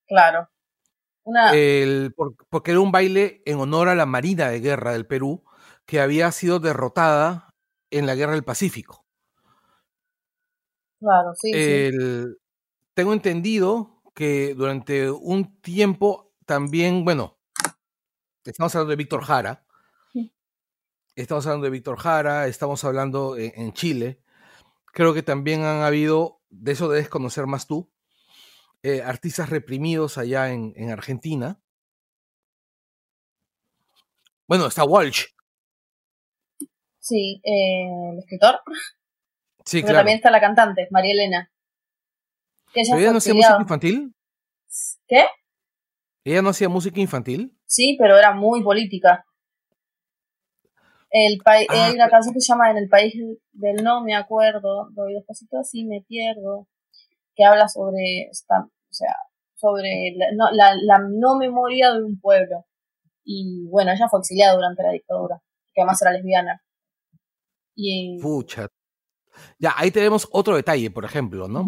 Claro. 0.07 0.51
porque 2.51 2.73
era 2.73 2.81
un 2.81 2.93
baile 2.93 3.43
en 3.47 3.61
honor 3.61 3.89
a 3.89 3.95
la 3.95 4.05
Marina 4.05 4.51
de 4.51 4.61
Guerra 4.61 4.93
del 4.93 5.07
Perú, 5.07 5.43
que 5.87 6.01
había 6.01 6.31
sido 6.33 6.61
derrotada 6.61 7.50
en 7.91 8.07
la 8.07 8.15
Guerra 8.15 8.33
del 8.33 8.45
Pacífico. 8.45 9.05
Claro, 10.99 11.35
sí. 11.35 11.53
Tengo 12.95 13.13
entendido 13.13 14.03
que 14.15 14.55
durante 14.55 15.11
un 15.11 15.61
tiempo 15.61 16.35
también, 16.45 17.05
bueno, 17.05 17.39
estamos 18.45 18.75
hablando 18.75 18.91
de 18.91 18.97
Víctor 18.97 19.23
Jara, 19.25 19.65
estamos 21.15 21.47
hablando 21.47 21.65
de 21.65 21.71
Víctor 21.71 21.99
Jara, 21.99 22.47
estamos 22.47 22.85
hablando 22.85 23.37
en, 23.37 23.73
Chile. 23.73 24.21
Creo 24.87 25.15
que 25.15 25.23
también 25.23 25.63
han 25.63 25.83
habido, 25.83 26.41
de 26.51 26.73
eso 26.73 26.89
debes 26.89 27.09
conocer 27.09 27.47
más 27.47 27.67
tú, 27.67 27.91
eh, 28.83 29.03
artistas 29.03 29.51
reprimidos 29.51 30.19
allá 30.19 30.51
en, 30.51 30.91
Argentina. 30.91 31.61
Bueno, 34.47 34.67
está 34.67 34.85
Walsh. 34.85 35.27
Sí, 37.01 37.41
eh, 37.45 38.13
el 38.13 38.19
escritor. 38.19 38.61
Sí, 39.65 39.83
Pero 39.83 39.95
también 39.95 40.17
está 40.17 40.31
la 40.31 40.41
cantante, 40.41 40.89
María 40.91 41.13
Elena. 41.13 41.51
ella 42.75 43.13
no 43.13 43.19
hacía 43.19 43.35
música 43.35 43.59
infantil? 43.61 44.15
¿Qué? 45.09 45.25
¿Ella 46.25 46.43
no 46.43 46.51
hacía 46.51 46.69
música 46.69 47.01
infantil? 47.01 47.59
Sí, 47.67 47.97
pero 47.99 48.19
era 48.19 48.33
muy 48.33 48.63
política. 48.63 49.25
El 51.11 51.39
país, 51.39 51.67
ah, 51.71 51.87
hay 51.87 51.95
una 51.95 52.09
canción 52.09 52.33
que 52.33 52.41
se 52.41 52.53
llama 52.53 52.71
En 52.71 52.77
el 52.77 52.89
país 52.89 53.15
del 53.53 53.83
no 53.83 54.03
me 54.03 54.15
acuerdo, 54.15 54.91
doy 54.93 55.15
despacito 55.15 55.59
así 55.59 55.85
me 55.85 56.03
pierdo, 56.03 56.69
que 57.35 57.45
habla 57.45 57.69
sobre, 57.69 58.29
o 58.31 58.93
sea, 58.93 59.17
sobre 59.57 60.15
la 60.17 60.27
no, 60.37 60.51
la, 60.53 60.99
no 61.11 61.37
memoria 61.37 61.93
de 61.93 62.05
un 62.05 62.21
pueblo. 62.21 62.67
Y 63.25 63.67
bueno, 63.69 63.93
ella 63.93 64.09
fue 64.09 64.21
exiliada 64.21 64.55
durante 64.55 64.83
la 64.83 64.93
dictadura, 64.93 65.43
que 65.75 65.83
además 65.83 66.01
era 66.03 66.13
lesbiana. 66.13 66.63
Y, 67.75 68.19
Pucha. 68.21 68.69
Ya, 69.59 69.75
ahí 69.77 69.91
tenemos 69.91 70.29
otro 70.33 70.57
detalle, 70.57 70.91
por 70.91 71.05
ejemplo, 71.05 71.49
¿no? 71.49 71.65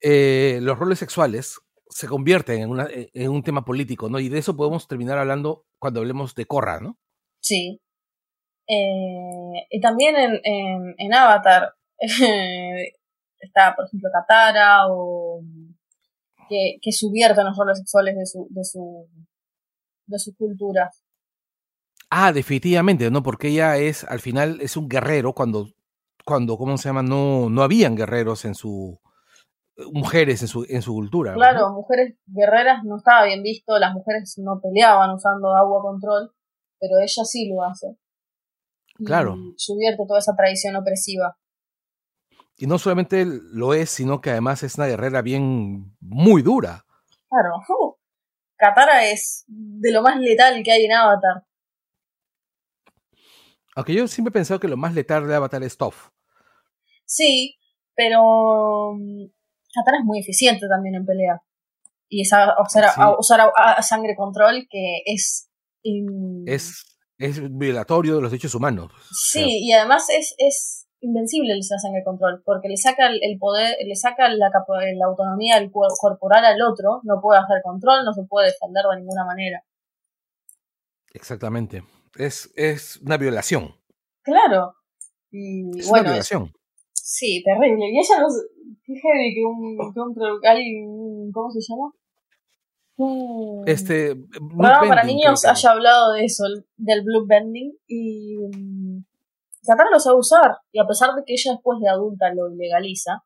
Eh, 0.00 0.58
los 0.62 0.78
roles 0.78 0.98
sexuales 0.98 1.60
se 1.88 2.08
convierte 2.08 2.54
en, 2.54 2.70
una, 2.70 2.88
en 2.90 3.30
un 3.30 3.42
tema 3.42 3.64
político, 3.64 4.08
¿no? 4.08 4.18
Y 4.18 4.28
de 4.28 4.38
eso 4.38 4.56
podemos 4.56 4.88
terminar 4.88 5.18
hablando 5.18 5.66
cuando 5.78 6.00
hablemos 6.00 6.34
de 6.34 6.46
Korra, 6.46 6.80
¿no? 6.80 6.98
Sí. 7.40 7.80
Eh, 8.66 9.66
y 9.70 9.80
también 9.80 10.16
en, 10.16 10.40
en, 10.44 10.94
en 10.96 11.14
Avatar 11.14 11.74
está, 11.98 13.74
por 13.74 13.86
ejemplo, 13.86 14.10
Katara 14.12 14.86
o 14.88 15.42
que, 16.48 16.78
que 16.80 16.92
subvierten 16.92 17.44
los 17.44 17.56
roles 17.56 17.78
sexuales 17.78 18.16
de 18.16 18.26
su, 18.26 18.46
de 18.50 18.64
su, 18.64 19.08
de 20.06 20.18
su 20.18 20.34
cultura. 20.36 20.90
Ah, 22.14 22.30
definitivamente, 22.30 23.10
¿no? 23.10 23.22
Porque 23.22 23.48
ella 23.48 23.78
es, 23.78 24.04
al 24.04 24.20
final, 24.20 24.60
es 24.60 24.76
un 24.76 24.86
guerrero 24.86 25.32
cuando, 25.32 25.70
cuando, 26.26 26.58
¿cómo 26.58 26.76
se 26.76 26.90
llama? 26.90 27.02
No, 27.02 27.48
no 27.48 27.62
habían 27.62 27.96
guerreros 27.96 28.44
en 28.44 28.54
su, 28.54 29.00
mujeres 29.94 30.42
en 30.42 30.48
su, 30.48 30.66
en 30.68 30.82
su 30.82 30.92
cultura. 30.92 31.32
Claro, 31.32 31.72
mujeres 31.72 32.18
guerreras 32.26 32.84
no 32.84 32.98
estaba 32.98 33.24
bien 33.24 33.42
visto, 33.42 33.78
las 33.78 33.94
mujeres 33.94 34.34
no 34.36 34.60
peleaban 34.60 35.10
usando 35.14 35.56
agua 35.56 35.80
control, 35.80 36.34
pero 36.78 36.98
ella 37.00 37.24
sí 37.24 37.48
lo 37.48 37.64
hace. 37.64 37.96
Claro. 39.02 39.34
Y 39.38 39.54
subvierte 39.56 40.04
toda 40.06 40.18
esa 40.18 40.36
tradición 40.36 40.76
opresiva. 40.76 41.38
Y 42.58 42.66
no 42.66 42.78
solamente 42.78 43.24
lo 43.24 43.72
es, 43.72 43.88
sino 43.88 44.20
que 44.20 44.32
además 44.32 44.62
es 44.62 44.76
una 44.76 44.86
guerrera 44.86 45.22
bien, 45.22 45.96
muy 46.00 46.42
dura. 46.42 46.84
Claro. 47.30 47.56
Katara 48.58 49.06
es 49.06 49.46
de 49.48 49.90
lo 49.92 50.02
más 50.02 50.18
letal 50.18 50.62
que 50.62 50.72
hay 50.72 50.84
en 50.84 50.92
Avatar. 50.92 51.46
Aunque 53.74 53.94
yo 53.94 54.06
siempre 54.08 54.30
he 54.30 54.32
pensado 54.32 54.60
que 54.60 54.68
lo 54.68 54.76
más 54.76 54.94
letal 54.94 55.26
de 55.26 55.34
Avatar 55.34 55.62
es 55.62 55.76
Toph. 55.76 56.08
Sí, 57.04 57.58
pero 57.94 58.92
mm, 58.94 59.24
Katara 59.74 59.98
es 59.98 60.04
muy 60.04 60.20
eficiente 60.20 60.66
también 60.68 60.94
en 60.94 61.06
pelea. 61.06 61.42
Y 62.08 62.22
es 62.22 62.32
a, 62.32 62.54
usar, 62.62 62.84
Sí. 62.90 63.00
a, 63.00 63.18
usar 63.18 63.40
a- 63.40 63.72
a 63.72 63.82
sangre 63.82 64.14
control 64.16 64.66
que 64.70 65.02
es... 65.06 65.48
in- 65.82 66.44
Es, 66.46 66.84
es 67.18 67.40
violatorio 67.56 68.16
de 68.16 68.22
los 68.22 68.30
derechos 68.30 68.54
humanos. 68.54 68.92
Sí, 69.12 69.46
y 69.66 69.72
además 69.72 70.08
es, 70.10 70.34
es 70.38 70.86
invencible 71.00 71.54
el 71.54 71.62
sangre 71.64 72.02
control, 72.04 72.42
porque 72.44 72.68
le 72.68 72.76
saca 72.76 73.06
el 73.08 73.38
poder, 73.38 73.76
le 73.86 73.94
saca 73.96 74.28
la, 74.28 74.50
la 74.50 75.06
autonomía 75.06 75.58
del 75.58 75.70
corporal 75.72 76.44
al 76.44 76.60
otro, 76.62 77.00
no 77.04 77.20
puede 77.22 77.40
hacer 77.40 77.62
control, 77.62 78.04
no 78.04 78.12
se 78.12 78.22
puede 78.24 78.48
defender 78.48 78.84
de 78.92 79.00
ninguna 79.00 79.24
manera. 79.24 79.64
Exactamente. 81.14 81.82
Es, 82.16 82.52
es 82.56 82.98
una 82.98 83.16
violación. 83.16 83.74
Claro. 84.22 84.74
Y 85.30 85.78
Es 85.78 85.88
bueno, 85.88 86.10
una 86.10 86.18
es- 86.18 86.28
violación. 86.30 86.52
sí, 86.92 87.42
terrible. 87.44 87.90
Y 87.90 87.98
ella 87.98 88.20
no 88.20 88.26
qué 88.84 88.94
heavy 88.94 89.34
que 89.34 89.44
un, 89.44 89.92
que 89.94 90.00
un 90.00 90.46
alguien, 90.46 91.32
¿cómo 91.32 91.50
se 91.50 91.60
llama? 91.60 91.90
Un 92.96 93.64
Este, 93.66 94.14
programa 94.16 94.86
para 94.88 95.04
niños 95.04 95.44
haya 95.44 95.70
hablado 95.70 96.12
de 96.12 96.24
eso, 96.24 96.44
el- 96.46 96.66
del 96.76 97.02
blue 97.02 97.26
bending, 97.26 97.72
y 97.86 98.36
mm, 98.36 99.04
Katara 99.66 99.90
lo 99.90 99.98
sabe 100.00 100.18
usar, 100.18 100.58
y 100.72 100.78
a 100.80 100.86
pesar 100.86 101.14
de 101.14 101.22
que 101.24 101.32
ella 101.34 101.52
después 101.52 101.80
de 101.80 101.88
adulta 101.88 102.32
lo 102.34 102.50
ilegaliza, 102.52 103.24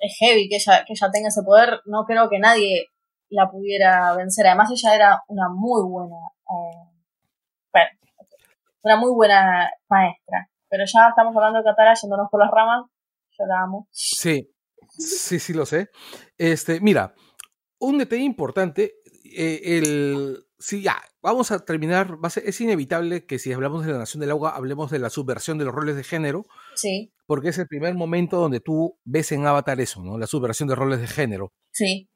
es 0.00 0.16
heavy 0.20 0.48
que 0.48 0.56
ella, 0.56 0.84
que 0.86 0.92
ella 0.92 1.10
tenga 1.12 1.28
ese 1.28 1.42
poder, 1.42 1.80
no 1.86 2.04
creo 2.04 2.28
que 2.28 2.38
nadie 2.38 2.88
la 3.30 3.50
pudiera 3.50 4.14
vencer, 4.16 4.46
además 4.46 4.70
ella 4.72 4.94
era 4.94 5.22
una 5.28 5.48
muy 5.48 5.82
buena, 5.88 6.16
eh, 6.50 6.95
bueno, 7.76 7.90
una 8.82 8.96
muy 8.96 9.12
buena 9.12 9.70
maestra, 9.88 10.48
pero 10.68 10.84
ya 10.86 11.08
estamos 11.08 11.36
hablando 11.36 11.58
de 11.58 11.64
Katara 11.64 11.94
yéndonos 11.94 12.28
por 12.30 12.40
las 12.40 12.50
ramas, 12.50 12.86
yo 13.38 13.44
la 13.46 13.60
amo. 13.62 13.86
Sí, 13.90 14.50
sí, 14.88 15.38
sí 15.38 15.52
lo 15.52 15.66
sé. 15.66 15.90
Este, 16.38 16.80
mira, 16.80 17.14
un 17.78 17.98
detalle 17.98 18.22
importante, 18.22 18.94
eh, 19.24 19.60
el, 19.78 20.46
sí, 20.58 20.80
ya, 20.82 20.96
vamos 21.20 21.50
a 21.50 21.64
terminar, 21.64 22.14
va 22.22 22.28
a 22.28 22.30
ser- 22.30 22.48
es 22.48 22.58
inevitable 22.62 23.26
que 23.26 23.38
si 23.38 23.52
hablamos 23.52 23.84
de 23.84 23.92
la 23.92 23.98
Nación 23.98 24.20
del 24.22 24.30
Agua, 24.30 24.56
hablemos 24.56 24.90
de 24.90 24.98
la 25.00 25.10
subversión 25.10 25.58
de 25.58 25.66
los 25.66 25.74
roles 25.74 25.96
de 25.96 26.04
género, 26.04 26.46
Sí, 26.74 27.12
porque 27.26 27.48
es 27.48 27.58
el 27.58 27.66
primer 27.66 27.94
momento 27.94 28.38
donde 28.38 28.60
tú 28.60 28.98
ves 29.04 29.32
en 29.32 29.46
Avatar 29.46 29.80
eso, 29.80 30.02
¿no? 30.02 30.16
La 30.16 30.26
subversión 30.26 30.68
de 30.68 30.74
roles 30.76 31.00
de 31.00 31.06
género. 31.08 31.52
sí, 31.72 32.08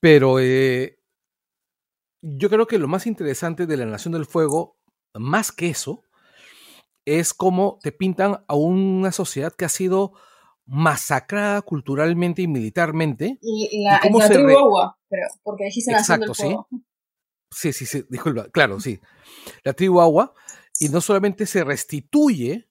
Pero 0.00 0.40
eh, 0.40 0.98
yo 2.22 2.48
creo 2.48 2.66
que 2.66 2.78
lo 2.78 2.88
más 2.88 3.06
interesante 3.06 3.66
de 3.66 3.76
la 3.76 3.84
Nación 3.84 4.12
del 4.12 4.26
Fuego, 4.26 4.78
más 5.14 5.52
que 5.52 5.68
eso, 5.68 6.02
es 7.04 7.34
cómo 7.34 7.78
te 7.82 7.92
pintan 7.92 8.44
a 8.46 8.54
una 8.54 9.12
sociedad 9.12 9.52
que 9.52 9.64
ha 9.64 9.68
sido 9.68 10.12
masacrada 10.64 11.60
culturalmente 11.62 12.42
y 12.42 12.46
militarmente. 12.46 13.38
y, 13.42 13.84
la, 13.84 13.96
¿Y 13.96 14.00
cómo 14.00 14.20
la 14.20 14.28
se 14.28 14.34
tribu 14.34 14.56
agua, 14.56 14.98
creo, 15.08 15.28
porque 15.42 15.64
dijiste 15.64 15.92
Nación 15.92 16.20
del 16.20 16.30
Exacto, 16.30 16.34
sí. 16.34 16.54
Fuego. 16.54 16.68
Sí, 17.50 17.72
sí, 17.72 17.84
sí, 17.84 18.04
disculpa, 18.08 18.48
claro, 18.50 18.80
sí. 18.80 19.00
La 19.64 19.74
tribu 19.74 20.00
agua, 20.00 20.32
y 20.78 20.88
no 20.88 21.00
solamente 21.00 21.44
se 21.44 21.64
restituye, 21.64 22.68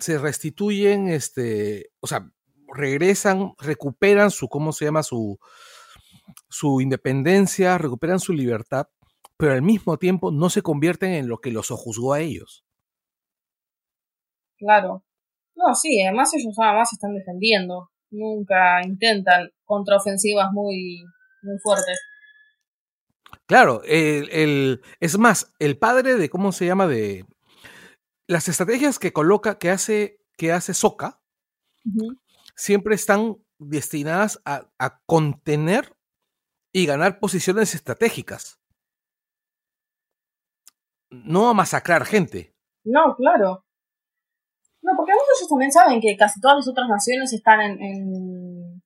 se 0.00 0.18
restituyen, 0.18 1.08
este, 1.08 1.92
o 2.00 2.06
sea, 2.06 2.30
regresan, 2.74 3.52
recuperan 3.58 4.30
su, 4.30 4.48
¿cómo 4.48 4.72
se 4.72 4.86
llama? 4.86 5.02
Su, 5.02 5.38
su 6.48 6.80
independencia, 6.80 7.78
recuperan 7.78 8.18
su 8.18 8.32
libertad, 8.32 8.88
pero 9.36 9.52
al 9.52 9.62
mismo 9.62 9.96
tiempo 9.98 10.30
no 10.30 10.50
se 10.50 10.62
convierten 10.62 11.12
en 11.12 11.28
lo 11.28 11.38
que 11.38 11.50
los 11.50 11.66
sojuzgó 11.68 12.12
a 12.14 12.20
ellos. 12.20 12.64
Claro. 14.58 15.04
No, 15.56 15.74
sí, 15.74 16.02
además 16.02 16.32
ellos 16.34 16.54
nada 16.58 16.74
más 16.74 16.92
están 16.92 17.14
defendiendo. 17.14 17.90
Nunca 18.10 18.80
intentan 18.84 19.50
contraofensivas 19.64 20.48
muy, 20.52 21.04
muy 21.42 21.58
fuertes. 21.62 21.98
Claro, 23.46 23.82
el, 23.84 24.28
el- 24.30 24.82
es 25.00 25.18
más, 25.18 25.52
el 25.58 25.78
padre 25.78 26.14
de, 26.16 26.30
¿cómo 26.30 26.52
se 26.52 26.66
llama? 26.66 26.86
De 26.86 27.26
las 28.26 28.48
estrategias 28.48 28.98
que 28.98 29.12
coloca, 29.12 29.58
que 29.58 29.70
hace, 29.70 30.18
que 30.36 30.52
hace 30.52 30.72
Soka, 30.74 31.20
Ujú. 31.84 32.16
siempre 32.56 32.94
están 32.94 33.36
destinadas 33.58 34.40
a, 34.44 34.70
a 34.78 35.00
contener 35.06 35.94
y 36.72 36.86
ganar 36.86 37.18
posiciones 37.20 37.74
estratégicas. 37.74 38.60
No 41.24 41.48
a 41.48 41.54
masacrar 41.54 42.04
gente. 42.04 42.54
No, 42.84 43.14
claro. 43.16 43.64
No, 44.82 44.92
porque 44.96 45.12
además 45.12 45.26
ellos 45.36 45.48
también 45.48 45.72
saben 45.72 46.00
que 46.00 46.16
casi 46.16 46.40
todas 46.40 46.58
las 46.58 46.68
otras 46.68 46.88
naciones 46.88 47.32
están 47.32 47.60
en... 47.60 47.82
en... 47.82 48.82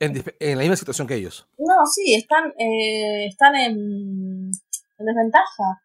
En, 0.00 0.56
la 0.56 0.62
misma 0.62 0.76
situación 0.76 1.08
que 1.08 1.16
ellos. 1.16 1.48
No, 1.58 1.84
sí, 1.84 2.14
están, 2.14 2.52
eh, 2.56 3.26
están 3.26 3.56
en, 3.56 3.74
en 4.98 5.06
desventaja. 5.06 5.82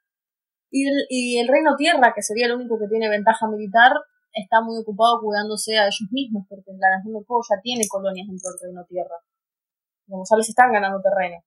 Y 0.69 0.88
el, 0.88 1.06
y 1.10 1.39
el 1.39 1.47
Reino 1.47 1.76
Tierra, 1.76 2.13
que 2.15 2.21
sería 2.21 2.45
el 2.45 2.54
único 2.54 2.78
que 2.78 2.88
tiene 2.88 3.10
ventaja 3.10 3.47
militar, 3.47 3.91
está 4.34 4.62
muy 4.62 4.78
ocupado 4.78 5.19
cuidándose 5.19 5.80
a 5.80 5.86
ellos 5.86 6.10
mismos, 6.12 6.45
porque 6.47 6.71
la 6.78 6.97
Nación 6.97 7.13
del 7.13 7.26
Fuego 7.26 7.41
ya 7.49 7.62
tiene 7.62 7.88
colonias 7.88 8.28
dentro 8.28 8.52
del 8.52 8.60
Reino 8.69 8.86
Tierra. 8.86 9.15
Como 10.08 10.23
ya 10.30 10.38
les 10.38 10.49
están 10.49 10.71
ganando 10.71 11.02
terreno. 11.02 11.43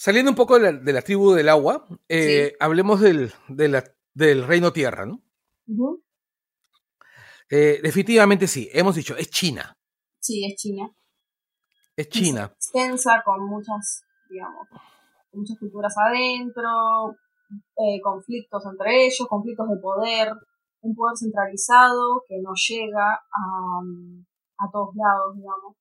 Saliendo 0.00 0.30
un 0.30 0.34
poco 0.34 0.58
de 0.58 0.72
la, 0.72 0.78
de 0.78 0.92
la 0.94 1.02
tribu 1.02 1.32
del 1.32 1.50
agua, 1.50 1.86
eh, 2.08 2.56
hablemos 2.58 3.02
del, 3.02 3.34
de 3.48 3.68
la- 3.68 3.84
del 4.14 4.46
reino 4.46 4.72
tierra, 4.72 5.04
¿no? 5.04 5.20
Ujú. 5.66 6.02
Eh, 7.50 7.80
definitivamente 7.82 8.46
sí, 8.46 8.70
hemos 8.72 8.94
dicho, 8.94 9.14
es 9.18 9.28
China. 9.28 9.76
Sí, 10.18 10.46
es 10.46 10.56
China. 10.56 10.90
Es 11.96 12.08
China. 12.08 12.50
extensa, 12.56 13.22
con 13.26 13.44
muchas, 13.46 14.04
digamos, 14.30 14.68
muchas 15.34 15.58
culturas 15.58 15.94
adentro, 15.98 17.18
eh, 17.76 18.00
conflictos 18.02 18.64
entre 18.72 19.04
ellos, 19.04 19.28
conflictos 19.28 19.68
de 19.68 19.76
poder, 19.82 20.32
un 20.80 20.94
poder 20.94 21.14
centralizado 21.18 22.24
que 22.26 22.36
no 22.40 22.52
llega 22.54 23.06
a, 23.12 23.80
a 24.60 24.70
todos 24.72 24.94
lados, 24.96 25.36
digamos. 25.36 25.76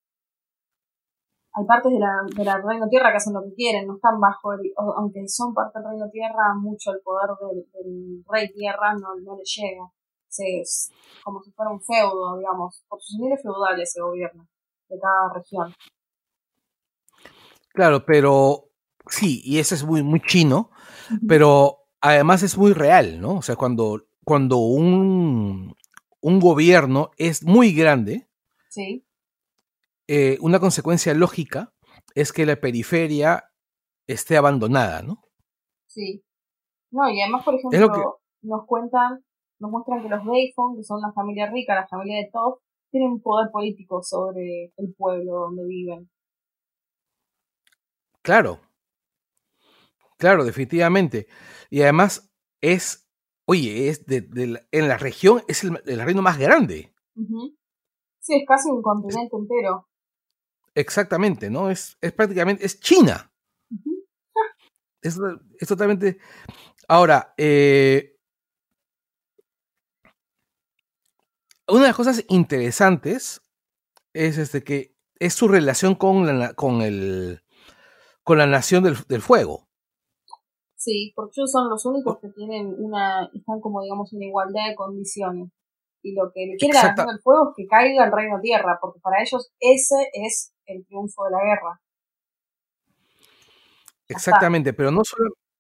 Hay 1.59 1.65
partes 1.65 1.91
de 1.91 1.99
la, 1.99 2.23
de 2.33 2.45
la 2.45 2.57
Reino 2.61 2.87
Tierra 2.87 3.11
que 3.11 3.17
hacen 3.17 3.33
lo 3.33 3.43
que 3.43 3.53
quieren, 3.53 3.85
no 3.85 3.95
están 3.95 4.19
bajo 4.19 4.53
el, 4.53 4.71
aunque 4.95 5.27
son 5.27 5.53
parte 5.53 5.79
del 5.79 5.89
Reino 5.89 6.09
Tierra, 6.09 6.55
mucho 6.55 6.91
el 6.91 7.01
poder 7.01 7.31
del, 7.41 7.65
del 7.73 8.23
Rey 8.29 8.49
Tierra 8.53 8.93
no, 8.93 9.15
no 9.21 9.35
le 9.35 9.43
llega. 9.43 9.91
Se, 10.29 10.61
es 10.61 10.89
como 11.23 11.41
si 11.41 11.51
fuera 11.51 11.71
un 11.71 11.81
feudo, 11.81 12.37
digamos, 12.37 12.83
por 12.87 13.01
sus 13.01 13.19
niveles 13.19 13.41
feudales 13.41 13.91
se 13.91 14.01
gobierna 14.01 14.47
de 14.87 14.99
cada 14.99 15.33
región. 15.33 15.73
Claro, 17.73 18.05
pero 18.05 18.69
sí, 19.07 19.41
y 19.43 19.59
eso 19.59 19.75
es 19.75 19.83
muy, 19.83 20.01
muy 20.01 20.21
chino, 20.21 20.69
pero 21.27 21.87
además 21.99 22.41
es 22.43 22.57
muy 22.57 22.71
real, 22.71 23.19
¿no? 23.19 23.35
O 23.35 23.41
sea, 23.41 23.57
cuando, 23.57 24.05
cuando 24.23 24.57
un, 24.57 25.75
un 26.21 26.39
gobierno 26.39 27.11
es 27.17 27.43
muy 27.43 27.73
grande, 27.73 28.29
Sí. 28.69 29.03
Eh, 30.11 30.39
una 30.41 30.59
consecuencia 30.59 31.13
lógica 31.13 31.71
es 32.15 32.33
que 32.33 32.47
la 32.47 32.55
periferia 32.55 33.43
esté 34.07 34.37
abandonada, 34.37 35.03
¿no? 35.03 35.21
Sí. 35.85 36.23
No, 36.89 37.07
y 37.11 37.21
además, 37.21 37.45
por 37.45 37.53
ejemplo, 37.53 37.93
que- 37.93 38.47
nos 38.47 38.65
cuentan, 38.65 39.23
nos 39.59 39.69
muestran 39.69 40.01
que 40.01 40.09
los 40.09 40.25
Bayfong, 40.25 40.77
que 40.77 40.83
son 40.83 40.97
una 40.97 41.13
familia 41.13 41.51
rica, 41.51 41.75
la 41.75 41.87
familia 41.87 42.17
de 42.17 42.29
Toph, 42.33 42.59
tienen 42.89 43.21
poder 43.21 43.51
político 43.51 44.01
sobre 44.01 44.73
el 44.77 44.95
pueblo 44.97 45.41
donde 45.41 45.67
viven. 45.67 46.09
Claro, 48.23 48.61
claro, 50.17 50.43
definitivamente. 50.43 51.27
Y 51.69 51.83
además 51.83 52.31
es, 52.61 53.07
oye, 53.45 53.89
es 53.89 54.07
de, 54.07 54.27
en 54.71 54.87
la 54.87 54.97
región 54.97 55.43
es 55.47 55.63
el, 55.63 55.99
reino 56.03 56.23
más 56.23 56.39
grande. 56.39 56.95
Sí, 58.21 58.37
es 58.37 58.47
casi 58.47 58.71
un 58.71 58.81
continente 58.81 59.37
entero. 59.37 59.88
Exactamente, 60.79 61.49
¿no? 61.49 61.69
Es, 61.69 61.97
es 61.99 62.13
prácticamente, 62.13 62.65
es 62.65 62.79
China. 62.79 63.31
es, 65.01 65.19
es, 65.59 65.67
totalmente... 65.67 66.19
Ahora, 66.87 67.33
eh, 67.37 68.17
una 71.67 71.81
de 71.81 71.87
las 71.87 71.95
cosas 71.95 72.23
interesantes 72.29 73.41
es 74.13 74.37
este 74.37 74.63
que 74.63 74.95
es 75.19 75.33
su 75.33 75.47
relación 75.47 75.95
con 75.95 76.39
la, 76.39 76.53
con 76.53 76.81
el 76.81 77.43
con 78.23 78.37
la 78.37 78.47
nación 78.47 78.83
del, 78.83 79.21
fuego. 79.21 79.67
Sí, 80.75 81.11
porque 81.15 81.33
ellos 81.37 81.51
son 81.51 81.69
los 81.69 81.85
únicos 81.85 82.19
que 82.19 82.29
tienen 82.29 82.73
una, 82.77 83.29
están 83.33 83.59
como 83.59 83.81
digamos 83.81 84.13
en 84.13 84.23
igualdad 84.23 84.69
de 84.69 84.75
condiciones. 84.75 85.51
Y 86.01 86.13
lo 86.13 86.31
que 86.31 86.45
le 86.45 86.55
quiere 86.57 86.75
la 86.75 86.89
nación 86.89 87.07
del 87.07 87.19
fuego 87.21 87.49
es 87.49 87.55
que 87.57 87.67
caiga 87.67 88.05
el 88.05 88.11
reino 88.11 88.39
tierra, 88.39 88.77
porque 88.79 88.99
para 89.01 89.21
ellos 89.21 89.51
ese 89.59 90.09
es 90.13 90.53
el 90.69 90.85
triunfo 90.85 91.23
de 91.25 91.31
la 91.31 91.43
guerra. 91.43 91.81
Exactamente, 94.07 94.73
pero 94.73 94.91
no, 94.91 95.01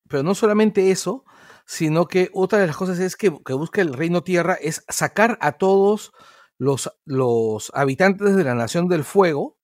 pero 0.07 0.23
no 0.23 0.33
solamente 0.33 0.91
eso, 0.91 1.23
sino 1.65 2.07
que 2.07 2.29
otra 2.33 2.59
de 2.59 2.67
las 2.67 2.75
cosas 2.75 2.99
es 2.99 3.15
que, 3.15 3.29
busca 3.29 3.81
el 3.81 3.93
reino 3.93 4.23
tierra 4.23 4.55
es 4.55 4.83
sacar 4.89 5.37
a 5.39 5.53
todos 5.53 6.11
los, 6.57 6.91
los 7.05 7.71
habitantes 7.75 8.35
de 8.35 8.43
la 8.43 8.55
nación 8.55 8.87
del 8.87 9.03
fuego 9.03 9.57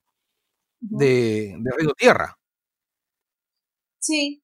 de, 0.79 1.57
reino 1.75 1.93
tierra. 1.97 2.37
Sí. 3.99 4.43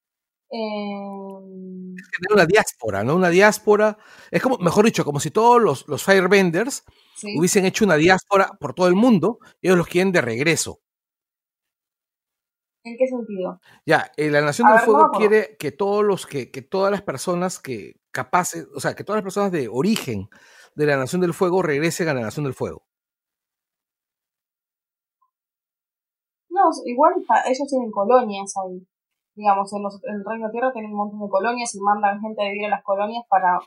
Em, 0.50 1.96
una 2.34 2.46
diáspora, 2.46 3.04
¿no? 3.04 3.16
Una 3.16 3.30
diáspora. 3.30 3.98
Es 4.32 4.42
como, 4.42 4.58
mejor 4.58 4.86
dicho, 4.86 5.06
como 5.06 5.20
si 5.20 5.30
todos 5.30 5.62
los, 5.62 5.88
los 5.88 6.04
Firebenders 6.04 6.84
hubiesen 7.38 7.66
hecho 7.66 7.86
una 7.86 7.96
diáspora 7.96 8.58
por 8.60 8.74
todo 8.74 8.88
el 8.88 8.96
mundo, 8.96 9.40
ellos 9.62 9.78
los 9.78 9.88
quieren 9.88 10.12
de 10.12 10.22
regreso. 10.22 10.82
¿En 12.84 12.98
qué 12.98 13.08
sentido? 13.08 13.60
Ya, 13.86 14.12
eh, 14.18 14.32
la 14.32 14.42
Nación 14.42 14.68
del 14.72 14.80
Fuego 14.80 15.12
quiere 15.12 15.56
que 15.58 15.72
todos 15.72 16.04
los 16.04 16.26
que, 16.26 16.50
que 16.50 16.62
todas 16.62 16.92
las 16.92 17.04
personas 17.04 17.60
que 17.60 18.02
capaces, 18.12 18.68
o 18.76 18.80
sea, 18.80 18.96
que 18.96 19.04
todas 19.04 19.18
las 19.18 19.24
personas 19.24 19.52
de 19.52 19.68
origen 19.68 20.30
de 20.76 20.86
la 20.86 20.98
Nación 20.98 21.22
del 21.22 21.34
Fuego 21.34 21.62
regresen 21.62 22.08
a 22.08 22.14
la 22.14 22.22
Nación 22.22 22.46
del 22.46 22.54
Fuego. 22.54 22.84
No, 26.50 26.70
igual 26.86 27.14
ellos 27.46 27.68
tienen 27.70 27.92
colonias 27.92 28.54
ahí. 28.58 28.86
Digamos, 29.36 29.72
en, 29.74 29.84
el 30.14 30.26
Reino 30.26 30.52
Tierra 30.52 30.74
tienen 30.74 30.92
un 30.92 30.98
montón 30.98 31.22
de 31.22 31.30
colonias 31.30 31.74
y 31.74 31.80
mandan 31.80 32.20
gente 32.20 32.42
a 32.42 32.50
vivir 32.50 32.66
a 32.66 32.70
las 32.70 32.84
colonias 32.84 33.24
para. 33.30 33.60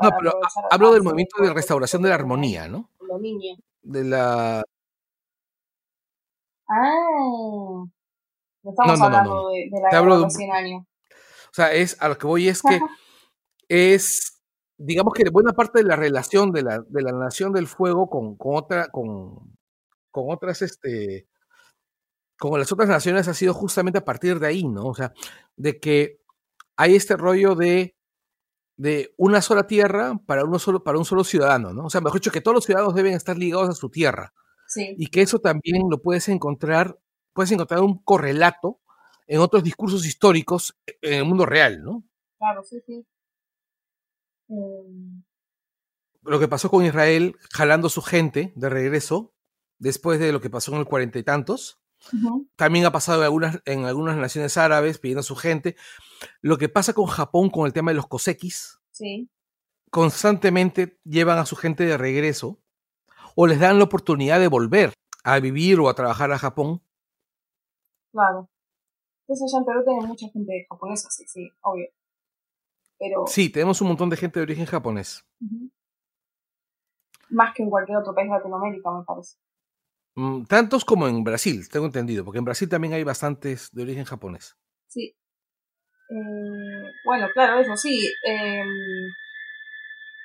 no, 0.00 0.10
pero 0.18 0.32
hablo 0.70 0.92
del 0.92 1.02
movimiento 1.02 1.42
de 1.42 1.52
restauración 1.52 2.02
de 2.02 2.08
la 2.08 2.14
armonía, 2.14 2.68
¿no? 2.68 2.88
De 3.82 4.04
la. 4.04 4.62
Ah. 6.68 7.84
No 8.62 8.70
estamos 8.70 9.00
hablando 9.00 9.48
de, 9.50 9.70
la 9.70 10.00
guerra 10.00 10.18
de 10.18 10.30
100 10.30 10.52
años. 10.52 10.82
O 11.50 11.54
sea, 11.54 11.72
es, 11.72 12.00
a 12.00 12.08
lo 12.08 12.18
que 12.18 12.26
voy 12.26 12.48
es 12.48 12.62
que 12.62 12.78
es, 13.68 14.42
digamos 14.76 15.14
que 15.14 15.28
buena 15.30 15.52
parte 15.52 15.80
de 15.80 15.84
la 15.84 15.96
relación 15.96 16.52
de 16.52 16.62
la, 16.62 16.84
de 16.88 17.02
la 17.02 17.12
Nación 17.12 17.52
del 17.52 17.66
Fuego 17.66 18.08
con, 18.08 18.36
con 18.36 18.56
otra, 18.56 18.88
con, 18.88 19.56
con 20.10 20.30
otras, 20.30 20.62
este, 20.62 21.26
con 22.38 22.58
las 22.58 22.70
otras 22.72 22.88
naciones 22.88 23.28
ha 23.28 23.34
sido 23.34 23.54
justamente 23.54 23.98
a 23.98 24.04
partir 24.04 24.38
de 24.38 24.46
ahí, 24.46 24.64
¿no? 24.64 24.86
O 24.86 24.94
sea, 24.94 25.12
de 25.56 25.78
que 25.78 26.20
hay 26.76 26.96
este 26.96 27.16
rollo 27.16 27.54
de, 27.54 27.96
de 28.76 29.12
una 29.16 29.42
sola 29.42 29.66
tierra 29.66 30.18
para, 30.24 30.44
uno 30.44 30.58
solo, 30.58 30.82
para 30.84 30.98
un 30.98 31.04
solo 31.04 31.24
ciudadano, 31.24 31.72
¿no? 31.72 31.86
O 31.86 31.90
sea, 31.90 32.00
mejor 32.00 32.20
dicho, 32.20 32.30
que 32.30 32.40
todos 32.40 32.54
los 32.54 32.64
ciudadanos 32.64 32.94
deben 32.94 33.14
estar 33.14 33.36
ligados 33.36 33.68
a 33.68 33.72
su 33.72 33.90
tierra. 33.90 34.32
Sí. 34.66 34.94
Y 34.96 35.08
que 35.08 35.22
eso 35.22 35.40
también 35.40 35.82
lo 35.90 36.00
puedes 36.00 36.28
encontrar 36.28 36.96
puedes 37.32 37.50
encontrar 37.52 37.80
un 37.80 37.98
correlato 38.02 38.80
en 39.26 39.40
otros 39.40 39.62
discursos 39.62 40.04
históricos 40.06 40.76
en 41.02 41.14
el 41.14 41.24
mundo 41.24 41.46
real, 41.46 41.82
¿no? 41.82 42.04
Claro, 42.38 42.64
sí, 42.64 42.80
sí. 42.86 43.06
Em. 44.48 45.22
Lo 46.22 46.38
que 46.38 46.48
pasó 46.48 46.70
con 46.70 46.84
Israel 46.84 47.36
jalando 47.52 47.88
su 47.88 48.02
gente 48.02 48.52
de 48.56 48.68
regreso 48.68 49.32
después 49.78 50.18
de 50.18 50.32
lo 50.32 50.40
que 50.40 50.50
pasó 50.50 50.72
en 50.72 50.78
el 50.78 50.84
cuarenta 50.84 51.18
y 51.18 51.22
tantos. 51.22 51.80
También 52.56 52.86
ha 52.86 52.92
pasado 52.92 53.20
en 53.20 53.24
algunas, 53.24 53.60
en 53.66 53.84
algunas 53.84 54.16
naciones 54.16 54.56
árabes 54.56 54.98
pidiendo 54.98 55.20
a 55.20 55.24
su 55.24 55.36
gente. 55.36 55.76
Lo 56.40 56.56
que 56.58 56.68
pasa 56.68 56.94
con 56.94 57.06
Japón 57.06 57.50
con 57.50 57.66
el 57.66 57.72
tema 57.72 57.90
de 57.90 57.96
los 57.96 58.06
cosequis. 58.06 58.80
Sí. 58.90 59.30
Constantemente 59.90 60.98
llevan 61.04 61.38
a 61.38 61.46
su 61.46 61.56
gente 61.56 61.84
de 61.84 61.98
regreso 61.98 62.60
o 63.36 63.46
les 63.46 63.60
dan 63.60 63.78
la 63.78 63.84
oportunidad 63.84 64.40
de 64.40 64.48
volver 64.48 64.92
a 65.24 65.38
vivir 65.40 65.78
o 65.78 65.88
a 65.88 65.94
trabajar 65.94 66.32
a 66.32 66.38
Japón 66.38 66.82
Claro. 68.12 68.48
Entonces 69.26 69.54
allá 69.54 69.60
en 69.60 69.66
Perú 69.66 69.84
tienen 69.84 70.08
mucha 70.08 70.28
gente 70.28 70.66
japonesa, 70.68 71.08
sí, 71.10 71.24
sí, 71.26 71.50
obvio. 71.62 71.86
Pero... 72.98 73.26
Sí, 73.26 73.50
tenemos 73.50 73.80
un 73.80 73.88
montón 73.88 74.10
de 74.10 74.16
gente 74.16 74.40
de 74.40 74.42
origen 74.42 74.66
japonés. 74.66 75.24
Más 77.28 77.54
que 77.54 77.62
en 77.62 77.70
cualquier 77.70 77.98
otro 77.98 78.14
país 78.14 78.28
de 78.28 78.36
Latinoamérica, 78.36 78.90
me 78.90 79.04
parece. 79.04 79.36
Mm, 80.16 80.44
tantos 80.44 80.84
como 80.84 81.06
en 81.06 81.22
Brasil, 81.22 81.68
tengo 81.70 81.86
entendido, 81.86 82.24
porque 82.24 82.38
en 82.38 82.44
Brasil 82.44 82.68
también 82.68 82.92
hay 82.94 83.04
bastantes 83.04 83.70
de 83.72 83.82
origen 83.82 84.04
japonés. 84.04 84.56
Sí. 84.88 85.16
Eh, 86.10 86.90
bueno, 87.04 87.28
claro, 87.32 87.60
eso 87.60 87.76
sí. 87.76 87.96
Em, 88.26 88.68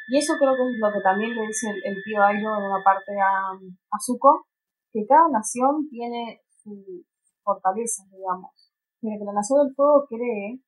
y 0.08 0.18
eso 0.18 0.34
creo 0.40 0.56
que 0.56 0.64
es 0.64 0.80
lo 0.80 0.92
que 0.92 1.02
también 1.02 1.36
le 1.36 1.48
dice 1.48 1.68
el, 1.84 2.04
tío 2.04 2.24
Airo 2.24 2.58
en 2.58 2.64
una 2.64 2.84
parte 2.84 3.12
a, 3.22 3.52
a 3.52 4.00
Zuko, 4.04 4.48
que 4.92 5.06
cada 5.08 5.30
nación 5.30 5.88
tiene 5.90 6.42
su, 6.64 7.06
fortalezas, 7.46 8.10
digamos. 8.12 8.52
Pero 9.00 9.20
que 9.20 9.26
la 9.26 9.34
Nación 9.34 9.66
del 9.66 9.76
Fuego 9.76 10.06
cree 10.10 10.60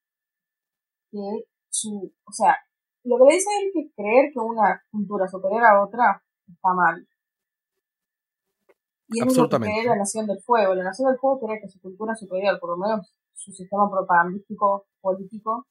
que 1.11 1.49
su, 1.69 2.13
o 2.23 2.31
sea, 2.31 2.55
lo 3.03 3.17
que 3.17 3.23
le 3.25 3.33
dice 3.35 3.49
él 3.59 3.71
que 3.73 3.91
creer 3.95 4.31
que 4.31 4.39
una 4.39 4.81
cultura 4.91 5.27
superior 5.27 5.63
a 5.65 5.83
otra 5.83 6.21
está 6.47 6.73
mal. 6.73 7.07
Y 9.09 9.23
es 9.23 9.37
lo 9.37 9.49
que 9.49 9.57
cree 9.57 9.85
la 9.85 9.95
Nación 9.95 10.27
del 10.27 10.41
Fuego. 10.41 10.75
La 10.75 10.83
Nación 10.83 11.09
del 11.09 11.19
Fuego 11.19 11.39
cree 11.39 11.61
que 11.61 11.69
su 11.69 11.79
cultura 11.79 12.13
superior, 12.15 12.59
por 12.59 12.71
lo 12.71 12.77
menos 12.77 13.13
su 13.33 13.51
sistema 13.51 13.89
propagandístico 13.89 14.85
político, 15.01 15.65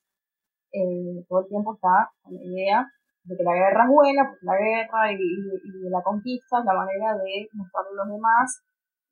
eh, 0.72 1.24
todo 1.28 1.40
el 1.40 1.48
tiempo 1.48 1.74
está 1.74 2.10
con 2.22 2.34
la 2.34 2.42
idea 2.42 2.86
de 3.24 3.36
que 3.36 3.42
la 3.42 3.54
guerra 3.54 3.84
es 3.84 3.90
buena, 3.90 4.22
porque 4.28 4.46
la 4.46 4.56
guerra 4.56 5.12
y, 5.12 5.16
y, 5.16 5.90
la 5.90 6.02
conquista 6.02 6.60
es 6.60 6.64
la 6.64 6.74
manera 6.74 7.16
de 7.18 7.48
mostrarle 7.52 7.90
a 7.90 8.04
los 8.04 8.14
demás 8.14 8.62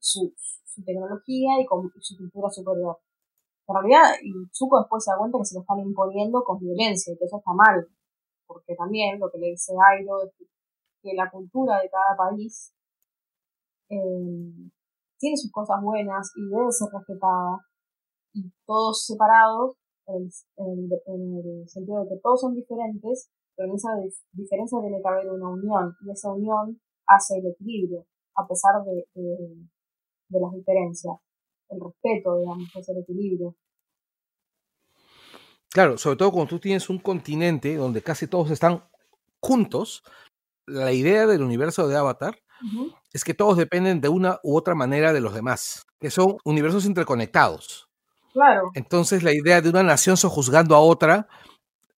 sus 0.05 0.33
su 0.75 0.85
tecnología 0.85 1.61
y 1.61 1.67
con 1.67 1.90
su 2.01 2.17
cultura 2.17 2.51
superior. 2.51 2.99
En 3.67 3.75
realidad, 3.75 4.19
Zuko 4.53 4.81
después 4.81 5.05
se 5.05 5.11
da 5.11 5.19
cuenta 5.19 5.38
que 5.38 5.45
se 5.45 5.55
lo 5.55 5.61
están 5.62 5.79
imponiendo 5.81 6.43
con 6.43 6.59
violencia 6.59 7.12
y 7.12 7.17
que 7.17 7.25
eso 7.25 7.38
está 7.38 7.53
mal, 7.55 7.87
porque 8.47 8.75
también 8.75 9.19
lo 9.19 9.31
que 9.31 9.38
le 9.38 9.51
dice 9.51 9.73
Airo 9.88 10.23
es 10.25 10.33
que 11.03 11.14
la 11.14 11.31
cultura 11.31 11.81
de 11.81 11.88
cada 11.88 12.17
país 12.17 12.75
eh, 13.88 14.71
tiene 15.19 15.37
sus 15.37 15.51
cosas 15.51 15.81
buenas 15.83 16.33
y 16.37 16.49
debe 16.49 16.71
ser 16.71 16.88
respetada, 16.93 17.61
y 18.35 18.53
todos 18.67 19.07
separados, 19.07 19.77
en 20.07 20.29
el, 20.57 21.69
sentido 21.69 22.03
de 22.03 22.09
que 22.11 22.21
todos 22.23 22.43
son 22.43 22.55
diferentes, 22.55 23.31
pero 23.57 23.71
en 23.71 23.77
esa 23.77 23.88
diferencia 24.33 24.79
tiene 24.81 25.01
que 25.01 25.09
haber 25.09 25.31
una 25.31 25.49
unión, 25.49 25.95
y 26.05 26.11
esa 26.11 26.33
unión 26.33 26.79
hace 27.07 27.38
el 27.38 27.47
equilibrio, 27.47 28.05
a 28.35 28.47
pesar 28.47 28.85
de 28.85 29.07
las 30.40 30.53
diferencias, 30.53 31.16
el 31.70 31.80
respeto, 31.80 32.39
digamos, 32.39 32.68
es 32.76 32.89
el 32.89 32.99
equilibrio. 32.99 33.57
Claro, 35.70 35.99
sobre 35.99 36.16
todo 36.16 36.30
cuando 36.30 36.51
tú 36.51 36.61
tienes 36.61 36.89
un 36.89 36.99
continente 36.99 37.74
donde 37.74 38.01
casi 38.01 38.28
todos 38.28 38.51
están 38.51 38.85
juntos, 39.41 40.05
la 40.66 40.93
idea 40.93 41.26
del 41.26 41.43
universo 41.43 41.89
de 41.89 41.97
Avatar 41.97 42.39
es 43.12 43.24
que 43.24 43.35
todos 43.35 43.57
dependen 43.57 44.01
de 44.01 44.09
una 44.09 44.39
u 44.43 44.57
otra 44.57 44.74
manera 44.74 45.12
de 45.12 45.20
los 45.20 45.35
demás, 45.35 45.87
que 45.99 46.11
son 46.11 46.37
universos 46.45 46.87
interconectados. 46.87 47.89
Claro. 48.32 48.70
Entonces 48.74 49.22
la 49.22 49.32
idea 49.35 49.61
de 49.61 49.68
una 49.68 49.82
nación 49.82 50.16
sojuzgando 50.16 50.74
a 50.74 50.80
otra 50.80 51.28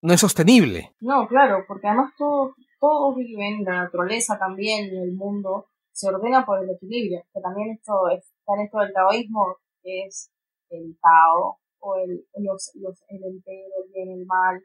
no 0.02 0.12
es 0.12 0.20
sostenible. 0.20 0.94
No, 1.00 1.28
claro, 1.28 1.64
porque 1.68 1.86
además 1.86 2.12
todos, 2.16 2.54
todos 2.80 3.14
viven, 3.16 3.64
la 3.64 3.84
naturaleza 3.84 4.38
también 4.38 4.86
el 4.96 5.12
mundo 5.12 5.66
se 5.96 6.08
ordena 6.08 6.44
por 6.44 6.62
el 6.62 6.68
equilibrio, 6.68 7.22
que 7.32 7.40
también 7.40 7.70
esto 7.70 8.10
está 8.10 8.52
en 8.54 8.66
esto 8.66 8.78
del 8.80 8.92
taoísmo, 8.92 9.56
que 9.82 10.04
es 10.04 10.30
el 10.68 10.98
Tao, 11.00 11.58
o 11.78 11.96
el, 11.96 12.26
los, 12.44 12.70
los, 12.74 13.02
el 13.08 13.24
entero, 13.24 13.74
el 13.82 13.92
bien, 13.92 14.10
el 14.10 14.26
mal, 14.26 14.62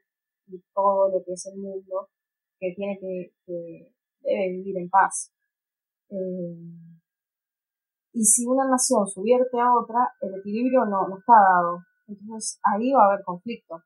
y 0.47 0.61
todo 0.73 1.09
lo 1.09 1.23
que 1.23 1.31
es 1.31 1.45
el 1.45 1.57
mundo, 1.57 2.09
que 2.59 2.73
tiene 2.75 2.99
que, 2.99 3.31
que 3.45 3.93
debe 4.19 4.49
vivir 4.57 4.77
en 4.77 4.89
paz. 4.89 5.31
Eh, 6.09 6.57
y 8.11 8.25
si 8.25 8.45
una 8.45 8.67
nación 8.67 9.07
subvierte 9.07 9.57
a 9.57 9.73
otra, 9.73 10.11
el 10.19 10.35
equilibrio 10.37 10.83
no, 10.83 11.07
no 11.07 11.17
está 11.17 11.33
dado. 11.33 11.79
Entonces 12.07 12.59
ahí 12.61 12.91
va 12.91 13.05
a 13.05 13.13
haber 13.13 13.23
conflicto. 13.23 13.81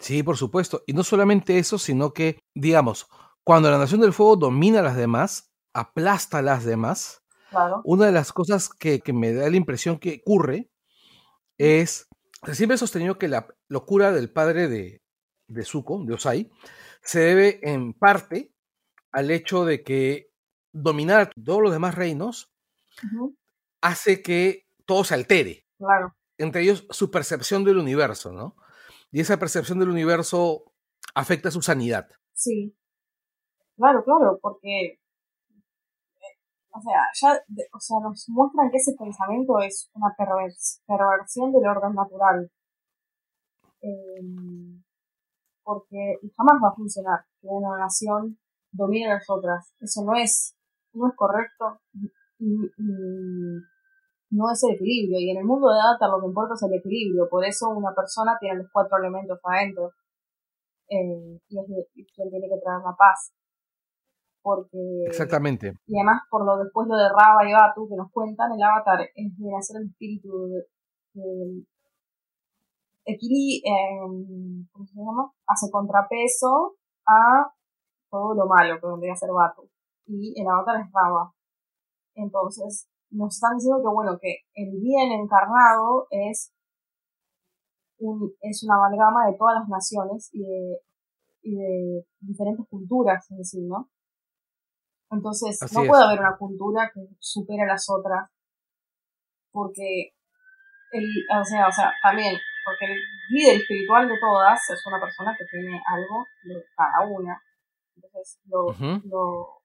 Sí, 0.00 0.24
por 0.24 0.36
supuesto. 0.36 0.82
Y 0.88 0.92
no 0.92 1.04
solamente 1.04 1.56
eso, 1.56 1.78
sino 1.78 2.12
que, 2.12 2.40
digamos, 2.52 3.06
cuando 3.44 3.70
la 3.70 3.78
Nación 3.78 4.00
del 4.00 4.12
Fuego 4.12 4.34
domina 4.34 4.80
a 4.80 4.82
las 4.82 4.96
demás, 4.96 5.53
aplasta 5.74 6.38
a 6.38 6.42
las 6.42 6.64
demás, 6.64 7.22
una 7.84 8.06
de 8.06 8.12
las 8.12 8.32
cosas 8.32 8.68
que, 8.68 9.02
me 9.12 9.32
da 9.32 9.48
la 9.48 9.56
impresión 9.56 9.98
que 9.98 10.22
ocurre 10.24 10.70
es, 11.58 12.08
siempre 12.52 12.74
he 12.76 12.78
sostenido 12.78 13.18
que 13.18 13.28
la 13.28 13.46
locura 13.68 14.12
del 14.12 14.32
padre 14.32 14.68
de, 14.68 15.02
de 15.46 15.64
Zuko, 15.64 16.02
de 16.04 16.14
Osai, 16.14 16.50
se 17.02 17.20
debe 17.20 17.60
en 17.62 17.92
parte 17.92 18.52
al 19.12 19.30
hecho 19.30 19.64
de 19.64 19.84
que 19.84 20.30
dominar 20.72 21.30
todos 21.44 21.62
los 21.62 21.72
demás 21.72 21.94
reinos 21.94 22.52
hace 23.80 24.22
que 24.22 24.66
todo 24.86 25.04
se 25.04 25.14
altere. 25.14 25.66
Claro. 25.78 26.16
Entre 26.38 26.62
ellos 26.62 26.86
su 26.90 27.10
percepción 27.10 27.62
del 27.64 27.78
universo, 27.78 28.32
¿no? 28.32 28.56
Y 29.12 29.20
esa 29.20 29.38
percepción 29.38 29.78
del 29.78 29.90
universo 29.90 30.72
afecta 31.14 31.50
su 31.52 31.62
sanidad. 31.62 32.08
Sí. 32.32 32.76
Claro, 33.76 34.02
claro, 34.04 34.38
porque 34.42 35.00
o 36.74 36.80
sea, 36.80 37.00
ya, 37.14 37.38
o 37.72 37.78
sea, 37.78 38.00
nos 38.00 38.28
muestran 38.28 38.68
que 38.70 38.78
ese 38.78 38.94
pensamiento 38.98 39.60
es 39.60 39.90
una 39.94 40.12
perversión 40.16 41.52
del 41.52 41.66
orden 41.68 41.94
natural. 41.94 42.50
Em, 43.80 44.82
porque 45.62 46.18
jamás 46.36 46.56
va 46.62 46.68
a 46.70 46.74
funcionar 46.74 47.20
que 47.40 47.46
una 47.48 47.78
nación 47.78 48.38
domine 48.72 49.06
a 49.06 49.14
las 49.14 49.30
otras. 49.30 49.72
Eso 49.80 50.04
no 50.04 50.16
es, 50.16 50.56
no 50.92 51.06
es 51.08 51.14
correcto, 51.16 51.80
no 54.30 54.50
es 54.50 54.64
el 54.64 54.74
equilibrio. 54.74 55.20
Y 55.20 55.30
en 55.30 55.38
el 55.38 55.44
mundo 55.44 55.70
de 55.70 55.80
Avatar 55.80 56.10
lo 56.10 56.20
que 56.20 56.26
importa 56.26 56.54
es 56.54 56.62
el 56.64 56.74
equilibrio. 56.74 57.28
Por 57.30 57.44
eso 57.44 57.68
una 57.70 57.94
persona 57.94 58.36
tiene 58.40 58.58
los 58.58 58.72
cuatro 58.72 58.98
elementos 58.98 59.38
adentro. 59.44 59.92
Eh, 60.88 61.40
y 61.48 61.58
es 61.58 61.66
quien 62.14 62.30
tiene 62.30 62.48
que 62.48 62.60
traer 62.60 62.82
la 62.84 62.94
paz 62.96 63.32
porque 64.44 65.04
exactamente 65.06 65.72
y 65.86 65.96
además 65.96 66.20
por 66.30 66.44
lo 66.44 66.58
después 66.62 66.86
lo 66.86 66.96
de 66.96 67.08
Raba 67.08 67.48
y 67.48 67.52
Batu 67.54 67.88
que 67.88 67.96
nos 67.96 68.12
cuentan 68.12 68.52
el 68.52 68.62
avatar 68.62 69.00
es 69.00 69.38
de 69.38 69.56
hacer 69.56 69.80
el 69.80 69.88
espíritu 69.88 70.28
de, 70.48 71.64
em, 73.64 74.66
¿cómo 74.70 74.86
se 74.86 74.94
llama? 75.00 75.32
hace 75.46 75.70
contrapeso 75.70 76.76
a 77.06 77.50
todo 78.10 78.34
lo 78.34 78.46
malo 78.46 78.78
que 78.78 78.86
vendría 78.86 79.14
a 79.14 79.16
ser 79.16 79.30
Batu 79.32 79.66
y 80.06 80.38
el 80.38 80.46
avatar 80.46 80.76
es 80.80 80.92
Raba 80.92 81.32
entonces 82.14 82.86
nos 83.10 83.34
están 83.34 83.56
diciendo 83.56 83.80
que 83.80 83.88
bueno 83.88 84.18
que 84.20 84.40
el 84.54 84.78
bien 84.78 85.10
encarnado 85.12 86.06
es 86.10 86.52
un, 87.98 88.30
es 88.42 88.62
una 88.64 88.76
amalgama 88.76 89.26
de 89.26 89.38
todas 89.38 89.60
las 89.60 89.68
naciones 89.68 90.28
y 90.32 90.42
de, 90.42 90.80
y 91.42 91.56
de 91.56 92.06
diferentes 92.20 92.66
culturas 92.68 93.30
en 93.30 93.44
sí, 93.44 93.62
¿no? 93.62 93.88
Entonces, 95.10 95.58
no 95.72 95.84
puede 95.84 96.04
haber 96.04 96.20
una 96.20 96.36
cultura 96.36 96.90
que 96.92 97.00
supere 97.18 97.62
a 97.62 97.66
las 97.66 97.86
otras, 97.88 98.30
porque 99.52 100.12
el, 100.92 101.04
o 101.40 101.44
sea, 101.44 101.68
o 101.68 101.72
sea, 101.72 101.92
también, 102.02 102.34
porque 102.64 102.92
el 102.92 102.98
líder 103.30 103.56
espiritual 103.60 104.08
de 104.08 104.18
todas 104.18 104.58
es 104.70 104.86
una 104.86 105.00
persona 105.00 105.34
que 105.38 105.44
tiene 105.50 105.80
algo 105.86 106.24
de 106.44 106.64
cada 106.76 107.08
una. 107.08 107.40
Entonces, 107.94 108.40
lo, 108.46 108.66
lo, 109.04 109.62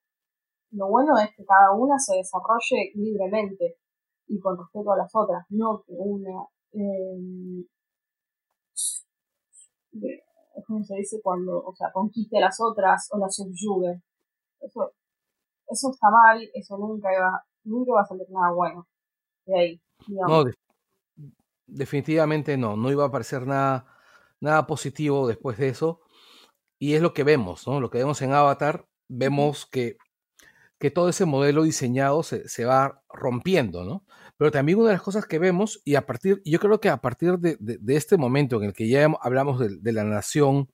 lo 0.71 0.87
bueno 0.87 1.17
es 1.17 1.35
que 1.35 1.45
cada 1.45 1.71
una 1.73 1.97
se 1.97 2.17
desarrolle 2.17 2.91
libremente 2.93 3.77
y 4.27 4.39
con 4.39 4.57
respeto 4.57 4.91
a 4.91 4.97
las 4.97 5.11
otras, 5.15 5.45
no 5.49 5.81
que 5.81 5.93
una 5.97 6.45
eh, 6.73 7.65
¿cómo 10.65 10.83
se 10.83 10.95
dice? 10.95 11.19
cuando, 11.21 11.63
o 11.63 11.73
sea, 11.75 11.91
conquiste 11.91 12.37
a 12.37 12.41
las 12.41 12.57
otras 12.59 13.07
o 13.11 13.17
las 13.17 13.35
subyugue. 13.35 14.01
Eso 14.59 14.93
eso 15.69 15.91
está 15.91 16.09
mal, 16.09 16.49
eso 16.53 16.77
nunca 16.77 17.13
iba, 17.13 17.43
nunca 17.63 17.93
va 17.93 18.01
a 18.01 18.05
salir 18.05 18.27
nada 18.29 18.51
bueno 18.51 18.87
de 19.45 19.59
ahí. 19.59 19.81
No, 20.07 20.45
definitivamente 21.67 22.57
no, 22.57 22.75
no 22.75 22.91
iba 22.91 23.03
a 23.03 23.07
aparecer 23.07 23.45
nada, 23.45 23.85
nada 24.39 24.67
positivo 24.67 25.27
después 25.27 25.57
de 25.57 25.69
eso. 25.69 26.01
Y 26.79 26.93
es 26.93 27.01
lo 27.01 27.13
que 27.13 27.23
vemos, 27.23 27.67
¿no? 27.67 27.81
Lo 27.81 27.89
que 27.89 27.97
vemos 27.97 28.21
en 28.21 28.31
Avatar, 28.31 28.87
vemos 29.09 29.65
que, 29.65 29.97
que 30.79 30.91
todo 30.91 31.09
ese 31.09 31.25
modelo 31.25 31.63
diseñado 31.63 32.23
se, 32.23 32.47
se, 32.47 32.65
va 32.65 33.03
rompiendo, 33.09 33.83
¿no? 33.83 34.05
Pero 34.37 34.51
también 34.51 34.79
una 34.79 34.89
de 34.89 34.93
las 34.93 35.01
cosas 35.01 35.25
que 35.25 35.39
vemos, 35.39 35.81
y 35.83 35.95
a 35.95 36.05
partir, 36.05 36.41
yo 36.45 36.59
creo 36.59 36.79
que 36.79 36.87
a 36.87 37.01
partir 37.01 37.37
de, 37.37 37.57
de, 37.59 37.95
este 37.97 38.15
momento 38.15 38.57
en 38.57 38.63
el 38.63 38.73
que 38.73 38.87
ya 38.87 39.07
hablamos 39.21 39.59
de, 39.59 39.77
de, 39.77 39.91
la 39.91 40.05
nación, 40.05 40.69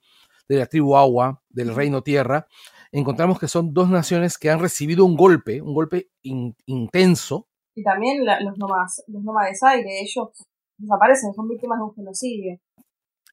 de 0.47 0.57
la 0.57 0.65
tribu 0.65 0.95
agua, 0.95 1.41
del 1.49 1.73
reino 1.73 2.01
tierra, 2.01 2.47
encontramos 2.91 3.39
que 3.39 3.47
son 3.47 3.73
dos 3.73 3.89
naciones 3.89 4.37
que 4.37 4.49
han 4.49 4.59
recibido 4.59 5.05
un 5.05 5.15
golpe, 5.15 5.61
un 5.61 5.73
golpe 5.73 6.11
intenso. 6.21 7.49
Y 7.75 7.83
también 7.83 8.25
los, 8.25 8.57
nómadas, 8.57 9.03
los 9.07 9.23
nómades 9.23 9.61
aire, 9.63 10.01
ellos 10.01 10.29
desaparecen, 10.77 11.33
son 11.33 11.47
víctimas 11.49 11.79
de 11.79 11.83
un 11.83 11.93
genocidio. 11.93 12.59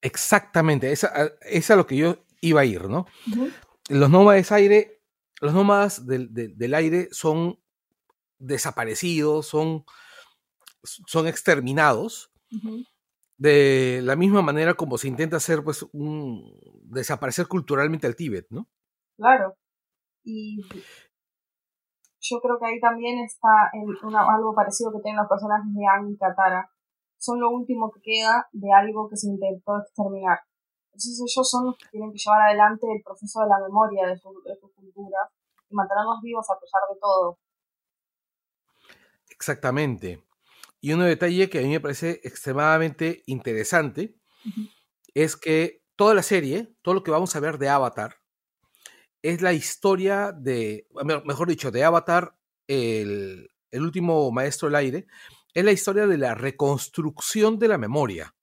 Exactamente, 0.01 0.91
esa, 0.91 1.13
es 1.43 1.71
a 1.71 1.77
lo 1.77 1.87
que 1.87 1.97
yo 1.97 2.25
iba 2.41 2.63
a 2.63 2.65
ir, 2.65 2.89
¿no? 2.89 3.07
Los 3.89 4.11
nómades 4.11 4.51
aire, 4.51 5.01
los 5.41 5.55
nómadas 5.55 6.07
del, 6.07 6.75
aire 6.75 7.09
son 7.13 7.61
desaparecidos, 8.39 9.47
son, 9.47 9.85
son 10.83 11.29
exterminados. 11.29 12.33
De 13.43 14.01
la 14.05 14.15
misma 14.15 14.41
manera 14.41 14.75
como 14.75 14.97
se 14.99 15.09
intenta 15.09 15.39
hacer, 15.39 15.65
pues, 15.65 15.85
un, 15.93 16.45
desaparecer 16.85 17.49
culturalmente 17.49 18.07
al 18.07 18.15
Tíbet, 18.15 18.47
¿no? 18.51 18.69
Claro. 19.17 19.57
Y 20.23 20.63
yo 22.21 22.41
creo 22.41 22.57
que 22.61 22.67
ahí 22.67 22.79
también 22.79 23.19
está 23.19 23.49
algo 23.73 24.55
parecido 24.55 24.93
que 24.93 25.01
tienen 25.03 25.19
los 25.19 25.29
personajes 25.29 25.75
de 25.75 25.85
Ang 25.85 26.13
y 26.13 26.17
Katara. 26.17 26.71
Son 27.19 27.41
lo 27.41 27.51
último 27.51 27.91
que 27.91 28.01
queda 28.01 28.47
de 28.53 28.73
algo 28.73 29.09
que 29.09 29.17
se 29.17 29.27
intentó 29.27 29.77
exterminar. 29.79 30.39
Entonces 30.87 31.19
ellos 31.19 31.51
son 31.51 31.67
los 31.67 31.77
que 31.79 31.89
tienen 31.91 32.13
que 32.13 32.19
llevar 32.19 32.43
adelante 32.43 32.87
el 32.95 33.03
proceso 33.03 33.41
de 33.41 33.49
la 33.49 33.59
memoria 33.59 34.07
de 34.07 34.19
su, 34.19 34.29
de 34.45 34.57
cultura 34.61 35.19
y 35.69 35.75
mantenerlos 35.75 36.21
vivos 36.23 36.47
a 36.49 36.61
pesar 36.61 36.83
de 36.95 37.01
todo. 37.01 37.39
Exactamente. 39.31 40.23
Y 40.85 40.93
un 40.93 41.01
detalle 41.01 41.49
que 41.49 41.61
a 41.61 41.63
mí 41.63 41.69
me 41.69 41.81
parece 41.81 42.21
extremadamente 42.25 43.23
interesante 43.27 44.19
es 45.15 45.37
que 45.37 45.85
toda 45.95 46.13
la 46.13 46.25
serie, 46.25 46.75
todo 46.83 46.95
lo 46.95 47.05
que 47.05 47.13
vamos 47.13 47.37
a 47.37 47.41
ver 47.41 47.57
de 47.59 47.69
Avatar, 47.69 48.17
es 49.23 49.43
la 49.43 49.53
historia 49.53 50.33
de, 50.33 50.89
mejor 51.25 51.49
dicho, 51.49 51.71
de 51.71 51.85
Avatar, 51.85 52.37
el, 52.67 53.49
último 53.73 54.33
maestro 54.33 54.67
del 54.67 54.75
aire, 54.75 55.07
es 55.55 55.65
la 55.65 55.71
historia 55.71 56.09
de 56.09 56.19
la 56.19 56.35
reconstrucción 56.35 57.61
de 57.61 57.69
la 57.69 57.79
memoria. 57.79 58.35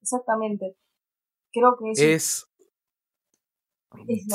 Exactamente. 0.00 0.76
Creo 1.52 1.76
que 1.76 2.14
es... 2.14 2.46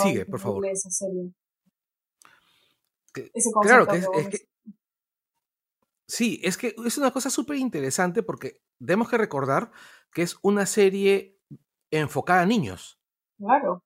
sigue, 0.03 0.25
por 0.25 0.41
favor. 0.41 0.65
Esa 0.65 0.89
serie. 0.89 1.31
claro 3.61 3.87
que 3.87 3.97
es, 3.97 4.27
que 4.29 4.49
Sí, 6.07 6.39
es 6.43 6.57
que 6.57 6.73
es 6.85 6.97
una 6.97 7.11
cosa 7.11 7.29
súper 7.29 7.57
interesante 7.57 8.23
porque 8.23 8.61
tenemos 8.79 9.09
que 9.09 9.17
recordar 9.17 9.71
que 10.13 10.21
es 10.21 10.37
una 10.41 10.65
serie 10.65 11.37
enfocada 11.91 12.41
a 12.41 12.45
niños. 12.45 12.99
Claro. 13.37 13.83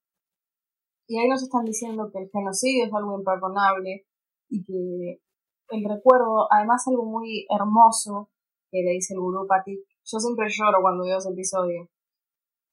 Y 1.08 1.20
ahí 1.20 1.28
nos 1.28 1.42
están 1.42 1.66
diciendo 1.66 2.10
que 2.12 2.20
el 2.20 2.30
genocidio 2.32 2.86
es 2.86 2.94
algo 2.94 3.18
imperdonable 3.18 4.06
y 4.50 4.64
que 4.64 5.22
el 5.70 5.84
recuerdo, 5.84 6.48
además 6.52 6.88
algo 6.88 7.06
muy 7.06 7.48
hermoso 7.50 8.30
que 8.70 8.84
le 8.84 8.92
dice 8.92 9.14
el 9.14 9.20
gurú 9.20 9.48
Patik, 9.48 9.80
yo 10.06 10.20
siempre 10.20 10.48
lloro 10.50 10.82
cuando 10.82 11.04
veo 11.04 11.18
ese 11.18 11.32
episodio. 11.32 11.90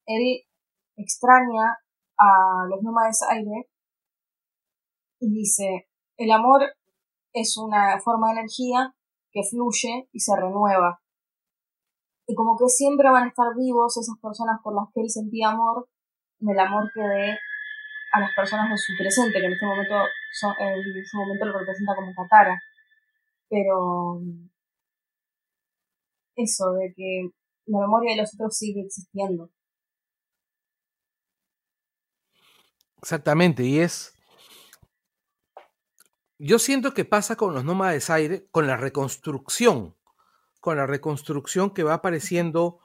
Él 0.06 0.44
extraña 0.96 1.78
a 2.18 2.66
los 2.68 2.82
nómades 2.82 3.22
aire 3.30 3.68
y 5.20 5.30
dice, 5.32 5.88
el 6.16 6.30
amor 6.30 6.62
es 7.32 7.56
una 7.56 8.00
forma 8.00 8.28
de 8.28 8.40
energía 8.40 8.94
fluye 9.44 10.08
y 10.12 10.20
se 10.20 10.34
renueva. 10.36 11.00
Y 12.26 12.34
como 12.34 12.56
que 12.58 12.68
siempre 12.68 13.10
van 13.10 13.24
a 13.24 13.28
estar 13.28 13.46
vivos 13.56 13.96
esas 13.96 14.18
personas 14.20 14.60
por 14.62 14.74
las 14.74 14.86
que 14.94 15.00
él 15.00 15.10
sentía 15.10 15.50
amor, 15.50 15.88
en 16.40 16.50
el 16.50 16.58
amor 16.58 16.90
que 16.94 17.00
ve 17.00 17.38
a 18.12 18.20
las 18.20 18.34
personas 18.34 18.70
de 18.70 18.76
su 18.76 18.92
presente, 18.98 19.40
que 19.40 19.46
en 19.46 19.52
este 19.52 19.66
momento, 19.66 19.94
en 19.94 20.96
este 20.96 21.16
momento 21.16 21.46
lo 21.46 21.58
representa 21.58 21.94
como 21.94 22.14
Katara. 22.14 22.58
Pero 23.48 24.20
eso, 26.36 26.72
de 26.72 26.92
que 26.94 27.30
la 27.66 27.80
memoria 27.80 28.12
de 28.14 28.22
los 28.22 28.34
otros 28.34 28.56
sigue 28.56 28.82
existiendo. 28.82 29.50
Exactamente, 33.00 33.62
y 33.62 33.78
es 33.78 34.17
yo 36.38 36.58
siento 36.58 36.94
que 36.94 37.04
pasa 37.04 37.36
con 37.36 37.54
los 37.54 37.64
nómades 37.64 38.10
aire, 38.10 38.46
con 38.50 38.66
la 38.66 38.76
reconstrucción, 38.76 39.96
con 40.60 40.76
la 40.76 40.86
reconstrucción 40.86 41.70
que 41.70 41.82
va 41.82 41.94
apareciendo 41.94 42.80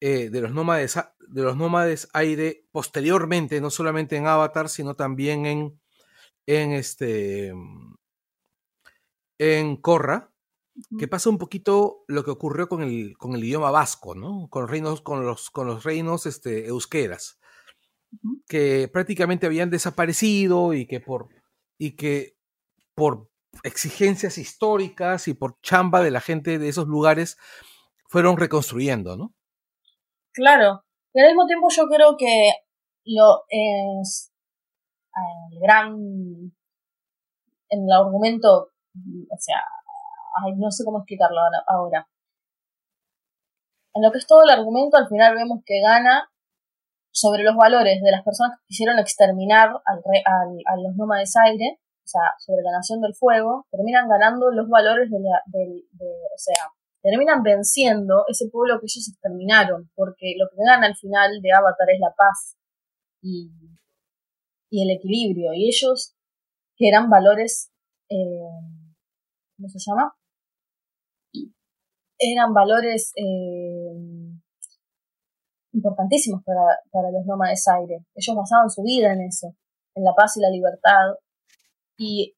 eh, 0.00 0.30
de, 0.30 0.40
los 0.40 0.52
nómades, 0.52 0.98
de 1.28 1.42
los 1.42 1.56
nómades 1.56 2.08
aire 2.12 2.66
posteriormente, 2.72 3.60
no 3.60 3.70
solamente 3.70 4.16
en 4.16 4.26
Avatar, 4.26 4.68
sino 4.68 4.94
también 4.94 5.46
en, 5.46 5.80
en 6.46 6.72
este 6.72 7.52
en 9.38 9.76
Corra, 9.76 10.30
que 10.98 11.08
pasa 11.08 11.28
un 11.28 11.38
poquito 11.38 12.04
lo 12.06 12.24
que 12.24 12.30
ocurrió 12.30 12.68
con 12.68 12.82
el, 12.82 13.16
con 13.18 13.34
el 13.34 13.44
idioma 13.44 13.70
vasco, 13.70 14.14
¿no? 14.14 14.48
Con 14.48 14.62
los 14.62 14.70
reinos, 14.70 15.00
con 15.02 15.26
los, 15.26 15.50
con 15.50 15.66
los 15.66 15.84
reinos 15.84 16.26
este, 16.26 16.66
euskeras, 16.66 17.40
que 18.46 18.88
prácticamente 18.92 19.46
habían 19.46 19.70
desaparecido 19.70 20.74
y 20.74 20.86
que 20.86 21.00
por, 21.00 21.28
y 21.78 21.92
que 21.92 22.36
por 22.94 23.28
exigencias 23.62 24.38
históricas 24.38 25.28
y 25.28 25.34
por 25.34 25.60
chamba 25.60 26.00
de 26.02 26.10
la 26.10 26.20
gente 26.20 26.58
de 26.58 26.68
esos 26.68 26.86
lugares 26.86 27.38
fueron 28.08 28.36
reconstruyendo, 28.36 29.16
¿no? 29.16 29.34
Claro, 30.32 30.84
y 31.12 31.20
al 31.20 31.28
mismo 31.28 31.46
tiempo 31.46 31.68
yo 31.70 31.86
creo 31.88 32.16
que 32.16 32.52
lo 33.04 33.44
es 33.48 34.32
el 35.52 35.60
gran 35.60 35.94
en 37.68 37.84
el 37.84 37.92
argumento, 37.92 38.70
o 39.30 39.38
sea, 39.38 39.56
no 40.56 40.70
sé 40.70 40.84
cómo 40.84 40.98
explicarlo 40.98 41.40
ahora. 41.66 42.08
En 43.94 44.02
lo 44.02 44.10
que 44.10 44.18
es 44.18 44.26
todo 44.26 44.42
el 44.44 44.50
argumento, 44.50 44.96
al 44.96 45.08
final 45.08 45.34
vemos 45.34 45.60
que 45.64 45.80
gana 45.80 46.30
sobre 47.12 47.42
los 47.42 47.56
valores 47.56 48.00
de 48.02 48.10
las 48.10 48.22
personas 48.24 48.58
que 48.58 48.66
quisieron 48.68 48.98
exterminar 48.98 49.68
al, 49.84 50.02
a 50.66 50.76
los 50.76 50.96
nómades 50.96 51.34
aire, 51.36 51.78
o 52.04 52.08
sea, 52.08 52.34
sobre 52.38 52.62
la 52.62 52.72
nación 52.72 53.00
del 53.00 53.14
fuego, 53.14 53.66
terminan 53.70 54.08
ganando 54.08 54.50
los 54.50 54.68
valores 54.68 55.10
de 55.10 55.20
la, 55.20 55.42
o 55.48 56.38
sea, 56.38 56.68
terminan 57.02 57.42
venciendo 57.42 58.24
ese 58.28 58.48
pueblo 58.50 58.78
que 58.80 58.86
ellos 58.86 59.08
exterminaron, 59.08 59.90
porque 59.94 60.34
lo 60.38 60.46
que 60.50 60.64
gana 60.64 60.86
al 60.86 60.96
final 60.96 61.40
de 61.40 61.52
Avatar 61.52 61.88
es 61.92 62.00
la 62.00 62.14
paz 62.16 62.56
y, 63.22 63.50
y 64.70 64.82
el 64.82 64.96
equilibrio, 64.96 65.52
y 65.54 65.68
ellos, 65.68 66.16
que 66.76 66.88
eran 66.88 67.08
valores, 67.10 67.70
eh, 68.08 68.16
¿cómo 69.56 69.68
se 69.68 69.78
llama? 69.78 70.14
eran 72.22 72.54
valores 72.54 73.12
eh, 73.16 73.92
importantísimos 75.72 76.42
para, 76.44 76.78
para 76.90 77.10
los 77.10 77.26
nómades 77.26 77.66
aire. 77.68 78.04
Ellos 78.14 78.36
basaban 78.36 78.70
su 78.70 78.82
vida 78.82 79.12
en 79.12 79.22
eso, 79.22 79.54
en 79.94 80.04
la 80.04 80.14
paz 80.14 80.36
y 80.36 80.40
la 80.40 80.50
libertad. 80.50 81.16
Y 82.02 82.34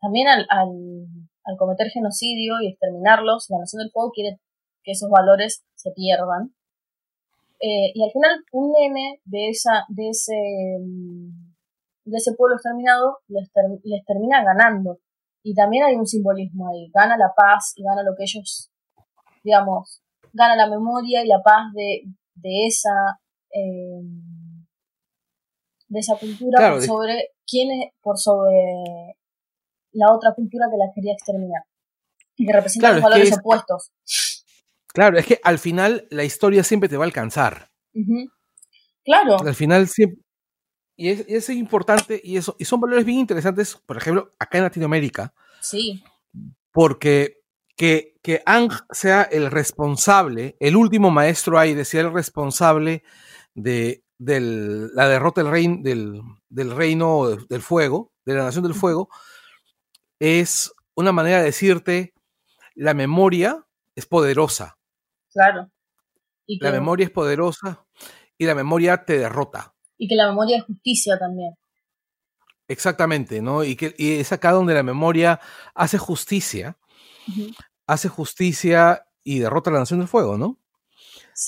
también 0.00 0.26
al, 0.26 0.46
al, 0.50 1.56
cometer 1.56 1.88
genocidio 1.88 2.60
y 2.60 2.68
exterminarlos, 2.68 3.46
la 3.48 3.58
Nación 3.58 3.78
del 3.80 3.92
Fuego 3.92 4.10
quiere 4.10 4.40
que 4.82 4.92
esos 4.92 5.08
valores 5.08 5.64
se 5.76 5.92
pierdan. 5.92 6.54
Eh, 7.60 7.92
y 7.94 8.04
al 8.04 8.10
final 8.10 8.44
un 8.52 8.72
nene 8.72 9.20
de 9.24 9.50
esa, 9.50 9.84
de 9.88 10.08
ese, 10.10 10.34
de 12.04 12.16
ese 12.16 12.34
pueblo 12.34 12.56
exterminado 12.56 13.18
les, 13.28 13.48
les 13.84 14.04
termina 14.04 14.42
ganando. 14.42 14.98
Y 15.44 15.54
también 15.54 15.84
hay 15.84 15.94
un 15.94 16.06
simbolismo 16.06 16.68
ahí, 16.68 16.90
gana 16.92 17.16
la 17.16 17.32
paz 17.36 17.72
y 17.76 17.84
gana 17.84 18.02
lo 18.02 18.16
que 18.16 18.24
ellos 18.24 18.70
digamos, 19.44 20.02
gana 20.32 20.56
la 20.56 20.68
memoria 20.68 21.24
y 21.24 21.28
la 21.28 21.40
paz 21.42 21.72
de, 21.72 22.02
de 22.34 22.66
esa 22.66 23.20
eh, 23.54 24.02
de 25.88 26.00
esa 26.00 26.16
cultura 26.16 26.72
por 26.72 26.82
sobre 26.82 27.30
quién 27.46 27.70
es, 27.70 27.92
por 28.00 28.18
sobre 28.18 29.16
la 29.92 30.12
otra 30.12 30.34
cultura 30.34 30.66
que 30.70 30.76
la 30.76 30.92
quería 30.94 31.12
exterminar 31.12 31.62
y 32.36 32.46
que 32.46 32.52
representa 32.52 32.92
los 32.92 33.02
valores 33.02 33.36
opuestos. 33.36 33.92
Claro, 34.86 35.18
es 35.18 35.26
que 35.26 35.40
al 35.42 35.58
final 35.58 36.06
la 36.10 36.24
historia 36.24 36.62
siempre 36.62 36.88
te 36.88 36.96
va 36.96 37.04
a 37.04 37.06
alcanzar. 37.06 37.70
Claro. 39.04 39.36
Al 39.40 39.54
final 39.54 39.88
siempre. 39.88 40.22
Y 40.96 41.10
es, 41.10 41.24
es, 41.28 41.48
importante, 41.50 42.20
y, 42.24 42.38
eso, 42.38 42.56
y 42.58 42.64
son 42.64 42.80
valores 42.80 43.04
bien 43.04 43.20
interesantes, 43.20 43.76
por 43.86 43.96
ejemplo, 43.96 44.34
acá 44.36 44.58
en 44.58 44.64
Latinoamérica. 44.64 45.32
Sí. 45.60 46.02
Porque 46.72 47.38
que, 47.76 48.16
que 48.20 48.42
Ang 48.44 48.72
sea 48.90 49.22
el 49.22 49.48
responsable, 49.52 50.56
el 50.58 50.74
último 50.74 51.12
maestro 51.12 51.56
aire, 51.56 51.84
sea 51.84 52.00
el 52.00 52.12
responsable 52.12 53.04
de, 53.54 54.02
la 54.18 55.08
derrota 55.08 55.42
del, 55.42 56.22
del, 56.48 56.70
reino 56.70 57.36
del 57.48 57.62
fuego, 57.62 58.12
de 58.24 58.34
la 58.34 58.44
nación 58.44 58.64
del 58.64 58.74
fuego, 58.74 59.08
es 60.18 60.72
una 60.94 61.12
manera 61.12 61.38
de 61.38 61.44
decirte, 61.44 62.14
la 62.74 62.94
memoria 62.94 63.64
es 63.94 64.06
poderosa. 64.06 64.76
Claro. 65.32 65.70
Y 66.46 66.62
La 66.62 66.72
memoria 66.72 67.04
es 67.04 67.10
poderosa 67.10 67.84
y 68.36 68.46
la 68.46 68.54
memoria 68.54 69.04
te 69.04 69.18
derrota. 69.18 69.74
Y 69.98 70.08
que 70.08 70.14
la 70.14 70.28
memoria 70.28 70.58
es 70.58 70.64
justicia 70.64 71.18
también. 71.18 71.54
Exactamente, 72.68 73.42
¿no? 73.42 73.64
Y, 73.64 73.76
que, 73.76 73.94
y 73.98 74.12
es 74.14 74.32
acá 74.32 74.52
donde 74.52 74.74
la 74.74 74.82
memoria 74.82 75.40
hace 75.74 75.98
justicia 75.98 76.78
hace 77.88 78.08
justicia 78.08 79.06
y 79.24 79.40
derrota 79.40 79.70
a 79.70 79.72
la 79.72 79.78
Nación 79.80 79.98
del 80.00 80.08
Fuego, 80.08 80.38
¿no? 80.38 80.58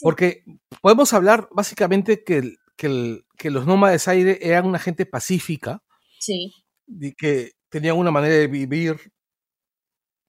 Porque 0.03 0.45
podemos 0.81 1.13
hablar 1.13 1.49
básicamente 1.53 2.25
que, 2.25 2.57
que, 2.81 3.51
los 3.51 3.67
nómades 3.67 4.09
aire 4.09 4.39
eran 4.41 4.67
una 4.67 4.79
gente 4.79 5.05
pacífica. 5.05 5.83
Sí. 6.19 6.53
Y 6.87 7.13
que 7.13 7.53
tenían 7.69 7.97
una 7.97 8.11
manera 8.11 8.35
de 8.35 8.47
vivir 8.47 9.13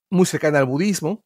muy 0.10 0.26
cercana 0.26 0.60
al 0.60 0.66
budismo. 0.66 1.26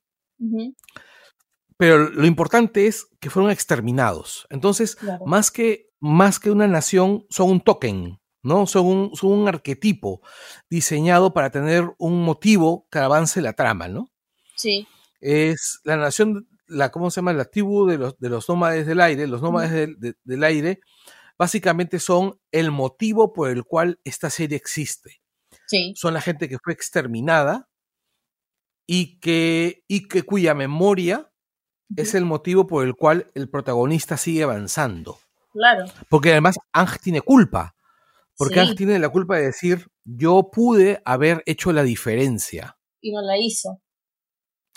Pero 1.78 2.10
lo 2.10 2.26
importante 2.26 2.88
es 2.88 3.08
que 3.20 3.30
fueron 3.30 3.52
exterminados. 3.52 4.46
Entonces, 4.50 4.98
más, 5.26 5.52
que, 5.52 5.90
más 6.00 6.40
que 6.40 6.52
una 6.52 6.68
nación, 6.68 7.26
son 7.30 7.50
un 7.50 7.62
token, 7.62 8.20
¿no? 8.44 8.68
Son 8.68 8.86
un, 8.86 9.16
son 9.16 9.32
un 9.32 9.48
arquetipo 9.48 10.22
diseñado 10.70 11.34
para 11.34 11.50
tener 11.50 11.92
un 11.98 12.24
motivo 12.24 12.88
que 12.92 13.00
avance 13.00 13.42
la 13.42 13.54
trama, 13.54 13.88
¿no? 13.88 14.10
Sí. 14.56 14.88
Es 15.20 15.80
la 15.84 15.98
nación, 15.98 16.48
la, 16.68 16.92
¿cómo 16.92 17.10
se 17.10 17.18
llama? 17.18 17.34
La 17.34 17.46
tribu 17.46 17.88
de 17.88 17.98
los, 17.98 18.18
de 18.20 18.30
los 18.30 18.48
nómades 18.48 18.86
del 18.86 19.02
aire. 19.02 19.28
Los 19.28 19.42
nómades 19.42 19.98
del, 20.24 20.44
aire 20.44 20.80
básicamente 21.38 22.00
son 22.00 22.40
el 22.52 22.72
motivo 22.72 23.34
por 23.34 23.50
el 23.50 23.64
cual 23.64 24.00
esta 24.04 24.30
serie 24.30 24.58
existe. 24.58 25.22
Sí. 25.68 25.94
Son 25.96 26.14
la 26.14 26.22
gente 26.22 26.48
que 26.48 26.58
fue 26.64 26.74
exterminada 26.74 27.70
y 28.88 29.20
que, 29.20 29.84
y 29.88 30.08
que 30.08 30.24
cuya 30.24 30.54
memoria 30.54 31.32
es 31.96 32.16
el 32.16 32.26
motivo 32.26 32.68
por 32.68 32.86
el 32.86 32.96
cual 32.96 33.32
el 33.36 33.50
protagonista 33.50 34.18
sigue 34.18 34.44
avanzando. 34.44 35.20
Claro. 35.52 35.86
Porque 36.10 36.32
además 36.32 36.58
Ang 36.74 37.00
tiene 37.02 37.22
culpa. 37.22 37.76
Porque 38.38 38.60
Ang 38.60 38.76
tiene 38.76 39.00
la 39.00 39.10
culpa 39.10 39.38
de 39.38 39.46
decir, 39.46 39.88
yo 40.04 40.50
pude 40.52 41.02
haber 41.06 41.42
hecho 41.46 41.72
la 41.72 41.84
diferencia. 41.84 42.78
Y 43.02 43.12
no 43.12 43.22
la 43.22 43.38
hizo. 43.38 43.82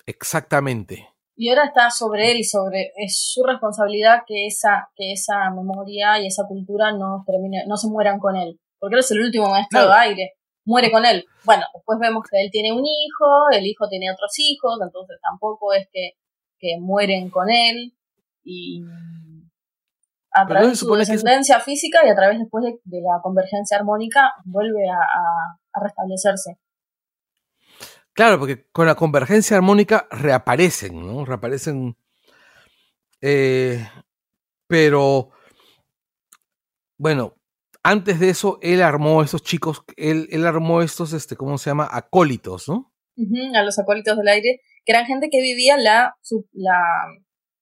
Exactamente. 0.07 1.09
Y 1.41 1.51
ahora 1.51 1.67
está 1.67 1.89
sobre 1.89 2.33
él 2.33 2.39
y 2.39 2.43
sobre 2.43 2.91
es 2.97 3.17
su 3.33 3.45
responsabilidad 3.45 4.25
que 4.27 4.49
esa 4.49 4.89
que 4.97 5.13
esa 5.13 5.49
memoria 5.51 6.19
y 6.21 6.27
esa 6.27 6.43
cultura 6.49 6.91
no 6.91 7.23
termine, 7.25 7.63
no 7.69 7.77
se 7.77 7.87
mueran 7.87 8.19
con 8.19 8.35
él, 8.35 8.59
porque 8.81 8.97
él 8.97 9.01
es 9.01 9.11
el 9.13 9.21
último 9.21 9.49
maestro 9.49 9.87
de 9.87 9.95
aire, 9.95 10.33
muere 10.65 10.91
con 10.91 11.07
él. 11.07 11.25
Bueno, 11.45 11.65
después 11.73 12.01
vemos 12.01 12.25
que 12.29 12.41
él 12.43 12.51
tiene 12.51 12.73
un 12.73 12.85
hijo, 12.85 13.51
el 13.53 13.65
hijo 13.65 13.89
tiene 13.89 14.11
otros 14.11 14.33
hijos, 14.37 14.81
entonces 14.83 15.17
tampoco 15.23 15.73
es 15.75 15.87
que, 15.93 16.15
que 16.59 16.77
mueren 16.81 17.31
con 17.31 17.49
él 17.49 17.95
y 18.43 18.83
a 20.33 20.45
través 20.45 20.71
de 20.71 20.75
su 20.75 20.93
descendencia 20.93 21.61
física 21.61 22.01
y 22.05 22.11
a 22.11 22.17
través 22.17 22.41
después 22.41 22.65
de, 22.65 23.01
la 23.01 23.21
convergencia 23.23 23.77
armónica 23.77 24.33
vuelve 24.45 24.91
a 24.91 25.81
restablecerse. 25.81 26.59
Claro, 28.19 28.41
porque 28.41 28.67
con 28.73 28.85
la 28.85 28.97
convergencia 28.97 29.57
armónica 29.57 30.09
reaparecen, 30.11 31.07
¿no? 31.07 31.25
Reaparecen. 31.25 31.97
Eh, 33.21 33.89
pero, 34.67 35.31
bueno, 36.97 37.37
antes 37.85 38.19
de 38.19 38.31
eso, 38.31 38.59
él 38.61 38.83
armó 38.83 39.23
estos 39.23 39.45
chicos, 39.45 39.85
él, 39.97 40.27
él 40.33 40.45
armó 40.49 40.83
estos, 40.83 41.13
este, 41.13 41.37
¿cómo 41.37 41.59
se 41.59 41.71
llama? 41.71 41.89
Acólitos, 41.93 42.69
¿no? 42.69 42.93
a 43.55 43.63
los 43.63 43.79
acólitos 43.79 44.17
del 44.17 44.27
aire, 44.27 44.63
que 44.85 44.93
eran 44.93 45.07
gente 45.07 45.29
que 45.31 45.41
vivía 45.41 45.77
la, 45.77 46.17
la 46.55 46.81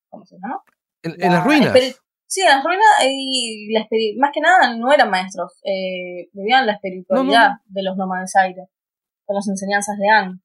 ¿cómo 0.09 0.25
se 0.25 0.37
llama? 0.37 0.63
En, 1.03 1.33
las 1.33 1.45
ruinas. 1.45 1.77
Sí, 2.27 2.41
en 2.41 2.49
las 2.49 2.65
ruinas 2.65 2.87
y 3.05 4.17
más 4.19 4.31
que 4.33 4.41
nada 4.41 4.75
no 4.75 4.91
eran 4.91 5.11
maestros, 5.11 5.61
eh, 5.65 6.31
vivían 6.33 6.65
la 6.65 6.73
espiritualidad 6.73 7.51
de 7.67 7.83
los 7.83 7.99
nómades 7.99 8.35
aire, 8.37 8.71
con 9.27 9.35
las 9.37 9.47
enseñanzas 9.49 9.99
de 9.99 10.09
Anne. 10.09 10.41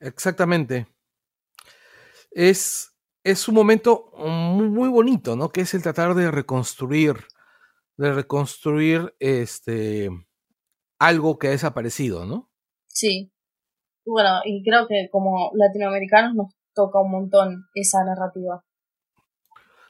Exactamente. 0.00 0.86
Es, 2.30 2.94
es 3.22 3.48
un 3.48 3.54
momento 3.54 4.10
muy, 4.16 4.88
bonito, 4.88 5.36
¿no? 5.36 5.50
Que 5.50 5.62
es 5.62 5.74
el 5.74 5.82
tratar 5.82 6.14
de 6.14 6.30
reconstruir, 6.30 7.16
de 7.96 8.12
reconstruir 8.12 9.14
este 9.18 10.10
algo 10.98 11.38
que 11.38 11.48
ha 11.48 11.52
desaparecido, 11.52 12.26
¿no? 12.26 12.50
Sí. 12.88 13.32
Bueno, 14.04 14.40
y 14.44 14.62
creo 14.62 14.86
que 14.86 15.08
como 15.10 15.50
latinoamericanos 15.54 16.34
nos 16.34 16.54
toca 16.74 17.00
un 17.00 17.10
montón 17.10 17.66
esa 17.74 18.04
narrativa. 18.04 18.64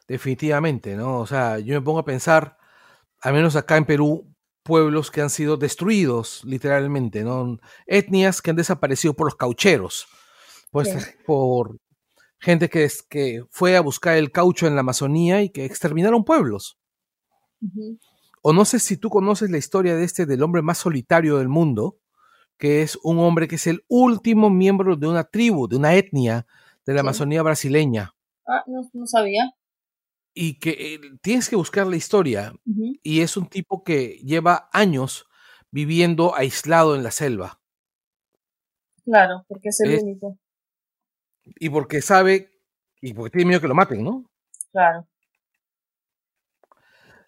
Definitivamente, 0.07 0.97
¿no? 0.97 1.21
O 1.21 1.27
sea, 1.27 1.59
yo 1.59 1.75
me 1.75 1.85
pongo 1.85 2.01
a 2.01 2.05
pensar, 2.05 2.57
al 3.21 3.33
menos 3.33 3.57
acá 3.57 3.77
en 3.77 3.87
Perú, 3.87 4.35
pueblos 4.63 5.11
que 5.11 5.21
han 5.21 5.31
sido 5.31 5.57
destruidos, 5.57 6.43
literalmente, 6.45 7.25
¿no? 7.25 7.59
Etnias 7.87 8.43
que 8.43 8.51
han 8.51 8.57
desaparecido 8.57 9.15
por 9.15 9.27
los 9.27 9.37
caucheros, 9.37 10.07
pues 10.71 11.17
por 11.27 11.79
gente 12.39 12.69
que, 12.69 12.85
es, 12.85 13.03
que 13.03 13.45
fue 13.51 13.77
a 13.77 13.81
buscar 13.81 14.17
el 14.17 14.33
caucho 14.33 14.67
en 14.67 14.75
la 14.75 14.81
Amazonía 14.81 15.43
y 15.43 15.51
que 15.51 15.65
exterminaron 15.65 16.25
pueblos. 16.25 16.79
O 18.43 18.53
no 18.53 18.65
sé 18.65 18.79
si 18.79 18.97
tú 18.97 19.11
conoces 19.11 19.51
la 19.51 19.59
historia 19.59 19.97
de 19.97 20.05
este 20.05 20.25
del 20.25 20.43
hombre 20.43 20.63
más 20.63 20.79
solitario 20.79 21.39
del 21.39 21.49
mundo, 21.49 21.99
que 22.57 22.83
es 22.83 22.99
un 23.03 23.19
hombre 23.19 23.49
que 23.49 23.57
es 23.57 23.67
el 23.67 23.85
último 23.89 24.51
miembro 24.51 24.97
de 24.97 25.09
una 25.09 25.25
tribu, 25.25 25.69
de 25.69 25.77
una 25.77 25.95
etnia 25.95 26.47
de 26.87 26.95
la 26.95 27.01
Amazonía 27.01 27.43
brasileña. 27.43 28.15
Ah, 28.47 28.65
no, 28.67 29.07
sabía. 29.07 29.53
Y 30.33 30.59
que 30.59 30.95
eh, 30.95 31.01
tienes 31.23 31.49
que 31.49 31.57
buscar 31.57 31.87
la 31.87 31.97
historia. 31.97 32.55
Y 33.03 33.21
es 33.21 33.37
un 33.37 33.49
tipo 33.49 33.83
que 33.83 34.21
lleva 34.25 34.69
años 34.73 35.29
viviendo 35.71 36.35
aislado 36.35 36.95
en 36.95 37.03
la 37.03 37.11
selva. 37.11 37.61
Claro, 39.05 39.45
porque 39.49 39.69
es 39.69 39.81
el 39.81 39.99
único. 39.99 40.39
Y 41.45 41.69
porque 41.71 42.01
sabe, 42.01 42.63
y 43.01 43.13
porque 43.13 43.31
tiene 43.31 43.49
miedo 43.49 43.61
que 43.61 43.69
lo 43.69 43.75
maten, 43.75 44.05
¿no? 44.05 44.31
Claro. 44.71 45.07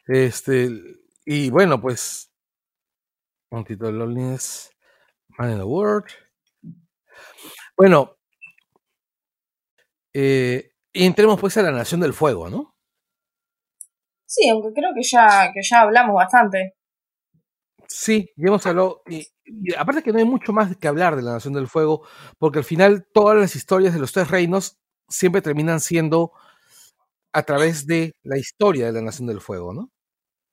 Este, 0.06 0.70
y 1.24 1.50
bueno, 1.50 1.80
pues, 1.80 2.30
un 3.50 3.64
título 3.64 3.92
de 3.92 3.98
Loneliness, 3.98 4.70
Man 5.38 5.52
in 5.52 5.58
the 5.58 5.64
World. 5.64 6.06
Bueno, 7.76 8.16
eh, 10.12 10.72
entremos 10.92 11.40
pues 11.40 11.56
a 11.56 11.62
la 11.62 11.72
Nación 11.72 12.00
del 12.00 12.12
Fuego, 12.12 12.50
¿no? 12.50 12.71
Sí, 14.32 14.48
aunque 14.48 14.72
creo 14.72 14.94
que 14.94 15.02
ya, 15.02 15.52
que 15.52 15.60
ya 15.62 15.82
hablamos 15.82 16.14
bastante. 16.14 16.74
Sí, 17.86 18.30
ya 18.34 18.48
hemos 18.48 18.64
hablado, 18.64 19.02
y, 19.06 19.26
aparte 19.76 20.02
que 20.02 20.10
no 20.10 20.18
hay 20.20 20.24
mucho 20.24 20.54
más 20.54 20.74
que 20.74 20.88
hablar 20.88 21.16
de 21.16 21.22
la 21.22 21.32
Nación 21.32 21.52
del 21.52 21.68
Fuego, 21.68 22.06
porque 22.38 22.60
al 22.60 22.64
final 22.64 23.06
todas 23.12 23.36
las 23.36 23.54
historias 23.56 23.92
de 23.92 24.00
los 24.00 24.10
tres 24.10 24.30
reinos 24.30 24.78
siempre 25.06 25.42
terminan 25.42 25.80
siendo 25.80 26.32
a 27.34 27.42
través 27.42 27.86
de 27.86 28.14
la 28.22 28.38
historia 28.38 28.86
de 28.86 28.92
la 28.92 29.02
Nación 29.02 29.28
del 29.28 29.42
Fuego, 29.42 29.74
¿no? 29.74 29.90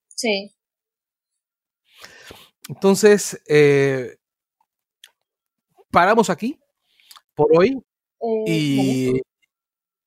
Sí. 0.09 0.51
Entonces, 2.67 3.41
eh, 3.47 4.17
paramos 5.89 6.29
aquí 6.29 6.59
por 7.33 7.47
hoy 7.57 7.81
eh, 8.19 8.43
y, 8.45 9.21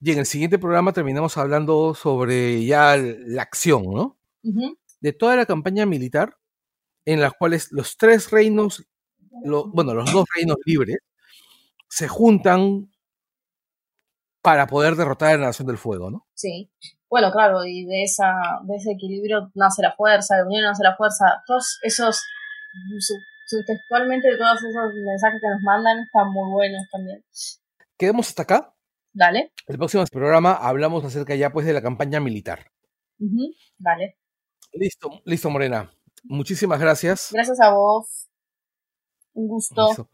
y, 0.02 0.12
en 0.12 0.18
el 0.18 0.26
siguiente 0.26 0.58
programa 0.58 0.92
terminamos 0.92 1.36
hablando 1.36 1.94
sobre 1.94 2.64
ya 2.64 2.96
la 2.96 3.42
acción, 3.42 3.84
¿no? 3.84 4.18
De 5.00 5.12
toda 5.12 5.36
la 5.36 5.46
campaña 5.46 5.86
militar 5.86 6.36
en 7.04 7.20
las 7.20 7.32
cuales 7.32 7.70
los 7.72 7.96
tres 7.96 8.30
reinos, 8.30 8.84
bueno, 9.44 9.94
los 9.94 10.12
dos 10.12 10.26
reinos 10.34 10.56
libres, 10.64 10.98
se 11.88 12.08
juntan 12.08 12.90
para 14.42 14.66
poder 14.66 14.96
derrotar 14.96 15.34
a 15.34 15.38
la 15.38 15.46
Nación 15.46 15.68
del 15.68 15.78
Fuego, 15.78 16.10
¿no? 16.10 16.26
Sí. 16.34 16.70
Bueno, 17.08 17.30
claro, 17.30 17.64
y 17.64 17.84
de, 17.84 18.02
esa, 18.02 18.32
de 18.64 18.76
ese 18.76 18.92
equilibrio 18.92 19.50
nace 19.54 19.82
la 19.82 19.94
fuerza, 19.94 20.36
de 20.36 20.44
unión 20.44 20.62
nace 20.62 20.82
la 20.82 20.96
fuerza. 20.96 21.42
Todos 21.46 21.78
esos, 21.82 22.22
textualmente, 23.66 24.36
todos 24.36 24.58
esos 24.58 24.94
mensajes 24.94 25.40
que 25.40 25.48
nos 25.48 25.62
mandan 25.62 26.00
están 26.00 26.32
muy 26.32 26.50
buenos 26.50 26.82
también. 26.90 27.22
Quedemos 27.98 28.28
hasta 28.28 28.42
acá. 28.42 28.71
Dale. 29.12 29.52
El 29.66 29.78
próximo 29.78 30.04
programa 30.10 30.54
hablamos 30.54 31.04
acerca 31.04 31.34
ya 31.34 31.50
pues 31.50 31.66
de 31.66 31.72
la 31.72 31.82
campaña 31.82 32.20
militar. 32.20 32.70
Dale. 33.78 34.18
Listo, 34.72 35.10
listo, 35.24 35.50
Morena. 35.50 35.92
Muchísimas 36.24 36.80
gracias. 36.80 37.30
Gracias 37.32 37.60
a 37.60 37.72
vos. 37.74 38.28
Un 39.34 39.48
gusto. 39.48 40.08